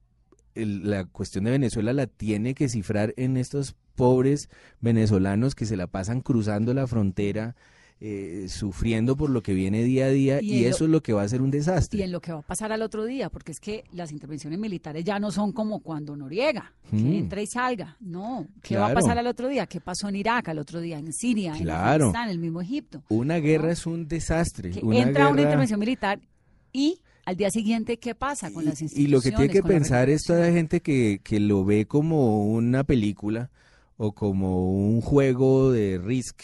el- 0.53 0.87
la 0.89 1.05
cuestión 1.05 1.45
de 1.45 1.51
Venezuela 1.51 1.93
la 1.93 2.05
tiene 2.05 2.53
que 2.53 2.69
cifrar 2.69 3.13
en 3.17 3.37
estos 3.37 3.75
pobres 3.95 4.49
venezolanos 4.81 5.55
que 5.55 5.65
se 5.65 5.77
la 5.77 5.87
pasan 5.87 6.21
cruzando 6.21 6.73
la 6.73 6.85
frontera, 6.85 7.55
eh, 7.99 8.47
sufriendo 8.49 9.15
por 9.15 9.29
lo 9.29 9.41
que 9.41 9.53
viene 9.53 9.83
día 9.83 10.05
a 10.05 10.09
día 10.09 10.41
Y 10.41 10.51
y, 10.51 10.57
en 10.57 10.63
lo- 10.63 10.69
eso 10.75 10.83
es 10.85 10.89
lo 10.91 11.01
que 11.01 11.13
va 11.13 11.21
a 11.23 11.27
ser 11.29 11.41
un 11.41 11.51
desastre. 11.51 11.99
Y 11.99 12.03
en 12.03 12.11
lo 12.11 12.19
que 12.19 12.33
va 12.33 12.39
a 12.39 12.41
pasar 12.41 12.71
al 12.71 12.81
otro 12.81 13.05
día, 13.05 13.29
porque 13.29 13.51
es 13.53 13.59
que 13.59 13.83
las 13.93 14.11
intervenciones 14.11 14.59
militares 14.59 15.03
ya 15.05 15.19
no 15.19 15.31
son 15.31 15.51
como 15.53 15.79
cuando 15.79 16.15
Noriega, 16.15 16.73
que 16.89 16.97
Mm. 16.97 17.13
entra 17.13 17.41
y 17.41 17.47
salga. 17.47 17.95
No, 18.01 18.47
¿qué 18.61 18.75
va 18.77 18.87
a 18.87 18.93
pasar 18.93 19.17
al 19.17 19.27
otro 19.27 19.47
día? 19.47 19.65
¿Qué 19.67 19.79
pasó 19.79 20.09
en 20.09 20.15
Irak 20.17 20.49
al 20.49 20.59
otro 20.59 20.81
día? 20.81 20.99
En 20.99 21.13
Siria, 21.13 21.55
en 21.55 21.63
Claro. 21.63 22.07
Afganistán, 22.07 22.25
en 22.25 22.31
el 22.31 22.39
mismo 22.39 22.61
Egipto. 22.61 23.03
Una 23.09 23.37
guerra 23.37 23.67
¿no? 23.67 23.71
es 23.71 23.85
un 23.85 24.07
desastre. 24.07 24.71
Que 24.71 24.79
una 24.85 24.97
entra 24.99 25.29
una 25.29 25.41
intervención 25.43 25.79
militar 25.79 26.19
y 26.73 26.99
al 27.25 27.37
día 27.37 27.49
siguiente, 27.51 27.97
¿qué 27.99 28.15
pasa 28.15 28.51
con 28.51 28.65
las 28.65 28.81
instituciones? 28.81 29.07
Y 29.07 29.11
lo 29.11 29.21
que 29.21 29.31
tiene 29.31 29.47
que 29.53 29.61
la 29.61 29.67
pensar 29.67 30.09
esta 30.09 30.33
regulación? 30.33 30.55
gente 30.57 30.81
que, 30.81 31.21
que 31.23 31.39
lo 31.39 31.63
ve 31.63 31.85
como 31.85 32.45
una 32.51 32.83
película 32.83 33.49
o 33.95 34.11
como 34.11 34.73
un 34.73 34.99
juego 34.99 35.71
de 35.71 35.99
Risk, 36.03 36.41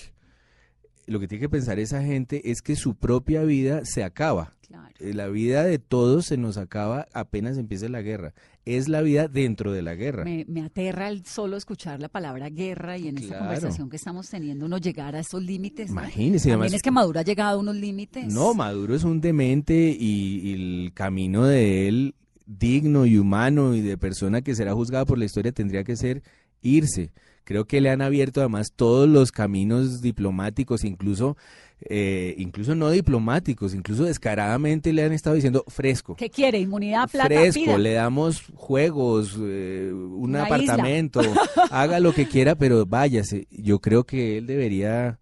lo 1.09 1.19
que 1.19 1.27
tiene 1.27 1.41
que 1.41 1.49
pensar 1.49 1.79
esa 1.79 2.03
gente 2.03 2.51
es 2.51 2.61
que 2.61 2.75
su 2.75 2.95
propia 2.95 3.43
vida 3.43 3.81
se 3.85 4.03
acaba. 4.03 4.55
Claro. 4.67 4.93
Eh, 4.99 5.13
La 5.15 5.27
vida 5.27 5.63
de 5.63 5.79
todos 5.79 6.27
se 6.27 6.37
nos 6.37 6.57
acaba 6.57 7.07
apenas 7.13 7.57
empiece 7.57 7.89
la 7.89 8.01
guerra. 8.01 8.33
Es 8.65 8.87
la 8.87 9.01
vida 9.01 9.27
dentro 9.27 9.71
de 9.71 9.81
la 9.81 9.95
guerra. 9.95 10.23
Me, 10.25 10.45
me 10.47 10.61
aterra 10.61 11.09
el 11.09 11.25
solo 11.25 11.57
escuchar 11.57 11.99
la 11.99 12.07
palabra 12.09 12.49
guerra 12.49 12.97
y 12.97 13.07
en 13.07 13.17
esta 13.17 13.39
conversación 13.39 13.89
que 13.89 13.95
estamos 13.95 14.29
teniendo 14.29 14.67
uno 14.67 14.77
llegar 14.77 15.15
a 15.15 15.19
estos 15.21 15.41
límites. 15.43 15.89
¿no? 15.89 16.01
Imagínese, 16.01 16.49
También 16.49 16.61
además- 16.61 16.73
es 16.75 16.81
que 16.83 16.91
Maduro 16.91 17.19
ha 17.19 17.23
llegado 17.23 17.57
a 17.57 17.61
unos 17.61 17.75
límites. 17.75 18.31
No, 18.31 18.53
Maduro 18.53 18.93
es 18.93 19.03
un 19.03 19.19
demente 19.21 19.95
y, 19.99 20.39
y 20.43 20.53
el 20.53 20.91
camino 20.93 21.45
de 21.45 21.87
él 21.87 22.15
digno 22.45 23.05
y 23.07 23.17
humano 23.17 23.73
y 23.75 23.81
de 23.81 23.97
persona 23.97 24.41
que 24.41 24.53
será 24.55 24.73
juzgada 24.73 25.05
por 25.05 25.17
la 25.17 25.25
historia 25.25 25.51
tendría 25.51 25.83
que 25.83 25.95
ser 25.95 26.21
irse. 26.61 27.11
Creo 27.49 27.65
que 27.65 27.81
le 27.81 27.89
han 27.89 28.03
abierto 28.03 28.41
además 28.41 28.73
todos 28.75 29.09
los 29.09 29.31
caminos 29.31 30.03
diplomáticos, 30.03 30.83
incluso, 30.83 31.35
eh, 31.81 32.35
incluso 32.37 32.75
no 32.75 32.91
diplomáticos, 32.91 33.73
incluso 33.73 34.03
descaradamente 34.03 34.93
le 34.93 35.03
han 35.03 35.13
estado 35.13 35.33
diciendo 35.35 35.63
fresco. 35.67 36.15
¿Qué 36.15 36.29
quiere? 36.29 36.59
¿Inmunidad, 36.59 37.09
plata? 37.09 37.25
Fresco, 37.25 37.59
Pida. 37.63 37.77
le 37.79 37.93
damos 37.93 38.43
juegos, 38.53 39.35
eh, 39.41 39.89
un 39.91 40.29
Una 40.29 40.43
apartamento, 40.43 41.21
haga 41.71 41.99
lo 41.99 42.13
que 42.13 42.27
quiera, 42.27 42.53
pero 42.53 42.85
váyase. 42.85 43.47
Yo 43.49 43.79
creo 43.79 44.03
que 44.03 44.37
él 44.37 44.45
debería 44.45 45.17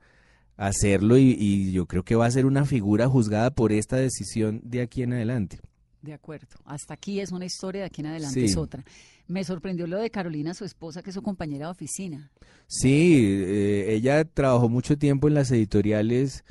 hacerlo 0.58 1.18
y, 1.18 1.34
y 1.40 1.72
yo 1.72 1.86
creo 1.86 2.04
que 2.04 2.16
va 2.16 2.26
a 2.26 2.32
ser 2.32 2.46
una 2.46 2.66
figura 2.66 3.08
juzgada 3.08 3.52
por 3.52 3.72
esta 3.72 3.96
decisión 3.96 4.60
de 4.66 4.82
aquí 4.82 5.02
en 5.02 5.14
adelante. 5.14 5.62
De 6.02 6.12
acuerdo. 6.14 6.48
Hasta 6.66 6.94
aquí 6.94 7.22
es 7.22 7.32
una 7.32 7.46
historia, 7.46 7.82
de 7.84 7.88
aquí 7.88 8.02
en 8.02 8.08
adelante 8.08 8.40
Sí. 8.42 8.46
es 8.48 8.58
otra. 8.58 8.84
Me 9.28 9.44
sorprendió 9.44 9.88
lo 9.88 9.98
de 9.98 10.10
Carolina, 10.10 10.54
su 10.54 10.66
esposa, 10.66 11.04
que 11.04 11.10
es 11.10 11.14
su 11.14 11.22
compañera 11.22 11.66
de 11.66 11.72
oficina. 11.72 12.32
Sí, 12.68 13.26
eh, 13.26 13.94
ella 13.94 14.24
trabajó 14.26 14.70
mucho 14.70 14.98
tiempo 14.98 15.28
en 15.28 15.34
las 15.34 15.52
editoriales 15.52 16.44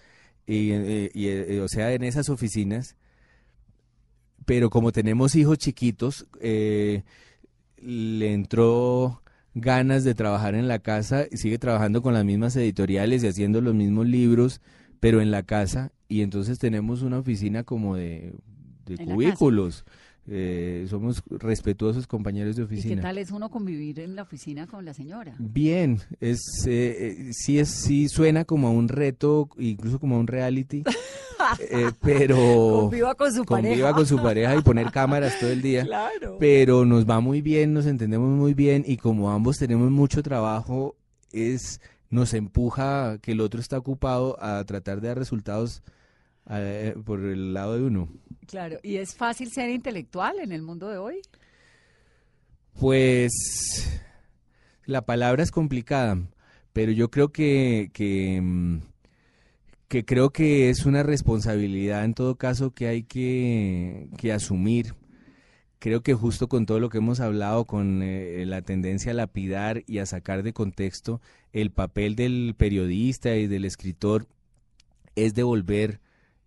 y, 0.46 0.70
eh, 0.72 1.10
y, 1.12 1.26
eh, 1.28 1.60
o 1.60 1.68
sea, 1.68 1.92
en 1.92 2.04
esas 2.04 2.28
oficinas, 2.28 2.96
pero 4.44 4.70
como 4.70 4.92
tenemos 4.92 5.34
hijos 5.34 5.58
chiquitos, 5.58 6.26
eh, 6.40 7.02
le 7.78 8.32
entró 8.32 9.22
ganas 9.54 10.04
de 10.04 10.14
trabajar 10.14 10.54
en 10.54 10.68
la 10.68 10.78
casa 10.78 11.26
y 11.30 11.38
sigue 11.38 11.58
trabajando 11.58 12.00
con 12.00 12.14
las 12.14 12.24
mismas 12.24 12.54
editoriales 12.56 13.24
y 13.24 13.28
haciendo 13.28 13.60
los 13.60 13.74
mismos 13.74 14.06
libros, 14.06 14.60
pero 15.00 15.20
en 15.20 15.30
la 15.30 15.42
casa 15.42 15.92
y 16.08 16.22
entonces 16.22 16.58
tenemos 16.58 17.02
una 17.02 17.18
oficina 17.18 17.64
como 17.64 17.96
de, 17.96 18.34
de 18.86 19.04
cubículos. 19.04 19.84
Eh, 20.28 20.86
somos 20.90 21.22
respetuosos 21.30 22.06
compañeros 22.08 22.56
de 22.56 22.62
¿Y 22.62 22.66
qué 22.66 22.74
oficina. 22.74 23.02
tal 23.02 23.18
es 23.18 23.30
uno 23.30 23.48
convivir 23.48 24.00
en 24.00 24.16
la 24.16 24.22
oficina 24.22 24.66
con 24.66 24.84
la 24.84 24.92
señora? 24.92 25.34
Bien, 25.38 26.00
es 26.20 26.40
eh, 26.66 27.28
eh, 27.28 27.30
sí 27.32 27.58
es 27.60 27.68
sí 27.68 28.08
suena 28.08 28.44
como 28.44 28.66
a 28.66 28.70
un 28.72 28.88
reto, 28.88 29.48
incluso 29.58 30.00
como 30.00 30.16
a 30.16 30.18
un 30.18 30.26
reality, 30.26 30.82
eh, 31.70 31.90
pero 32.02 32.36
Conviva 32.36 33.14
con 33.14 33.32
su 33.32 33.44
conviva 33.44 33.70
pareja. 33.74 33.92
con 33.94 34.06
su 34.06 34.16
pareja 34.16 34.56
y 34.56 34.62
poner 34.62 34.90
cámaras 34.90 35.38
todo 35.38 35.50
el 35.50 35.62
día. 35.62 35.84
Claro. 35.84 36.38
Pero 36.40 36.84
nos 36.84 37.08
va 37.08 37.20
muy 37.20 37.40
bien, 37.40 37.72
nos 37.72 37.86
entendemos 37.86 38.28
muy 38.36 38.52
bien 38.54 38.82
y 38.86 38.96
como 38.96 39.30
ambos 39.30 39.58
tenemos 39.58 39.90
mucho 39.92 40.22
trabajo, 40.24 40.96
es 41.32 41.80
nos 42.10 42.34
empuja 42.34 43.18
que 43.22 43.32
el 43.32 43.40
otro 43.40 43.60
está 43.60 43.78
ocupado 43.78 44.36
a 44.42 44.64
tratar 44.64 45.00
de 45.00 45.08
dar 45.08 45.18
resultados 45.18 45.82
eh, 46.50 46.94
por 47.04 47.20
el 47.20 47.52
lado 47.54 47.76
de 47.76 47.82
uno. 47.82 48.08
Claro. 48.46 48.78
¿Y 48.82 48.96
es 48.96 49.14
fácil 49.14 49.50
ser 49.50 49.70
intelectual 49.70 50.38
en 50.40 50.52
el 50.52 50.62
mundo 50.62 50.88
de 50.88 50.98
hoy? 50.98 51.20
Pues 52.78 53.32
la 54.84 55.02
palabra 55.02 55.42
es 55.42 55.50
complicada, 55.50 56.18
pero 56.72 56.92
yo 56.92 57.10
creo 57.10 57.30
que, 57.32 57.90
que, 57.92 58.40
mm, 58.42 58.78
que 59.88 60.04
creo 60.04 60.30
que 60.30 60.70
es 60.70 60.84
una 60.84 61.02
responsabilidad 61.02 62.04
en 62.04 62.14
todo 62.14 62.36
caso 62.36 62.72
que 62.72 62.86
hay 62.86 63.02
que, 63.02 64.08
que 64.18 64.32
asumir. 64.32 64.94
Creo 65.78 66.02
que 66.02 66.14
justo 66.14 66.48
con 66.48 66.66
todo 66.66 66.80
lo 66.80 66.88
que 66.88 66.98
hemos 66.98 67.20
hablado, 67.20 67.64
con 67.64 68.02
eh, 68.02 68.44
la 68.46 68.62
tendencia 68.62 69.12
a 69.12 69.14
lapidar 69.14 69.82
y 69.86 69.98
a 69.98 70.06
sacar 70.06 70.42
de 70.42 70.52
contexto, 70.52 71.20
el 71.52 71.70
papel 71.70 72.16
del 72.16 72.54
periodista 72.56 73.36
y 73.36 73.46
del 73.46 73.64
escritor 73.64 74.26
es 75.16 75.34
devolver 75.34 76.00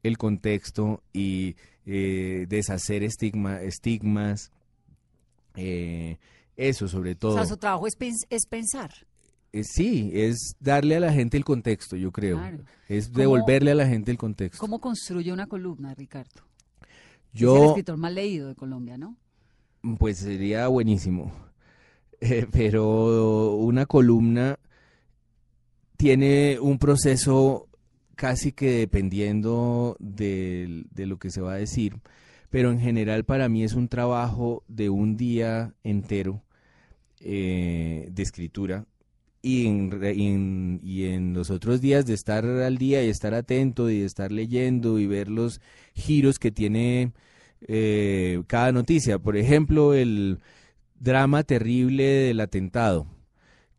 el 0.03 0.17
contexto 0.17 1.03
y 1.13 1.55
eh, 1.91 2.45
deshacer 2.47 3.01
estigma, 3.03 3.61
estigmas, 3.63 4.51
eh, 5.55 6.17
eso 6.55 6.87
sobre 6.87 7.15
todo. 7.15 7.31
O 7.31 7.35
sea, 7.35 7.45
su 7.45 7.57
trabajo 7.57 7.87
es, 7.87 7.97
pens- 7.97 8.27
es 8.29 8.45
pensar. 8.45 8.91
Eh, 9.51 9.63
sí, 9.63 10.11
es 10.13 10.55
darle 10.59 10.95
a 10.97 10.99
la 10.99 11.11
gente 11.11 11.35
el 11.35 11.43
contexto, 11.43 11.95
yo 11.95 12.11
creo. 12.11 12.37
Claro. 12.37 12.59
Es 12.87 13.07
¿Cómo- 13.07 13.17
devolverle 13.19 13.71
a 13.71 13.75
la 13.75 13.87
gente 13.87 14.11
el 14.11 14.17
contexto. 14.19 14.59
¿Cómo 14.59 14.79
construye 14.79 15.33
una 15.33 15.47
columna, 15.47 15.95
Ricardo? 15.95 16.41
Es 16.81 17.33
el 17.33 17.39
Yo, 17.39 17.65
escritor 17.69 17.97
más 17.97 18.11
leído 18.13 18.47
de 18.49 18.55
Colombia, 18.55 18.97
¿no? 18.97 19.15
pues 19.97 20.17
sería 20.19 20.67
buenísimo. 20.67 21.31
Eh, 22.21 22.45
pero 22.51 23.55
una 23.55 23.85
columna 23.85 24.59
tiene 25.95 26.59
un 26.59 26.77
proceso 26.77 27.68
casi 28.19 28.51
que 28.51 28.71
dependiendo 28.79 29.95
del- 29.99 30.87
de, 30.91 31.05
lo 31.05 31.17
que 31.19 31.31
se 31.31 31.39
va 31.41 31.53
a 31.53 31.57
decir, 31.57 31.95
pero 32.49 32.69
en 32.69 32.79
general 32.81 33.23
para 33.23 33.47
mí 33.47 33.63
es 33.63 33.73
un 33.75 33.87
trabajo 33.87 34.61
de 34.67 34.89
un 34.89 35.15
día 35.15 35.73
entero 35.85 36.43
eh, 37.21 38.09
de 38.11 38.21
escritura 38.23 38.85
y 39.41 39.67
en, 39.67 39.91
re- 39.91 40.15
y 40.15 40.27
en, 40.27 40.81
y 40.83 41.05
en 41.05 41.33
los 41.33 41.49
otros 41.49 41.79
días 41.79 42.05
de 42.05 42.13
estar 42.13 42.45
al 42.45 42.77
día 42.77 43.01
y 43.05 43.09
estar 43.09 43.33
atento 43.33 43.89
y 43.89 43.99
de 43.99 44.05
estar 44.05 44.33
leyendo 44.33 44.99
y 44.99 45.07
ver 45.07 45.29
los 45.29 45.61
giros 45.95 46.39
que 46.39 46.51
tiene 46.51 47.13
eh, 47.67 48.43
cada 48.47 48.73
noticia. 48.73 49.17
Por 49.19 49.37
ejemplo, 49.37 49.93
el 49.93 50.39
drama 50.99 51.43
terrible 51.43 52.03
del 52.03 52.41
atentado, 52.41 53.07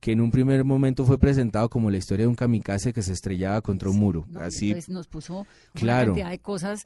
que 0.00 0.12
en 0.12 0.20
un 0.20 0.30
primer 0.30 0.64
momento 0.64 1.04
fue 1.04 1.18
presentado 1.18 1.68
como 1.68 1.90
la 1.90 1.98
historia 1.98 2.24
de 2.24 2.28
un 2.28 2.34
kamikaze 2.34 2.92
que 2.92 3.02
se 3.02 3.12
estrellaba 3.12 3.60
contra 3.60 3.90
un 3.90 3.98
muro. 3.98 4.26
Así, 4.36 4.68
Entonces 4.68 4.88
nos 4.88 5.06
puso 5.06 5.40
una 5.40 5.46
Claro. 5.74 6.06
cantidad 6.12 6.30
de 6.30 6.38
cosas 6.38 6.84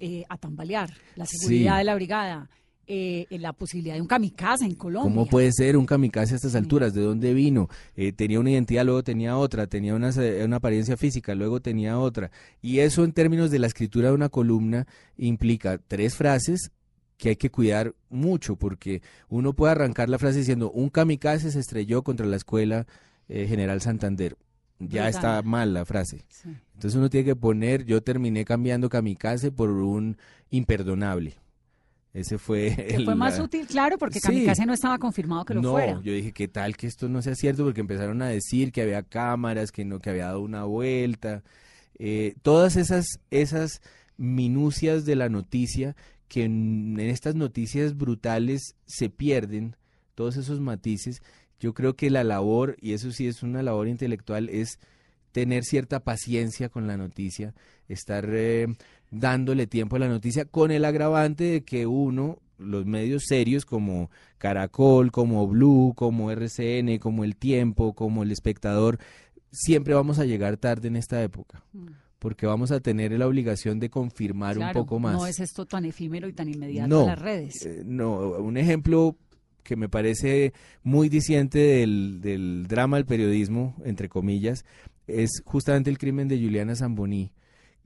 eh, 0.00 0.24
a 0.28 0.36
tambalear. 0.38 0.90
La 1.16 1.24
seguridad 1.26 1.74
Sí. 1.74 1.78
de 1.78 1.84
la 1.84 1.94
brigada, 1.94 2.50
eh, 2.86 3.26
la 3.30 3.52
posibilidad 3.52 3.94
de 3.94 4.00
un 4.02 4.08
kamikaze 4.08 4.64
en 4.64 4.74
Colombia. 4.74 5.10
¿Cómo 5.14 5.26
puede 5.26 5.52
ser 5.52 5.76
un 5.76 5.86
kamikaze 5.86 6.34
a 6.34 6.36
estas 6.36 6.54
alturas? 6.56 6.92
¿De 6.94 7.00
dónde 7.00 7.32
vino? 7.32 7.68
Eh, 7.96 8.12
tenía 8.12 8.40
una 8.40 8.50
identidad, 8.50 8.84
luego 8.84 9.02
tenía 9.02 9.36
otra, 9.36 9.66
tenía 9.68 9.94
una, 9.94 10.10
una, 10.44 10.56
apariencia 10.56 10.96
física, 10.96 11.34
luego 11.34 11.60
tenía 11.60 11.98
otra. 11.98 12.30
Y 12.60 12.80
eso 12.80 13.04
en 13.04 13.12
términos 13.12 13.50
de 13.50 13.58
la 13.60 13.68
escritura 13.68 14.08
de 14.08 14.14
una 14.14 14.28
columna 14.28 14.86
implica 15.16 15.78
tres 15.78 16.14
frases 16.16 16.72
que 17.16 17.30
hay 17.30 17.36
que 17.36 17.50
cuidar 17.50 17.94
mucho 18.10 18.56
porque 18.56 19.02
uno 19.28 19.52
puede 19.52 19.72
arrancar 19.72 20.08
la 20.08 20.18
frase 20.18 20.38
diciendo 20.38 20.70
un 20.70 20.90
kamikaze 20.90 21.50
se 21.50 21.60
estrelló 21.60 22.02
contra 22.02 22.26
la 22.26 22.36
escuela 22.36 22.86
eh, 23.28 23.46
General 23.48 23.80
Santander. 23.80 24.36
Ya 24.80 25.08
está 25.08 25.40
mal 25.42 25.72
la 25.72 25.84
frase. 25.84 26.26
Entonces 26.74 26.96
uno 26.96 27.08
tiene 27.08 27.24
que 27.24 27.36
poner, 27.36 27.84
yo 27.84 28.02
terminé 28.02 28.44
cambiando 28.44 28.88
kamikaze 28.88 29.52
por 29.52 29.70
un 29.70 30.16
imperdonable. 30.50 31.34
Ese 32.14 32.38
fue 32.38 32.94
el, 32.94 33.04
fue 33.04 33.16
más 33.16 33.40
útil, 33.40 33.66
claro, 33.66 33.98
porque 33.98 34.20
Kamikaze 34.20 34.64
no 34.66 34.72
estaba 34.72 34.98
confirmado 34.98 35.44
que 35.44 35.54
lo 35.54 35.62
fuera. 35.62 35.94
No, 35.94 36.02
yo 36.02 36.12
dije, 36.12 36.32
¿qué 36.32 36.46
tal 36.46 36.76
que 36.76 36.86
esto 36.86 37.08
no 37.08 37.20
sea 37.22 37.34
cierto? 37.34 37.64
Porque 37.64 37.80
empezaron 37.80 38.22
a 38.22 38.28
decir 38.28 38.70
que 38.70 38.82
había 38.82 39.02
cámaras, 39.02 39.72
que 39.72 39.84
no, 39.84 39.98
que 39.98 40.10
había 40.10 40.26
dado 40.26 40.40
una 40.40 40.62
vuelta. 40.62 41.42
Eh, 41.98 42.36
todas 42.42 42.76
esas, 42.76 43.18
esas 43.32 43.82
minucias 44.16 45.04
de 45.04 45.16
la 45.16 45.28
noticia 45.28 45.96
que 46.28 46.44
en, 46.44 46.98
estas 47.00 47.34
noticias 47.34 47.96
brutales 47.96 48.76
se 48.86 49.10
pierden, 49.10 49.76
todos 50.14 50.36
esos 50.36 50.60
matices. 50.60 51.22
Yo 51.60 51.74
creo 51.74 51.94
que 51.94 52.10
la 52.10 52.24
labor, 52.24 52.76
y 52.80 52.92
eso 52.92 53.10
sí 53.10 53.26
es 53.26 53.42
una 53.42 53.62
labor 53.62 53.88
intelectual, 53.88 54.48
es 54.48 54.78
tener 55.32 55.64
cierta 55.64 56.00
paciencia 56.00 56.68
con 56.68 56.86
la 56.86 56.96
noticia, 56.96 57.54
estar 57.88 58.28
eh, 58.32 58.68
dándole 59.10 59.66
tiempo 59.66 59.96
a 59.96 59.98
la 59.98 60.08
noticia 60.08 60.44
con 60.44 60.70
el 60.70 60.84
agravante 60.84 61.44
de 61.44 61.64
que 61.64 61.86
uno, 61.86 62.38
los 62.58 62.86
medios 62.86 63.24
serios 63.26 63.64
como 63.64 64.10
Caracol, 64.38 65.10
como 65.10 65.46
Blue, 65.48 65.92
como 65.96 66.30
RCN, 66.30 66.98
como 66.98 67.24
El 67.24 67.36
Tiempo, 67.36 67.94
como 67.94 68.22
El 68.22 68.30
Espectador, 68.30 68.98
siempre 69.50 69.94
vamos 69.94 70.18
a 70.18 70.24
llegar 70.24 70.56
tarde 70.56 70.88
en 70.88 70.96
esta 70.96 71.22
época. 71.22 71.64
Mm. 71.72 72.03
Porque 72.24 72.46
vamos 72.46 72.70
a 72.70 72.80
tener 72.80 73.12
la 73.12 73.26
obligación 73.26 73.78
de 73.78 73.90
confirmar 73.90 74.56
un 74.56 74.72
poco 74.72 74.98
más. 74.98 75.12
No 75.12 75.26
es 75.26 75.40
esto 75.40 75.66
tan 75.66 75.84
efímero 75.84 76.26
y 76.26 76.32
tan 76.32 76.48
inmediato 76.48 77.02
en 77.02 77.06
las 77.06 77.18
redes. 77.18 77.66
Eh, 77.66 77.82
no, 77.84 78.30
un 78.38 78.56
ejemplo 78.56 79.18
que 79.62 79.76
me 79.76 79.90
parece 79.90 80.54
muy 80.82 81.10
diciente 81.10 81.58
del, 81.58 82.22
del 82.22 82.66
drama 82.66 82.96
del 82.96 83.04
periodismo, 83.04 83.76
entre 83.84 84.08
comillas, 84.08 84.64
es 85.06 85.42
justamente 85.44 85.90
el 85.90 85.98
crimen 85.98 86.26
de 86.26 86.38
Juliana 86.38 86.74
Zamboní 86.74 87.30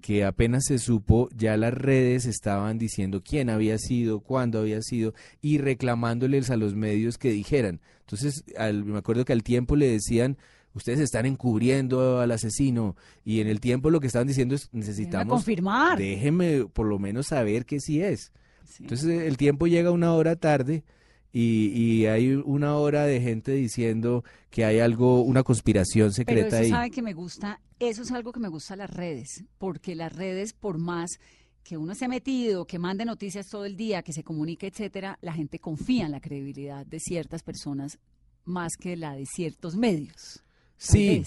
que 0.01 0.24
apenas 0.24 0.66
se 0.66 0.78
supo, 0.78 1.28
ya 1.34 1.57
las 1.57 1.74
redes 1.74 2.24
estaban 2.24 2.78
diciendo 2.78 3.22
quién 3.24 3.51
había 3.51 3.78
sido, 3.78 4.20
cuándo 4.20 4.61
había 4.61 4.80
sido 4.82 5.14
y 5.43 5.59
reclamándoles 5.59 6.51
a 6.51 6.57
los 6.57 6.76
medios 6.76 7.18
que 7.18 7.32
dijeran. 7.32 7.80
Entonces, 8.03 8.45
me 8.57 8.99
acuerdo 8.99 9.24
que 9.24 9.32
al 9.32 9.43
tiempo 9.43 9.74
le 9.74 9.91
decían, 9.91 10.39
ustedes 10.74 11.00
están 11.00 11.26
encubriendo 11.26 12.20
al 12.20 12.30
asesino 12.30 12.96
y 13.24 13.40
en 13.40 13.48
el 13.48 13.60
tiempo 13.60 13.90
lo 13.90 14.00
que 14.00 14.06
estaban 14.06 14.28
diciendo 14.28 14.54
es 14.54 14.68
necesitamos 14.72 15.32
confirmar. 15.32 15.98
Déjeme 15.98 16.66
por 16.66 16.86
lo 16.86 16.98
menos 16.98 17.28
saber 17.28 17.66
que 17.66 17.80
sí 17.80 18.00
es. 18.00 18.32
Entonces, 18.78 19.22
el 19.22 19.36
tiempo 19.36 19.66
llega 19.66 19.90
una 19.90 20.12
hora 20.12 20.36
tarde 20.36 20.84
y, 21.32 22.06
hay 22.06 22.32
una 22.32 22.76
hora 22.76 23.04
de 23.04 23.20
gente 23.20 23.52
diciendo 23.52 24.24
que 24.50 24.64
hay 24.64 24.80
algo, 24.80 25.22
una 25.22 25.42
conspiración 25.42 26.12
secreta 26.12 26.50
Pero 26.50 26.62
eso 26.62 26.74
sabe 26.74 26.90
que 26.90 27.02
me 27.02 27.12
gusta, 27.12 27.60
eso 27.78 28.02
es 28.02 28.12
algo 28.12 28.32
que 28.32 28.40
me 28.40 28.48
gusta 28.48 28.76
las 28.76 28.90
redes, 28.90 29.44
porque 29.58 29.94
las 29.94 30.12
redes, 30.12 30.52
por 30.52 30.78
más 30.78 31.18
que 31.62 31.76
uno 31.76 31.94
se 31.94 32.06
ha 32.06 32.08
metido, 32.08 32.66
que 32.66 32.78
mande 32.78 33.04
noticias 33.04 33.48
todo 33.48 33.66
el 33.66 33.76
día, 33.76 34.02
que 34.02 34.12
se 34.12 34.24
comunique, 34.24 34.68
etcétera, 34.68 35.18
la 35.20 35.34
gente 35.34 35.58
confía 35.58 36.06
en 36.06 36.12
la 36.12 36.20
credibilidad 36.20 36.86
de 36.86 36.98
ciertas 36.98 37.42
personas 37.42 37.98
más 38.44 38.76
que 38.78 38.96
la 38.96 39.12
de 39.12 39.26
ciertos 39.26 39.76
medios. 39.76 40.42
Sí, 40.78 41.24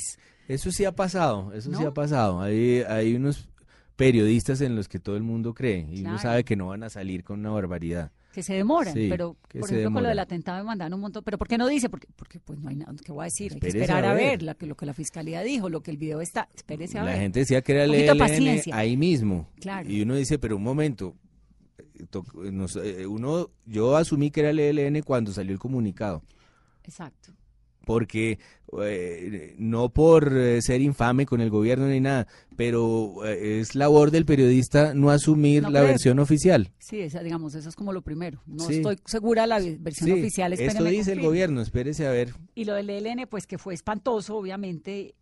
eso 0.47 0.71
sí 0.71 0.85
ha 0.85 0.95
pasado, 0.95 1.53
eso 1.53 1.71
sí 1.75 1.83
ha 1.83 1.93
pasado. 1.93 2.41
Hay, 2.41 2.81
hay 2.81 3.15
unos 3.15 3.49
periodistas 3.95 4.61
en 4.61 4.75
los 4.75 4.87
que 4.87 4.99
todo 4.99 5.15
el 5.15 5.23
mundo 5.23 5.53
cree 5.53 5.87
y 5.91 6.01
uno 6.01 6.17
sabe 6.17 6.43
que 6.43 6.55
no 6.55 6.67
van 6.67 6.83
a 6.83 6.89
salir 6.89 7.23
con 7.23 7.39
una 7.39 7.51
barbaridad 7.51 8.11
que 8.31 8.43
se 8.43 8.53
demoran, 8.53 8.93
pero 8.93 9.35
por 9.51 9.69
ejemplo 9.69 9.91
con 9.91 10.03
lo 10.03 10.09
del 10.09 10.19
atentado 10.19 10.57
me 10.59 10.63
mandaron 10.63 10.93
un 10.93 11.01
montón, 11.01 11.21
pero 11.23 11.37
¿por 11.37 11.49
qué 11.49 11.57
no 11.57 11.67
dice? 11.67 11.89
Porque, 11.89 12.07
porque 12.15 12.39
pues 12.39 12.57
no 12.59 12.69
hay 12.69 12.77
nada, 12.77 12.93
¿qué 13.03 13.11
voy 13.11 13.23
a 13.23 13.25
decir? 13.25 13.53
Hay 13.53 13.59
que 13.59 13.67
esperar 13.67 14.05
a 14.05 14.13
ver, 14.13 14.41
lo 14.41 14.55
que 14.55 14.85
la 14.85 14.93
fiscalía 14.93 15.41
dijo, 15.41 15.69
lo 15.69 15.81
que 15.81 15.91
el 15.91 15.97
video 15.97 16.21
está, 16.21 16.47
espérese 16.55 16.97
a 16.97 17.01
la 17.01 17.07
ver. 17.07 17.15
La 17.15 17.21
gente 17.21 17.39
decía 17.39 17.61
que 17.61 17.73
era 17.73 17.83
el 17.83 17.93
ELN 17.93 18.61
ahí 18.71 18.95
mismo, 18.95 19.49
y 19.85 20.01
uno 20.01 20.15
dice, 20.15 20.39
pero 20.39 20.55
un 20.55 20.63
momento, 20.63 21.15
eh, 21.99 23.05
uno, 23.05 23.49
yo 23.65 23.97
asumí 23.97 24.31
que 24.31 24.39
era 24.39 24.51
el 24.51 24.59
ELN 24.59 25.01
cuando 25.03 25.33
salió 25.33 25.51
el 25.51 25.59
comunicado. 25.59 26.23
Exacto 26.85 27.33
porque 27.85 28.39
eh, 28.81 29.55
no 29.57 29.89
por 29.89 30.35
eh, 30.37 30.61
ser 30.61 30.81
infame 30.81 31.25
con 31.25 31.41
el 31.41 31.49
gobierno 31.49 31.87
ni 31.87 31.99
nada, 31.99 32.27
pero 32.55 33.25
eh, 33.25 33.59
es 33.59 33.75
labor 33.75 34.11
del 34.11 34.25
periodista 34.25 34.93
no 34.93 35.09
asumir 35.09 35.67
la 35.69 35.81
versión 35.81 36.19
oficial. 36.19 36.71
Sí, 36.79 36.99
esa, 37.01 37.21
digamos, 37.21 37.55
eso 37.55 37.69
es 37.69 37.75
como 37.75 37.91
lo 37.93 38.01
primero. 38.01 38.41
No 38.45 38.69
estoy 38.69 38.97
segura 39.05 39.47
la 39.47 39.59
versión 39.79 40.11
oficial. 40.11 40.53
Esto 40.53 40.83
dice 40.85 41.13
el 41.13 41.21
gobierno, 41.21 41.61
espérese 41.61 42.07
a 42.07 42.11
ver. 42.11 42.33
Y 42.55 42.65
lo 42.65 42.75
del 42.75 42.89
ELN, 42.89 43.27
pues 43.29 43.47
que 43.47 43.57
fue 43.57 43.73
espantoso, 43.73 44.37
obviamente, 44.37 45.15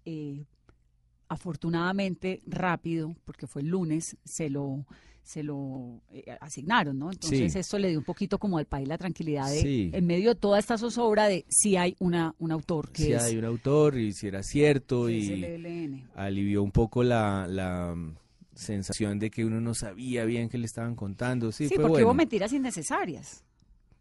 afortunadamente 1.28 2.41
rápido, 2.45 3.16
porque 3.26 3.47
fue 3.47 3.62
el 3.62 3.70
lunes, 3.70 4.18
se 4.24 4.49
lo 4.49 4.86
se 5.30 5.43
lo 5.43 6.01
eh, 6.11 6.23
asignaron, 6.41 6.97
¿no? 6.97 7.11
Entonces 7.11 7.55
esto 7.55 7.77
le 7.77 7.89
dio 7.89 7.99
un 7.99 8.03
poquito 8.03 8.39
como 8.39 8.57
al 8.57 8.65
país 8.65 8.88
la 8.88 8.97
tranquilidad 8.97 9.47
de, 9.47 9.91
en 9.93 10.05
medio 10.07 10.30
de 10.30 10.36
toda 10.36 10.57
esta 10.57 10.75
zozobra 10.75 11.27
de 11.27 11.45
si 11.49 11.77
hay 11.77 11.95
una, 11.99 12.34
un 12.39 12.51
autor 12.51 12.89
que 12.89 13.03
si 13.03 13.13
hay 13.13 13.38
un 13.38 13.45
autor 13.45 13.99
y 13.99 14.11
si 14.11 14.25
era 14.25 14.41
cierto 14.41 15.07
y 15.07 16.03
alivió 16.15 16.63
un 16.63 16.71
poco 16.71 17.03
la, 17.03 17.45
la 17.47 17.93
mm, 17.95 18.15
sensación 18.55 19.19
de 19.19 19.30
que 19.30 19.45
uno 19.45 19.61
no 19.61 19.75
sabía 19.75 20.25
bien 20.25 20.49
qué 20.49 20.57
le 20.57 20.65
estaban 20.65 20.95
contando. 20.95 21.51
Sí, 21.51 21.69
porque 21.80 22.03
hubo 22.03 22.15
mentiras 22.15 22.51
innecesarias. 22.51 23.43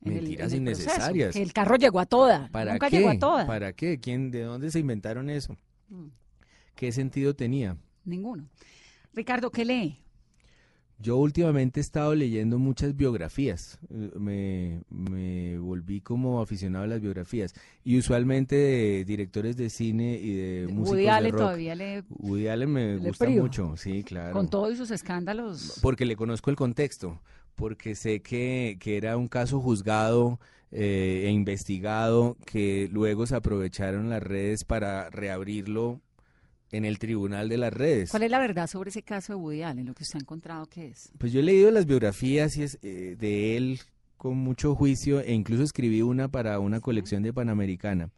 Mentiras 0.00 0.54
innecesarias. 0.54 1.36
el 1.36 1.52
carro 1.52 1.76
llegó 1.76 2.00
a 2.00 2.06
toda. 2.06 2.48
¿Para 2.52 2.72
Nunca 2.72 2.88
llegó 2.88 3.10
a 3.10 3.18
toda. 3.18 3.46
¿Para 3.46 3.74
qué? 3.74 4.00
¿Quién, 4.00 4.30
¿De 4.30 4.44
dónde 4.44 4.70
se 4.70 4.78
inventaron 4.78 5.28
eso? 5.28 5.58
Mm. 5.90 6.06
¿Qué 6.74 6.90
sentido 6.90 7.34
tenía? 7.34 7.76
Ninguno. 8.06 8.48
Ricardo, 9.12 9.50
¿qué 9.50 9.66
lee? 9.66 9.98
Yo 11.01 11.16
últimamente 11.16 11.78
he 11.78 11.82
estado 11.82 12.14
leyendo 12.14 12.59
muchas 12.59 12.96
biografías, 12.96 13.78
eh, 13.88 14.11
me, 14.18 14.82
me, 14.90 15.57
volví 15.59 16.01
como 16.01 16.40
aficionado 16.40 16.84
a 16.84 16.88
las 16.88 17.01
biografías 17.01 17.55
y 17.84 17.99
usualmente 17.99 18.57
de 18.57 19.05
directores 19.05 19.57
de 19.57 19.70
cine 19.70 20.18
y 20.20 20.34
de 20.34 20.66
músicos 20.66 20.90
Woody 20.90 21.07
Allen 21.07 21.36
todavía 21.36 21.74
le 21.76 22.03
Woody 22.09 22.49
Allen 22.49 22.70
me 22.70 22.96
gusta 22.96 23.28
mucho, 23.28 23.76
sí, 23.76 24.03
claro. 24.03 24.32
Con 24.32 24.49
todos 24.49 24.76
sus 24.76 24.90
escándalos. 24.90 25.78
Porque 25.82 26.05
le 26.05 26.16
conozco 26.16 26.51
el 26.51 26.57
contexto, 26.57 27.20
porque 27.55 27.94
sé 27.94 28.20
que, 28.20 28.76
que 28.80 28.96
era 28.96 29.16
un 29.16 29.28
caso 29.28 29.61
juzgado 29.61 30.40
eh, 30.72 31.22
e 31.26 31.30
investigado 31.30 32.36
que 32.44 32.90
luego 32.92 33.26
se 33.26 33.36
aprovecharon 33.36 34.11
las 34.11 34.22
redes 34.22 34.64
para 34.64 35.11
reabrirlo 35.11 36.01
en 36.70 36.84
el 36.84 36.98
tribunal 36.98 37.48
de 37.48 37.58
las 37.58 37.72
redes. 37.72 38.10
¿Cuál 38.10 38.24
es 38.24 38.30
la 38.30 38.38
verdad 38.38 38.66
sobre 38.66 38.90
ese 38.90 39.02
caso 39.02 39.32
de 39.32 39.36
Woody 39.36 39.62
Allen, 39.62 39.86
lo 39.86 39.94
que 39.94 40.02
usted 40.02 40.18
ha 40.18 40.22
encontrado 40.22 40.66
que 40.66 40.88
es? 40.88 41.10
Pues 41.18 41.32
yo 41.32 41.40
he 41.40 41.42
leído 41.42 41.70
las 41.70 41.86
biografías 41.86 42.56
y 42.56 42.62
es, 42.62 42.78
eh, 42.82 43.16
de 43.18 43.56
él 43.56 43.80
con 44.16 44.36
mucho 44.36 44.74
juicio 44.74 45.20
e 45.20 45.32
incluso 45.32 45.62
escribí 45.62 46.02
una 46.02 46.28
para 46.28 46.58
una 46.58 46.80
colección 46.80 47.22
de 47.22 47.32
Panamericana. 47.32 48.10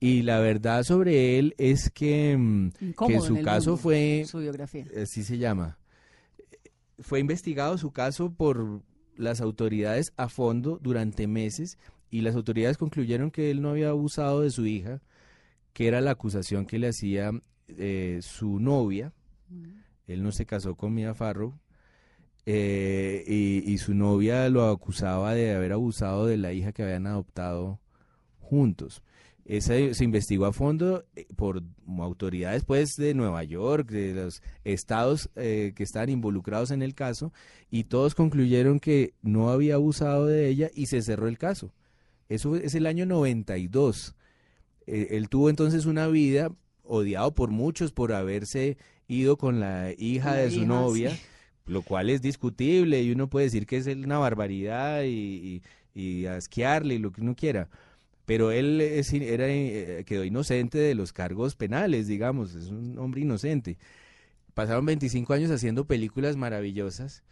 Y 0.00 0.22
la 0.22 0.38
verdad 0.38 0.84
sobre 0.84 1.38
él 1.38 1.54
es 1.58 1.90
que, 1.90 2.36
mm, 2.38 2.70
que 3.06 3.20
su 3.20 3.42
caso 3.42 3.76
fue... 3.76 4.24
Su 4.26 4.38
biografía. 4.38 4.86
Así 5.02 5.24
se 5.24 5.38
llama. 5.38 5.76
Fue 7.00 7.18
investigado 7.18 7.76
su 7.78 7.90
caso 7.90 8.32
por 8.32 8.82
las 9.16 9.40
autoridades 9.40 10.12
a 10.16 10.28
fondo 10.28 10.78
durante 10.80 11.26
meses 11.26 11.78
y 12.10 12.20
las 12.20 12.36
autoridades 12.36 12.78
concluyeron 12.78 13.30
que 13.30 13.50
él 13.50 13.60
no 13.60 13.70
había 13.70 13.90
abusado 13.90 14.42
de 14.42 14.50
su 14.50 14.66
hija, 14.66 15.02
que 15.72 15.88
era 15.88 16.00
la 16.00 16.12
acusación 16.12 16.64
que 16.64 16.78
le 16.78 16.88
hacía 16.88 17.32
eh, 17.76 18.20
su 18.22 18.58
novia, 18.60 19.12
él 20.06 20.22
no 20.22 20.32
se 20.32 20.46
casó 20.46 20.74
con 20.74 20.94
Mia 20.94 21.14
Farrow, 21.14 21.54
eh, 22.46 23.24
y, 23.26 23.76
su 23.76 23.92
novia 23.92 24.48
lo 24.48 24.70
acusaba 24.70 25.34
de 25.34 25.54
haber 25.54 25.72
abusado 25.72 26.24
de 26.24 26.38
la 26.38 26.54
hija 26.54 26.72
que 26.72 26.82
habían 26.82 27.06
adoptado 27.06 27.78
juntos. 28.40 29.02
Esa 29.44 29.74
se 29.92 30.04
investigó 30.04 30.46
a 30.46 30.52
fondo 30.52 31.04
eh, 31.14 31.26
por 31.36 31.62
autoridades 31.98 32.64
pues 32.64 32.96
de 32.96 33.12
Nueva 33.12 33.44
York, 33.44 33.90
de 33.90 34.14
los 34.14 34.42
estados 34.64 35.28
que 35.34 35.74
estaban 35.78 36.08
involucrados 36.08 36.70
en 36.70 36.80
el 36.80 36.94
caso, 36.94 37.32
y 37.70 37.84
todos 37.84 38.14
concluyeron 38.14 38.80
que 38.80 39.12
no 39.20 39.50
había 39.50 39.74
abusado 39.74 40.26
de 40.26 40.48
ella 40.48 40.70
y 40.74 40.86
se 40.86 41.02
cerró 41.02 41.28
el 41.28 41.36
caso. 41.36 41.74
Eso 42.30 42.56
es 42.56 42.74
el 42.74 42.86
año 42.86 43.04
92. 43.04 44.14
él 44.86 45.28
tuvo 45.28 45.50
entonces 45.50 45.84
una 45.84 46.06
vida 46.08 46.50
odiado 46.88 47.32
por 47.34 47.50
muchos 47.50 47.92
por 47.92 48.12
haberse 48.12 48.76
ido 49.06 49.36
con 49.36 49.60
la 49.60 49.92
hija 49.96 50.34
de 50.34 50.50
su 50.50 50.66
novia. 50.66 51.16
lo 51.66 51.82
cual 51.82 52.08
es 52.10 52.22
discutible 52.22 53.02
y 53.02 53.12
uno 53.12 53.28
puede 53.28 53.44
decir 53.46 53.66
que 53.66 53.76
es 53.76 53.86
una 53.86 54.18
barbaridad 54.18 55.02
y, 55.04 55.62
y, 55.94 56.00
y 56.00 56.26
asquearle 56.26 56.94
y 56.94 56.98
lo 56.98 57.12
que 57.12 57.20
uno 57.20 57.36
quiera. 57.36 57.68
Pero 58.24 58.50
él 58.52 58.80
es, 58.80 59.12
era, 59.12 59.46
eh, 59.48 60.02
quedó 60.06 60.24
inocente 60.24 60.78
de 60.78 60.94
los 60.94 61.12
cargos 61.12 61.56
penales, 61.56 62.06
digamos, 62.06 62.54
es 62.54 62.68
un 62.68 62.98
hombre 62.98 63.20
inocente. 63.22 63.78
Pasaron 64.54 64.84
25 64.86 65.32
años 65.32 65.50
haciendo 65.50 65.86
películas 65.86 66.36
maravillosas 66.36 67.22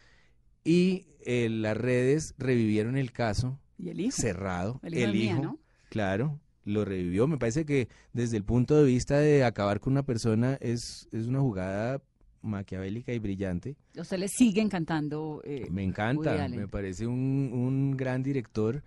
y 0.65 1.07
eh, 1.25 1.49
las 1.51 1.77
redes 1.77 2.35
revivieron 2.39 2.97
el 2.97 3.13
caso 3.13 3.59
¿Y 3.79 3.89
el 3.91 4.01
hijo? 4.01 4.17
cerrado. 4.17 4.81
El 4.83 4.95
hijo 4.97 5.13
Mía, 5.13 5.39
¿no? 5.39 5.59
claro, 5.89 6.41
lo 6.67 6.85
revivió. 6.85 7.27
Me 7.27 7.39
parece 7.39 7.65
que 7.65 7.89
desde 8.13 8.37
el 8.37 8.45
punto 8.45 8.77
de 8.77 8.85
vista 8.85 9.19
de 9.19 9.43
acabar 9.45 9.81
con 9.81 9.95
una 9.95 10.03
persona 10.05 10.59
es, 10.61 11.09
es 11.13 11.27
una 11.27 11.41
jugada 11.41 12.03
maquiavélica 12.43 13.13
y 13.13 13.19
brillante. 13.19 13.77
¿A 13.97 14.03
usted 14.03 14.19
le 14.19 14.29
sigue 14.29 14.61
encantando? 14.61 15.41
eh, 15.45 15.67
Me 15.71 15.83
encanta, 15.83 16.47
me 16.49 16.69
parece 16.69 17.07
un, 17.07 17.51
un 17.55 17.97
gran 17.97 18.23
director. 18.23 18.83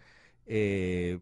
eh, 0.45 1.19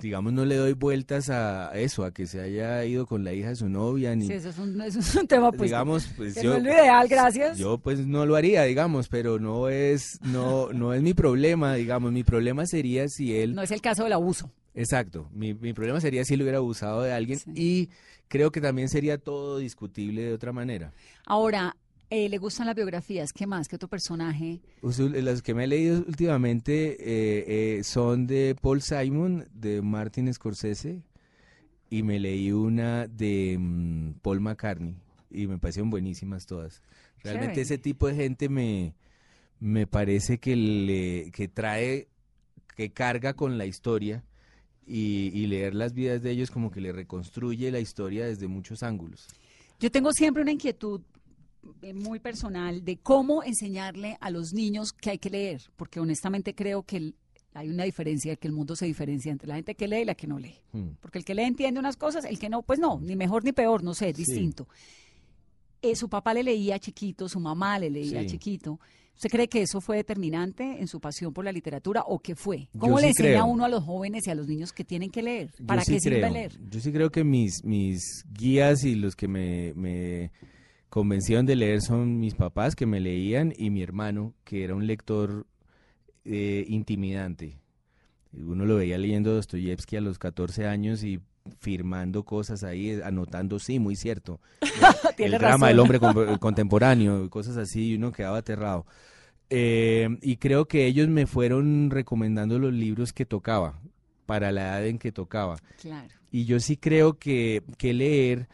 digamos, 0.00 0.32
no 0.32 0.44
le 0.44 0.56
doy 0.56 0.72
vueltas 0.72 1.30
a 1.30 1.70
eso, 1.78 2.04
a 2.04 2.12
que 2.12 2.26
se 2.26 2.40
haya 2.40 2.84
ido 2.84 3.06
con 3.06 3.22
la 3.22 3.32
hija 3.32 3.50
de 3.50 3.54
su 3.56 3.68
novia, 3.68 4.16
ni 4.16 4.26
Sí, 4.26 4.32
eso 4.32 4.48
es 4.48 4.58
un, 4.58 4.80
eso 4.80 4.98
es 4.98 5.14
un 5.14 5.28
tema, 5.28 5.52
pues, 5.52 5.70
digamos, 5.70 6.08
pues 6.16 6.34
que 6.34 6.42
yo, 6.42 6.50
no 6.50 6.56
es 6.56 6.62
lo 6.64 6.70
ideal, 6.72 7.06
gracias. 7.06 7.56
yo 7.56 7.78
pues 7.78 8.04
no 8.04 8.26
lo 8.26 8.34
haría, 8.34 8.64
digamos, 8.64 9.08
pero 9.08 9.38
no 9.38 9.68
es, 9.68 10.18
no, 10.24 10.72
no 10.72 10.92
es 10.92 11.02
mi 11.02 11.14
problema, 11.14 11.74
digamos, 11.76 12.10
mi 12.10 12.24
problema 12.24 12.66
sería 12.66 13.08
si 13.08 13.36
él, 13.36 13.54
No 13.54 13.62
es 13.62 13.70
el 13.70 13.80
caso 13.80 14.02
del 14.02 14.14
abuso. 14.14 14.50
Exacto, 14.76 15.28
mi, 15.32 15.52
mi 15.54 15.72
problema 15.72 16.00
sería 16.00 16.24
si 16.24 16.34
él 16.34 16.42
hubiera 16.42 16.58
abusado 16.58 17.02
de 17.02 17.12
alguien 17.12 17.38
Sí. 17.40 17.50
y 17.56 17.90
creo 18.28 18.52
que 18.52 18.60
también 18.60 18.88
sería 18.88 19.18
todo 19.18 19.58
discutible 19.58 20.22
de 20.22 20.32
otra 20.32 20.52
manera. 20.52 20.92
Ahora, 21.26 21.76
eh, 22.10 22.28
¿le 22.28 22.38
gustan 22.38 22.66
las 22.66 22.76
biografías? 22.76 23.32
¿Qué 23.32 23.46
más? 23.48 23.66
¿Qué 23.66 23.74
otro 23.74 23.88
personaje? 23.88 24.60
Usul- 24.82 25.20
Las 25.22 25.42
que 25.42 25.54
me 25.54 25.64
he 25.64 25.66
leído 25.66 25.98
últimamente 26.06 26.92
eh, 27.00 27.78
eh, 27.78 27.82
son 27.84 28.28
de 28.28 28.54
Paul 28.60 28.80
Simon, 28.80 29.48
de 29.52 29.82
Martin 29.82 30.32
Scorsese, 30.32 31.02
y 31.90 32.02
me 32.04 32.20
leí 32.20 32.52
una 32.52 33.06
de 33.08 33.56
mm, 33.58 34.12
Paul 34.22 34.40
McCartney, 34.40 34.94
y 35.30 35.46
me 35.48 35.58
parecieron 35.58 35.90
buenísimas 35.90 36.46
todas. 36.46 36.82
Realmente 37.24 37.60
ese 37.60 37.78
tipo 37.78 38.06
de 38.06 38.14
gente 38.14 38.48
me, 38.48 38.94
me 39.58 39.86
parece 39.88 40.38
que, 40.38 40.54
le, 40.54 41.30
que 41.32 41.48
trae, 41.48 42.06
que 42.76 42.90
carga 42.92 43.34
con 43.34 43.58
la 43.58 43.66
historia, 43.66 44.22
y, 44.86 45.30
y 45.34 45.46
leer 45.46 45.74
las 45.74 45.92
vidas 45.92 46.22
de 46.22 46.30
ellos 46.30 46.50
como 46.50 46.70
que 46.70 46.80
le 46.80 46.92
reconstruye 46.92 47.70
la 47.70 47.80
historia 47.80 48.26
desde 48.26 48.46
muchos 48.48 48.82
ángulos. 48.82 49.26
Yo 49.80 49.90
tengo 49.90 50.12
siempre 50.12 50.42
una 50.42 50.52
inquietud 50.52 51.00
eh, 51.82 51.92
muy 51.92 52.20
personal 52.20 52.84
de 52.84 52.96
cómo 52.98 53.42
enseñarle 53.42 54.16
a 54.20 54.30
los 54.30 54.52
niños 54.52 54.92
que 54.92 55.10
hay 55.10 55.18
que 55.18 55.30
leer, 55.30 55.62
porque 55.76 55.98
honestamente 56.00 56.54
creo 56.54 56.84
que 56.84 56.96
el- 56.98 57.14
hay 57.54 57.68
una 57.70 57.84
diferencia, 57.84 58.36
que 58.36 58.46
el 58.48 58.52
mundo 58.54 58.76
se 58.76 58.84
diferencia 58.86 59.32
entre 59.32 59.48
la 59.48 59.54
gente 59.56 59.74
que 59.74 59.88
lee 59.88 60.02
y 60.02 60.04
la 60.04 60.14
que 60.14 60.26
no 60.26 60.38
lee. 60.38 60.54
Hmm. 60.72 60.90
Porque 61.00 61.18
el 61.18 61.24
que 61.24 61.34
lee 61.34 61.42
entiende 61.44 61.80
unas 61.80 61.96
cosas, 61.96 62.24
el 62.26 62.38
que 62.38 62.48
no, 62.50 62.62
pues 62.62 62.78
no, 62.78 63.00
ni 63.00 63.16
mejor 63.16 63.44
ni 63.44 63.52
peor, 63.52 63.82
no 63.82 63.94
sé, 63.94 64.10
es 64.10 64.16
Sí. 64.16 64.24
distinto. 64.24 64.68
Eh, 65.82 65.96
su 65.96 66.08
papá 66.08 66.34
le 66.34 66.42
leía 66.42 66.78
chiquito, 66.78 67.28
su 67.28 67.40
mamá 67.40 67.78
le 67.78 67.90
leía 67.90 68.20
Sí. 68.22 68.28
chiquito. 68.28 68.78
¿Usted 69.16 69.30
cree 69.30 69.48
que 69.48 69.62
eso 69.62 69.80
fue 69.80 69.96
determinante 69.96 70.78
en 70.78 70.86
su 70.88 71.00
pasión 71.00 71.32
por 71.32 71.44
la 71.44 71.50
literatura 71.50 72.02
o 72.06 72.18
qué 72.18 72.36
fue? 72.36 72.68
Yo 72.74 72.80
¿Cómo 72.80 72.98
sí 72.98 73.02
le 73.04 73.08
enseña 73.08 73.28
creo. 73.30 73.46
uno 73.46 73.64
a 73.64 73.68
los 73.70 73.82
jóvenes 73.82 74.26
y 74.26 74.30
a 74.30 74.34
los 74.34 74.46
niños 74.46 74.72
que 74.74 74.84
tienen 74.84 75.10
que 75.10 75.22
leer? 75.22 75.50
Yo 75.58 75.66
¿Para 75.66 75.82
sí 75.82 75.94
qué 75.94 76.00
sirve 76.00 76.20
creo. 76.20 76.32
leer? 76.32 76.52
Yo 76.70 76.80
sí 76.80 76.92
creo 76.92 77.10
que 77.10 77.24
mis, 77.24 77.64
mis 77.64 78.24
guías 78.30 78.84
y 78.84 78.94
los 78.94 79.16
que 79.16 79.26
me, 79.26 79.72
me 79.74 80.30
convencieron 80.90 81.46
de 81.46 81.56
leer 81.56 81.80
son 81.80 82.20
mis 82.20 82.34
papás 82.34 82.76
que 82.76 82.84
me 82.84 83.00
leían 83.00 83.54
y 83.56 83.70
mi 83.70 83.82
hermano 83.82 84.34
que 84.44 84.64
era 84.64 84.74
un 84.74 84.86
lector 84.86 85.46
eh, 86.26 86.66
intimidante. 86.68 87.58
Uno 88.34 88.66
lo 88.66 88.76
veía 88.76 88.98
leyendo 88.98 89.32
Dostoyevsky 89.34 89.96
a 89.96 90.02
los 90.02 90.18
14 90.18 90.66
años 90.66 91.02
y 91.04 91.20
firmando 91.58 92.24
cosas 92.24 92.62
ahí, 92.64 92.90
eh, 92.90 93.02
anotando, 93.04 93.58
sí, 93.58 93.78
muy 93.78 93.96
cierto. 93.96 94.40
el 95.18 95.32
drama 95.32 95.68
del 95.68 95.78
hombre 95.78 95.98
con- 96.00 96.38
contemporáneo, 96.38 97.28
cosas 97.30 97.56
así, 97.56 97.90
y 97.90 97.94
uno 97.96 98.12
quedaba 98.12 98.38
aterrado. 98.38 98.86
Eh, 99.50 100.08
y 100.22 100.36
creo 100.36 100.66
que 100.66 100.86
ellos 100.86 101.08
me 101.08 101.26
fueron 101.26 101.90
recomendando 101.90 102.58
los 102.58 102.72
libros 102.72 103.12
que 103.12 103.26
tocaba, 103.26 103.80
para 104.26 104.50
la 104.50 104.62
edad 104.62 104.86
en 104.86 104.98
que 104.98 105.12
tocaba. 105.12 105.56
Claro. 105.80 106.08
Y 106.32 106.44
yo 106.46 106.58
sí 106.58 106.76
creo 106.76 107.18
que, 107.18 107.62
que 107.78 107.94
leer 107.94 108.48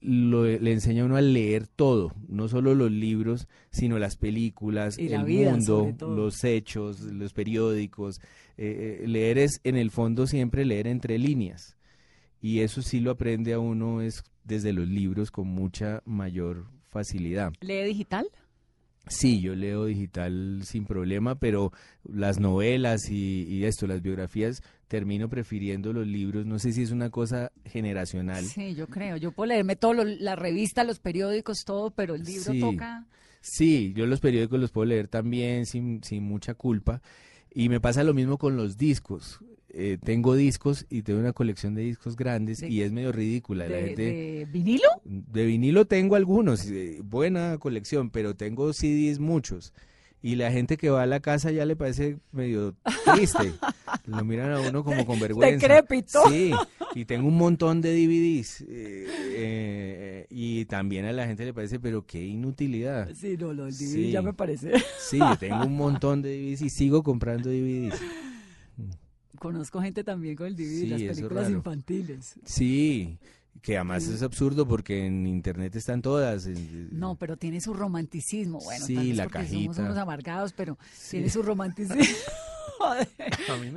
lo- 0.00 0.44
le 0.44 0.72
enseña 0.72 1.02
a 1.02 1.06
uno 1.06 1.16
a 1.16 1.20
leer 1.22 1.66
todo, 1.66 2.12
no 2.28 2.46
solo 2.48 2.74
los 2.74 2.90
libros, 2.92 3.48
sino 3.72 3.98
las 3.98 4.16
películas, 4.16 4.98
Y 4.98 5.08
la 5.08 5.20
el 5.20 5.24
vida, 5.24 5.52
mundo, 5.52 5.92
los 6.14 6.44
hechos, 6.44 7.00
los 7.00 7.32
periódicos. 7.32 8.20
Eh, 8.58 9.04
leer 9.06 9.38
es, 9.38 9.60
en 9.64 9.76
el 9.76 9.90
fondo, 9.90 10.26
siempre 10.26 10.64
leer 10.64 10.86
entre 10.88 11.16
líneas. 11.18 11.76
Y 12.40 12.60
eso 12.60 12.82
sí 12.82 13.00
lo 13.00 13.10
aprende 13.10 13.52
a 13.52 13.58
uno 13.58 14.00
es 14.00 14.22
desde 14.44 14.72
los 14.72 14.88
libros 14.88 15.30
con 15.30 15.48
mucha 15.48 16.02
mayor 16.04 16.66
facilidad. 16.88 17.52
¿Lee 17.60 17.82
digital? 17.84 18.28
Sí, 19.10 19.40
yo 19.40 19.54
leo 19.54 19.86
digital 19.86 20.60
sin 20.64 20.84
problema, 20.84 21.34
pero 21.34 21.72
las 22.04 22.38
novelas 22.38 23.08
y, 23.10 23.44
y 23.48 23.64
esto, 23.64 23.86
las 23.86 24.02
biografías, 24.02 24.62
termino 24.86 25.30
prefiriendo 25.30 25.94
los 25.94 26.06
libros. 26.06 26.44
No 26.44 26.58
sé 26.58 26.72
si 26.72 26.82
es 26.82 26.90
una 26.90 27.08
cosa 27.08 27.50
generacional. 27.64 28.44
Sí, 28.44 28.74
yo 28.74 28.86
creo. 28.86 29.16
Yo 29.16 29.32
puedo 29.32 29.48
leerme 29.48 29.76
todo, 29.76 29.94
lo- 29.94 30.04
la 30.04 30.36
revista, 30.36 30.84
los 30.84 30.98
periódicos, 30.98 31.64
todo, 31.64 31.90
pero 31.90 32.14
el 32.14 32.22
libro 32.24 32.52
Sí. 32.52 32.60
toca... 32.60 33.06
Sí, 33.40 33.94
yo 33.96 34.04
los 34.04 34.20
periódicos 34.20 34.60
los 34.60 34.72
puedo 34.72 34.84
leer 34.86 35.08
también 35.08 35.64
sin, 35.64 36.02
sin 36.04 36.24
mucha 36.24 36.52
culpa. 36.54 37.00
Y 37.54 37.70
me 37.70 37.80
pasa 37.80 38.04
lo 38.04 38.12
mismo 38.12 38.36
con 38.36 38.56
los 38.56 38.76
discos. 38.76 39.40
Eh, 39.70 39.98
tengo 40.02 40.34
discos 40.34 40.86
y 40.88 41.02
tengo 41.02 41.20
una 41.20 41.32
colección 41.34 41.74
de 41.74 41.82
discos 41.82 42.16
grandes 42.16 42.60
De- 42.60 42.70
y 42.70 42.80
es 42.82 42.90
medio 42.90 43.12
ridícula. 43.12 43.68
la 43.68 43.76
De, 43.76 43.82
gente, 43.84 44.02
de 44.02 44.44
vinilo? 44.50 44.88
De 45.04 45.44
vinilo 45.44 45.84
tengo 45.84 46.16
algunos, 46.16 46.66
eh, 46.70 47.00
buena 47.04 47.58
colección, 47.58 48.08
pero 48.10 48.34
tengo 48.34 48.72
CDs 48.72 49.18
muchos. 49.18 49.74
Y 50.20 50.34
la 50.34 50.50
gente 50.50 50.76
que 50.78 50.90
va 50.90 51.02
a 51.02 51.06
la 51.06 51.20
casa 51.20 51.52
ya 51.52 51.64
le 51.64 51.76
parece 51.76 52.16
medio 52.32 52.74
triste. 53.14 53.52
Lo 54.06 54.24
miran 54.24 54.50
a 54.52 54.60
uno 54.60 54.82
como 54.82 55.06
con 55.06 55.20
vergüenza. 55.20 55.68
Decrépito. 55.68 56.20
Sí, 56.28 56.50
y 56.94 57.04
tengo 57.04 57.28
un 57.28 57.36
montón 57.36 57.80
de 57.82 57.92
DVDs. 57.94 58.62
eh, 58.62 59.06
eh, 59.36 60.26
y 60.30 60.64
también 60.64 61.04
a 61.04 61.12
la 61.12 61.26
gente 61.26 61.44
le 61.44 61.52
parece, 61.54 61.78
pero 61.78 62.04
qué 62.04 62.24
inutilidad. 62.24 63.10
Sí, 63.14 63.36
no, 63.38 63.52
lo 63.52 63.66
del 63.66 63.74
DVD 63.74 63.92
Sí. 63.92 64.10
ya 64.10 64.22
me 64.22 64.32
parece. 64.32 64.72
Sí, 64.98 65.18
yo 65.18 65.36
tengo 65.38 65.64
un 65.64 65.76
montón 65.76 66.20
de 66.22 66.30
DVDs 66.36 66.62
y 66.62 66.70
sigo 66.70 67.02
comprando 67.02 67.50
DVDs. 67.50 67.94
Conozco 69.38 69.80
gente 69.80 70.04
también 70.04 70.36
con 70.36 70.46
el 70.46 70.56
DVD, 70.56 70.80
Sí, 70.80 70.86
las 70.86 71.02
películas 71.02 71.50
infantiles. 71.50 72.34
Sí, 72.44 73.18
que 73.62 73.76
además 73.76 74.06
es 74.08 74.22
absurdo 74.22 74.66
porque 74.66 75.06
en 75.06 75.26
internet 75.26 75.74
están 75.76 76.00
todas. 76.02 76.46
No, 76.90 77.16
pero 77.16 77.36
tiene 77.36 77.60
su 77.60 77.74
romanticismo. 77.74 78.60
Bueno, 78.60 78.84
Sí, 78.86 78.94
tal 78.94 79.06
vez 79.06 79.16
la 79.16 79.24
porque 79.24 79.38
somos 79.48 79.66
cajita. 79.76 79.82
unos 79.82 79.96
amargados, 79.98 80.52
pero 80.52 80.78
Sí. 80.94 81.10
tiene 81.12 81.30
su 81.30 81.42
romanticismo. 81.42 82.02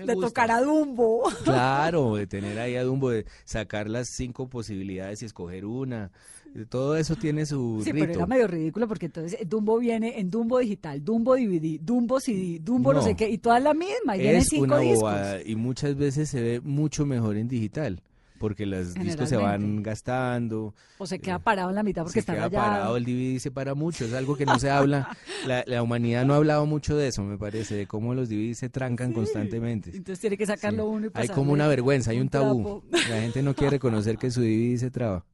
De 0.06 0.16
tocar 0.20 0.52
a 0.52 0.62
Dumbo. 0.62 1.24
Claro, 1.44 2.16
de 2.18 2.28
tener 2.28 2.58
ahí 2.60 2.76
a 2.76 2.84
Dumbo, 2.84 3.10
de 3.12 3.26
sacar 3.46 3.90
las 3.90 4.10
cinco 4.10 4.48
posibilidades 4.48 5.22
y 5.22 5.26
escoger 5.26 5.66
una. 5.66 6.12
Todo 6.68 6.98
eso 6.98 7.16
tiene 7.16 7.46
su 7.46 7.82
Sí, 7.82 7.94
pero 7.94 8.12
era 8.12 8.26
medio 8.26 8.46
ridículo 8.46 8.86
porque 8.86 9.06
entonces 9.06 9.40
Dumbo 9.48 9.78
viene 9.80 10.20
en 10.20 10.30
Dumbo 10.30 10.60
digital, 10.60 11.02
Dumbo 11.04 11.36
DVD, 11.36 11.80
Dumbo 11.80 12.20
CD, 12.20 12.60
Dumbo 12.62 12.92
no, 12.92 13.00
No. 13.00 13.06
sé 13.06 13.16
qué, 13.16 13.30
y 13.30 13.38
toda 13.38 13.60
la 13.62 13.74
misma, 13.74 14.18
y 14.18 14.20
vienen 14.20 14.44
cinco 14.44 14.66
una 14.66 14.80
discos. 14.80 15.00
bobada 15.00 15.42
y 15.42 15.56
muchas 15.56 15.96
veces 15.96 16.28
se 16.30 16.42
ve 16.42 16.60
mucho 16.60 17.06
mejor 17.06 17.38
en 17.38 17.48
digital 17.48 18.02
porque 18.42 18.66
los 18.66 18.94
discos 18.96 19.30
se 19.30 19.38
van 19.38 19.82
gastando. 19.82 20.74
O 20.98 21.06
se 21.06 21.20
queda 21.20 21.40
parado 21.40 21.70
en 21.70 21.76
la 21.76 21.84
mitad 21.84 22.02
porque 22.04 22.16
se 22.16 22.20
está 22.20 22.34
queda 22.34 22.46
rayado. 22.50 22.66
parado, 22.72 22.98
el 22.98 23.06
DVD 23.06 23.40
se 23.40 23.52
para 23.52 23.74
mucho, 23.76 24.04
es 24.04 24.14
algo 24.14 24.36
que 24.36 24.46
no 24.46 24.60
se 24.60 24.70
habla. 24.70 25.16
La, 25.48 25.64
la 25.66 25.82
humanidad 25.82 26.24
no 26.26 26.34
ha 26.34 26.38
hablado 26.38 26.66
mucho 26.68 26.96
de 26.96 27.08
eso, 27.08 27.24
me 27.24 27.38
parece, 27.38 27.74
de 27.76 27.88
cómo 27.88 28.14
los 28.14 28.30
DVDs 28.30 28.60
se 28.60 28.70
trancan 28.70 29.12
constantemente. 29.14 29.90
Entonces 29.90 30.20
tiene 30.20 30.38
que 30.38 30.46
sacarlo 30.46 30.84
Sí. 30.84 30.90
uno 30.90 31.08
y 31.08 31.12
Hay 31.14 31.28
como 31.30 31.52
una 31.54 31.68
vergüenza, 31.68 32.12
hay 32.12 32.20
un 32.20 32.30
tabú. 32.30 32.84
La 32.92 33.22
gente 33.22 33.42
no 33.42 33.56
quiere 33.56 33.72
reconocer 33.72 34.18
que 34.18 34.30
su 34.30 34.42
DVD 34.42 34.78
se 34.78 34.92
traba. 34.92 35.26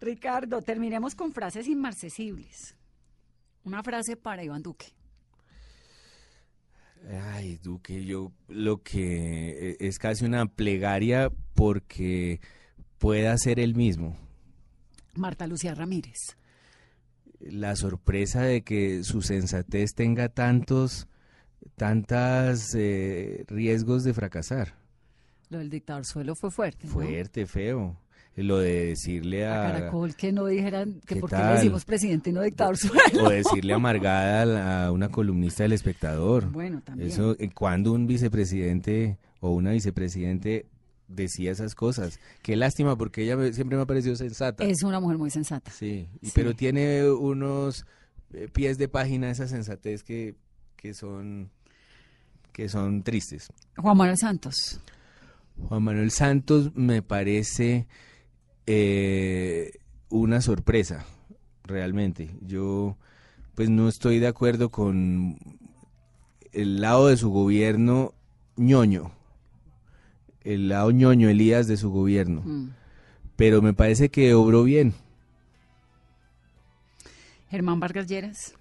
Ricardo, 0.00 0.62
terminemos 0.62 1.14
con 1.14 1.32
frases 1.32 1.66
inmarcesibles. 1.68 2.76
Una 3.64 3.82
frase 3.82 4.16
para 4.16 4.42
Iván 4.42 4.62
Duque. 4.62 4.86
Ay, 7.10 7.58
Duque, 7.62 8.04
yo 8.04 8.32
lo 8.48 8.82
que 8.82 9.70
eh, 9.70 9.76
es 9.80 9.98
casi 9.98 10.24
una 10.24 10.46
plegaria 10.46 11.30
porque 11.54 12.40
pueda 12.98 13.36
ser 13.38 13.58
el 13.58 13.74
mismo. 13.74 14.16
Marta 15.14 15.46
Lucía 15.46 15.74
Ramírez. 15.74 16.36
La 17.40 17.74
sorpresa 17.74 18.42
de 18.42 18.62
que 18.62 19.02
su 19.02 19.20
sensatez 19.20 19.94
tenga 19.94 20.28
tantos, 20.28 21.08
tantas 21.76 22.74
eh, 22.76 23.44
riesgos 23.48 24.04
de 24.04 24.14
fracasar. 24.14 24.74
Lo 25.50 25.58
del 25.58 25.70
dictador 25.70 26.04
suelo 26.04 26.34
fue 26.34 26.50
fuerte. 26.50 26.86
¿no? 26.86 26.92
Fuerte, 26.92 27.46
feo. 27.46 27.98
Lo 28.36 28.58
de 28.58 28.86
decirle 28.86 29.46
A 29.46 29.68
a... 29.68 29.72
Caracol 29.72 30.16
que 30.16 30.32
no 30.32 30.46
dijeran 30.46 31.00
que 31.06 31.14
¿Qué 31.16 31.20
por 31.20 31.30
qué 31.30 31.36
le 31.36 31.44
decimos 31.54 31.84
presidente 31.84 32.30
y 32.30 32.32
no 32.32 32.40
dictador 32.42 32.76
o 33.20 33.28
decirle 33.28 33.74
amargada 33.74 34.86
a 34.86 34.92
una 34.92 35.08
columnista 35.10 35.64
del 35.64 35.72
espectador. 35.72 36.50
Bueno, 36.50 36.80
también. 36.82 37.10
Eso, 37.10 37.36
eh, 37.38 37.50
cuando 37.54 37.92
un 37.92 38.06
vicepresidente 38.06 39.18
o 39.40 39.50
una 39.50 39.72
vicepresidente 39.72 40.66
decía 41.08 41.50
esas 41.52 41.74
cosas. 41.74 42.18
Qué 42.42 42.56
lástima, 42.56 42.96
porque 42.96 43.22
ella 43.24 43.36
me- 43.36 43.52
siempre 43.52 43.76
me 43.76 43.82
ha 43.82 43.86
parecido 43.86 44.16
sensata. 44.16 44.64
Es 44.64 44.82
una 44.82 44.98
mujer 44.98 45.18
muy 45.18 45.30
sensata. 45.30 45.70
Sí, 45.70 46.08
y- 46.22 46.26
Sí. 46.26 46.32
pero 46.34 46.54
tiene 46.54 47.10
unos 47.10 47.84
eh, 48.32 48.48
pies 48.50 48.78
de 48.78 48.88
página 48.88 49.30
esa 49.30 49.46
sensatez 49.46 50.02
que, 50.04 50.36
que 50.76 50.94
son 50.94 51.50
que 52.52 52.68
son 52.70 53.02
tristes. 53.02 53.48
Juan 53.76 53.96
Manuel 53.96 54.16
Santos. 54.16 54.80
Juan 55.68 55.82
Manuel 55.82 56.10
Santos 56.10 56.70
me 56.74 57.02
parece 57.02 57.86
eh, 58.66 59.72
una 60.08 60.40
sorpresa, 60.40 61.04
realmente. 61.64 62.30
Yo 62.42 62.96
pues 63.54 63.68
no 63.68 63.88
estoy 63.88 64.18
de 64.18 64.26
acuerdo 64.28 64.70
con 64.70 65.36
el 66.52 66.80
lado 66.80 67.08
de 67.08 67.16
su 67.16 67.30
gobierno 67.30 68.14
ñoño, 68.56 69.12
el 70.44 70.68
lado 70.68 70.90
ñoño 70.90 71.28
Elías 71.28 71.66
de 71.66 71.76
su 71.76 71.90
gobierno, 71.90 72.42
Mm. 72.44 72.70
pero 73.36 73.60
me 73.62 73.74
parece 73.74 74.08
que 74.10 74.34
obró 74.34 74.64
bien. 74.64 74.94
Germán 77.50 77.80
Vargas 77.80 78.06
Lleras. 78.06 78.54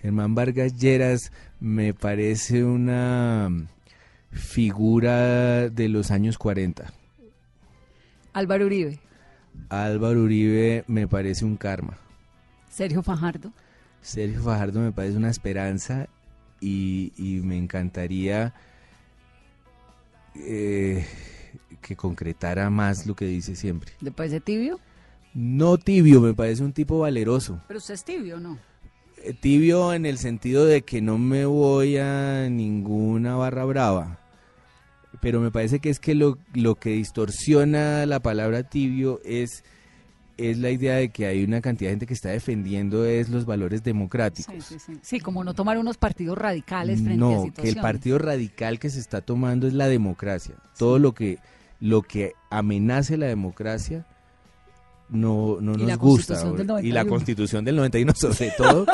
Germán 0.00 0.34
Vargas 0.34 0.76
Lleras 0.78 1.32
me 1.60 1.94
parece 1.94 2.64
una 2.64 3.48
figura 4.30 5.68
de 5.70 5.88
los 5.88 6.10
años 6.10 6.36
40. 6.38 6.92
Álvaro 8.32 8.66
Uribe. 8.66 8.98
Álvaro 9.68 10.22
Uribe 10.22 10.84
me 10.86 11.08
parece 11.08 11.44
un 11.44 11.56
karma. 11.56 11.98
Sergio 12.70 13.02
Fajardo. 13.02 13.52
Sergio 14.02 14.42
Fajardo 14.42 14.80
me 14.80 14.92
parece 14.92 15.16
una 15.16 15.30
esperanza 15.30 16.08
y, 16.60 17.12
y 17.16 17.40
me 17.40 17.56
encantaría 17.56 18.52
eh, 20.34 21.06
que 21.80 21.96
concretara 21.96 22.70
más 22.70 23.06
lo 23.06 23.14
que 23.14 23.26
dice 23.26 23.56
siempre. 23.56 23.92
Después 24.00 24.30
de 24.30 24.40
Tibio. 24.40 24.80
No 25.34 25.78
tibio, 25.78 26.20
me 26.20 26.32
parece 26.32 26.62
un 26.62 26.72
tipo 26.72 27.00
valeroso. 27.00 27.60
Pero 27.66 27.78
usted 27.78 27.94
es 27.94 28.04
tibio, 28.04 28.38
¿no? 28.38 28.56
Eh, 29.24 29.32
Tibio 29.32 29.92
en 29.92 30.06
el 30.06 30.16
sentido 30.18 30.64
de 30.64 30.82
que 30.82 31.02
no 31.02 31.18
me 31.18 31.44
voy 31.44 31.96
a 31.96 32.48
ninguna 32.48 33.34
barra 33.34 33.64
brava. 33.64 34.18
Pero 35.24 35.40
me 35.40 35.50
parece 35.50 35.78
que 35.80 35.88
es 35.88 36.00
que 36.00 36.14
lo, 36.14 36.36
lo 36.52 36.74
que 36.74 36.90
distorsiona 36.90 38.04
la 38.04 38.20
palabra 38.20 38.62
tibio 38.62 39.22
es, 39.24 39.64
es 40.36 40.58
la 40.58 40.70
idea 40.70 40.96
de 40.96 41.08
que 41.08 41.24
hay 41.26 41.42
una 41.42 41.62
cantidad 41.62 41.88
de 41.88 41.92
gente 41.92 42.06
que 42.06 42.12
está 42.12 42.28
defendiendo 42.28 43.06
es 43.06 43.30
los 43.30 43.46
valores 43.46 43.82
democráticos. 43.82 44.54
Sí, 44.54 44.60
sí, 44.60 44.78
sí. 44.78 44.98
Sí, 45.00 45.20
como 45.20 45.42
no 45.42 45.54
tomar 45.54 45.78
unos 45.78 45.96
partidos 45.96 46.36
radicales 46.36 47.00
frente 47.00 47.24
a 47.24 47.26
No, 47.26 47.42
situaciones. 47.42 47.54
que 47.62 47.68
el 47.70 47.82
partido 47.82 48.18
radical 48.18 48.78
que 48.78 48.90
se 48.90 49.00
está 49.00 49.22
tomando 49.22 49.66
es 49.66 49.72
la 49.72 49.88
democracia. 49.88 50.56
Todo 50.76 50.98
lo 50.98 51.14
que, 51.14 51.38
lo 51.80 52.02
que 52.02 52.34
amenace 52.50 53.16
la 53.16 53.26
democracia 53.26 54.04
no, 55.08 55.58
no 55.60 55.72
nos 55.72 55.96
gusta. 55.96 56.34
Y 56.82 56.92
la 56.92 57.04
91. 57.04 57.08
constitución 57.08 57.64
del 57.64 57.76
91 57.76 58.12
sobre 58.16 58.50
todo 58.58 58.84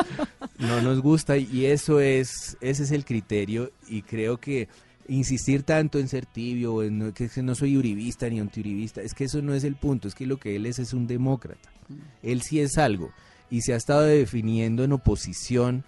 no 0.59 0.81
nos 0.81 1.01
gusta 1.01 1.35
y 1.35 1.65
eso 1.65 1.99
es, 1.99 2.57
ese 2.61 2.83
es 2.83 2.91
el 2.91 3.03
criterio 3.03 3.71
y 3.89 4.03
creo 4.03 4.37
que 4.37 4.69
insistir 5.11 5.63
tanto 5.63 5.99
en 5.99 6.07
ser 6.07 6.25
tibio, 6.25 6.83
en 6.83 7.11
que, 7.11 7.29
no 7.43 7.53
soy 7.53 7.75
uribista 7.77 8.29
ni 8.29 8.39
antiuribista, 8.39 9.01
es 9.01 9.13
que 9.13 9.25
eso 9.25 9.41
no 9.41 9.53
es 9.53 9.63
el 9.65 9.75
punto, 9.75 10.07
es 10.07 10.15
que 10.15 10.25
lo 10.25 10.37
que 10.37 10.55
él 10.55 10.65
es 10.65 10.79
es 10.79 10.93
un 10.93 11.05
demócrata. 11.05 11.69
Mm. 11.89 11.93
Él 12.23 12.41
sí 12.41 12.59
es 12.61 12.77
algo 12.77 13.11
y 13.49 13.61
se 13.61 13.73
ha 13.73 13.75
estado 13.75 14.03
definiendo 14.03 14.83
en 14.85 14.93
oposición 14.93 15.83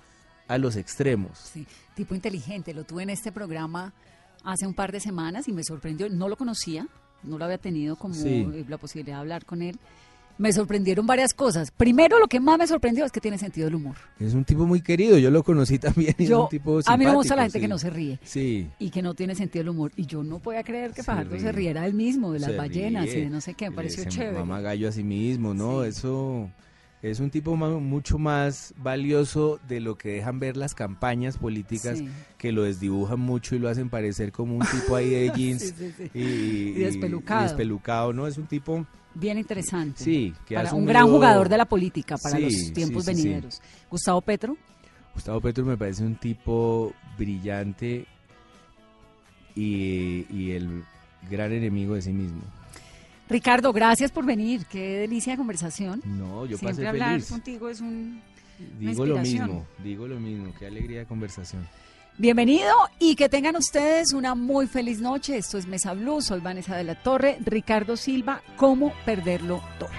a 0.49 0.57
los 0.57 0.75
extremos. 0.75 1.37
Sí, 1.37 1.65
tipo 1.95 2.13
inteligente. 2.15 2.73
Lo 2.73 2.83
tuve 2.83 3.03
en 3.03 3.09
este 3.09 3.31
programa 3.31 3.93
hace 4.43 4.67
un 4.67 4.73
par 4.73 4.91
de 4.91 4.99
semanas 4.99 5.47
y 5.47 5.53
me 5.53 5.63
sorprendió. 5.63 6.09
No 6.09 6.27
lo 6.27 6.35
conocía, 6.35 6.87
no 7.23 7.37
lo 7.37 7.45
había 7.45 7.57
tenido 7.57 7.95
como 7.95 8.13
Sí. 8.13 8.65
la 8.67 8.77
posibilidad 8.77 9.15
de 9.15 9.21
hablar 9.21 9.45
con 9.45 9.61
él. 9.61 9.79
Me 10.37 10.51
sorprendieron 10.51 11.05
varias 11.05 11.33
cosas. 11.33 11.69
Primero, 11.71 12.17
lo 12.19 12.27
que 12.27 12.39
más 12.39 12.57
me 12.57 12.65
sorprendió 12.67 13.05
es 13.05 13.11
que 13.11 13.21
tiene 13.21 13.37
sentido 13.37 13.65
del 13.65 13.75
humor. 13.75 13.95
Es 14.19 14.33
un 14.33 14.43
tipo 14.43 14.65
muy 14.65 14.81
querido, 14.81 15.17
yo 15.19 15.29
lo 15.29 15.43
conocí 15.43 15.77
también. 15.79 16.15
y 16.17 16.23
es 16.23 16.29
Yo, 16.29 16.43
un 16.43 16.49
tipo 16.49 16.79
a 16.85 16.97
mí 16.97 17.05
me 17.05 17.13
gusta 17.13 17.35
la 17.35 17.43
gente 17.43 17.59
sí. 17.59 17.61
que 17.61 17.67
no 17.67 17.77
se 17.77 17.89
ríe 17.91 18.19
Sí. 18.23 18.67
y 18.79 18.89
que 18.89 19.01
no 19.01 19.13
tiene 19.13 19.35
sentido 19.35 19.61
del 19.63 19.69
humor. 19.69 19.91
Y 19.95 20.05
yo 20.07 20.23
no 20.23 20.39
podía 20.39 20.63
creer 20.63 20.89
que 20.91 20.97
Se 21.01 21.03
Fajardo 21.03 21.37
se 21.39 21.51
riera 21.51 21.85
él 21.85 21.93
mismo, 21.93 22.31
de 22.33 22.39
las 22.39 22.49
se 22.51 22.57
ballenas 22.57 23.07
y 23.13 23.21
de 23.21 23.29
no 23.29 23.41
sé 23.41 23.53
qué. 23.53 23.69
Me 23.69 23.75
pareció 23.75 24.05
chévere. 24.05 24.39
mama 24.39 24.59
gallo 24.61 24.89
a 24.89 24.91
sí 24.91 25.03
mismo, 25.03 25.53
¿no? 25.53 25.83
Sí. 25.83 25.89
Eso 25.89 26.49
es 27.03 27.19
un 27.19 27.29
tipo 27.29 27.55
mucho 27.55 28.17
más 28.17 28.73
valioso 28.77 29.59
de 29.67 29.81
lo 29.81 29.97
que 29.97 30.09
dejan 30.13 30.39
ver 30.39 30.57
las 30.57 30.73
campañas 30.73 31.37
políticas 31.37 31.99
Sí. 31.99 32.07
que 32.37 32.51
lo 32.51 32.63
desdibujan 32.63 33.19
mucho 33.19 33.55
y 33.55 33.59
lo 33.59 33.69
hacen 33.69 33.89
parecer 33.89 34.31
como 34.31 34.55
un 34.55 34.65
tipo 34.65 34.95
ahí 34.95 35.09
de 35.09 35.31
jeans 35.35 35.75
y- 36.13 36.19
Y 36.19 36.71
despelucado. 36.73 37.41
y 37.41 37.43
despelucado, 37.43 38.13
¿no? 38.13 38.25
Es 38.25 38.37
un 38.37 38.47
tipo, 38.47 38.85
Bien 39.15 39.37
interesante. 39.37 40.03
sí, 40.03 40.33
que 40.47 40.55
Para 40.55 40.73
un 40.73 40.85
gran 40.85 41.07
jugador 41.07 41.47
de 41.49 41.57
la 41.57 41.65
política 41.65 42.17
para 42.17 42.37
Sí, 42.37 42.43
los 42.43 42.73
tiempos 42.73 43.05
sí, 43.05 43.13
sí. 43.13 43.21
venideros. 43.23 43.61
Gustavo 43.89 44.21
Petro. 44.21 44.57
Gustavo 45.13 45.39
Petro 45.41 45.63
me 45.65 45.77
parece 45.77 46.03
un 46.03 46.15
tipo 46.15 46.93
brillante 47.17 48.07
y, 49.55 50.25
y 50.35 50.51
el 50.51 50.83
gran 51.29 51.51
enemigo 51.51 51.95
de 51.95 52.01
sí 52.01 52.11
mismo. 52.11 52.41
Ricardo, 53.29 53.71
gracias 53.71 54.11
por 54.11 54.25
venir. 54.25 54.65
Qué 54.65 54.97
delicia 54.97 55.33
de 55.33 55.37
conversación. 55.37 56.01
No, 56.05 56.45
yo 56.45 56.57
Siempre 56.57 56.75
pasé 56.83 56.87
hablar 56.87 57.11
feliz. 57.11 57.29
contigo 57.29 57.69
es 57.69 57.81
un... 57.81 58.21
Digo 58.79 59.05
lo 59.05 59.17
mismo, 59.19 59.65
digo 59.83 60.07
lo 60.07 60.19
mismo, 60.19 60.53
qué 60.57 60.67
alegría 60.67 60.99
de 60.99 61.05
conversación. 61.05 61.67
Bienvenido 62.19 62.71
y 62.99 63.15
que 63.15 63.27
tengan 63.27 63.55
ustedes 63.55 64.13
una 64.13 64.35
muy 64.35 64.67
feliz 64.67 65.01
noche. 65.01 65.35
Esto 65.35 65.57
es 65.57 65.65
Mesa 65.65 65.95
Blue, 65.95 66.21
soy 66.21 66.41
Vanessa 66.41 66.75
de 66.77 66.83
la 66.83 66.93
Torre, 66.93 67.39
Ricardo 67.43 67.97
Silva, 67.97 68.43
¿Cómo 68.55 68.93
perderlo 69.03 69.63
todo? 69.79 69.89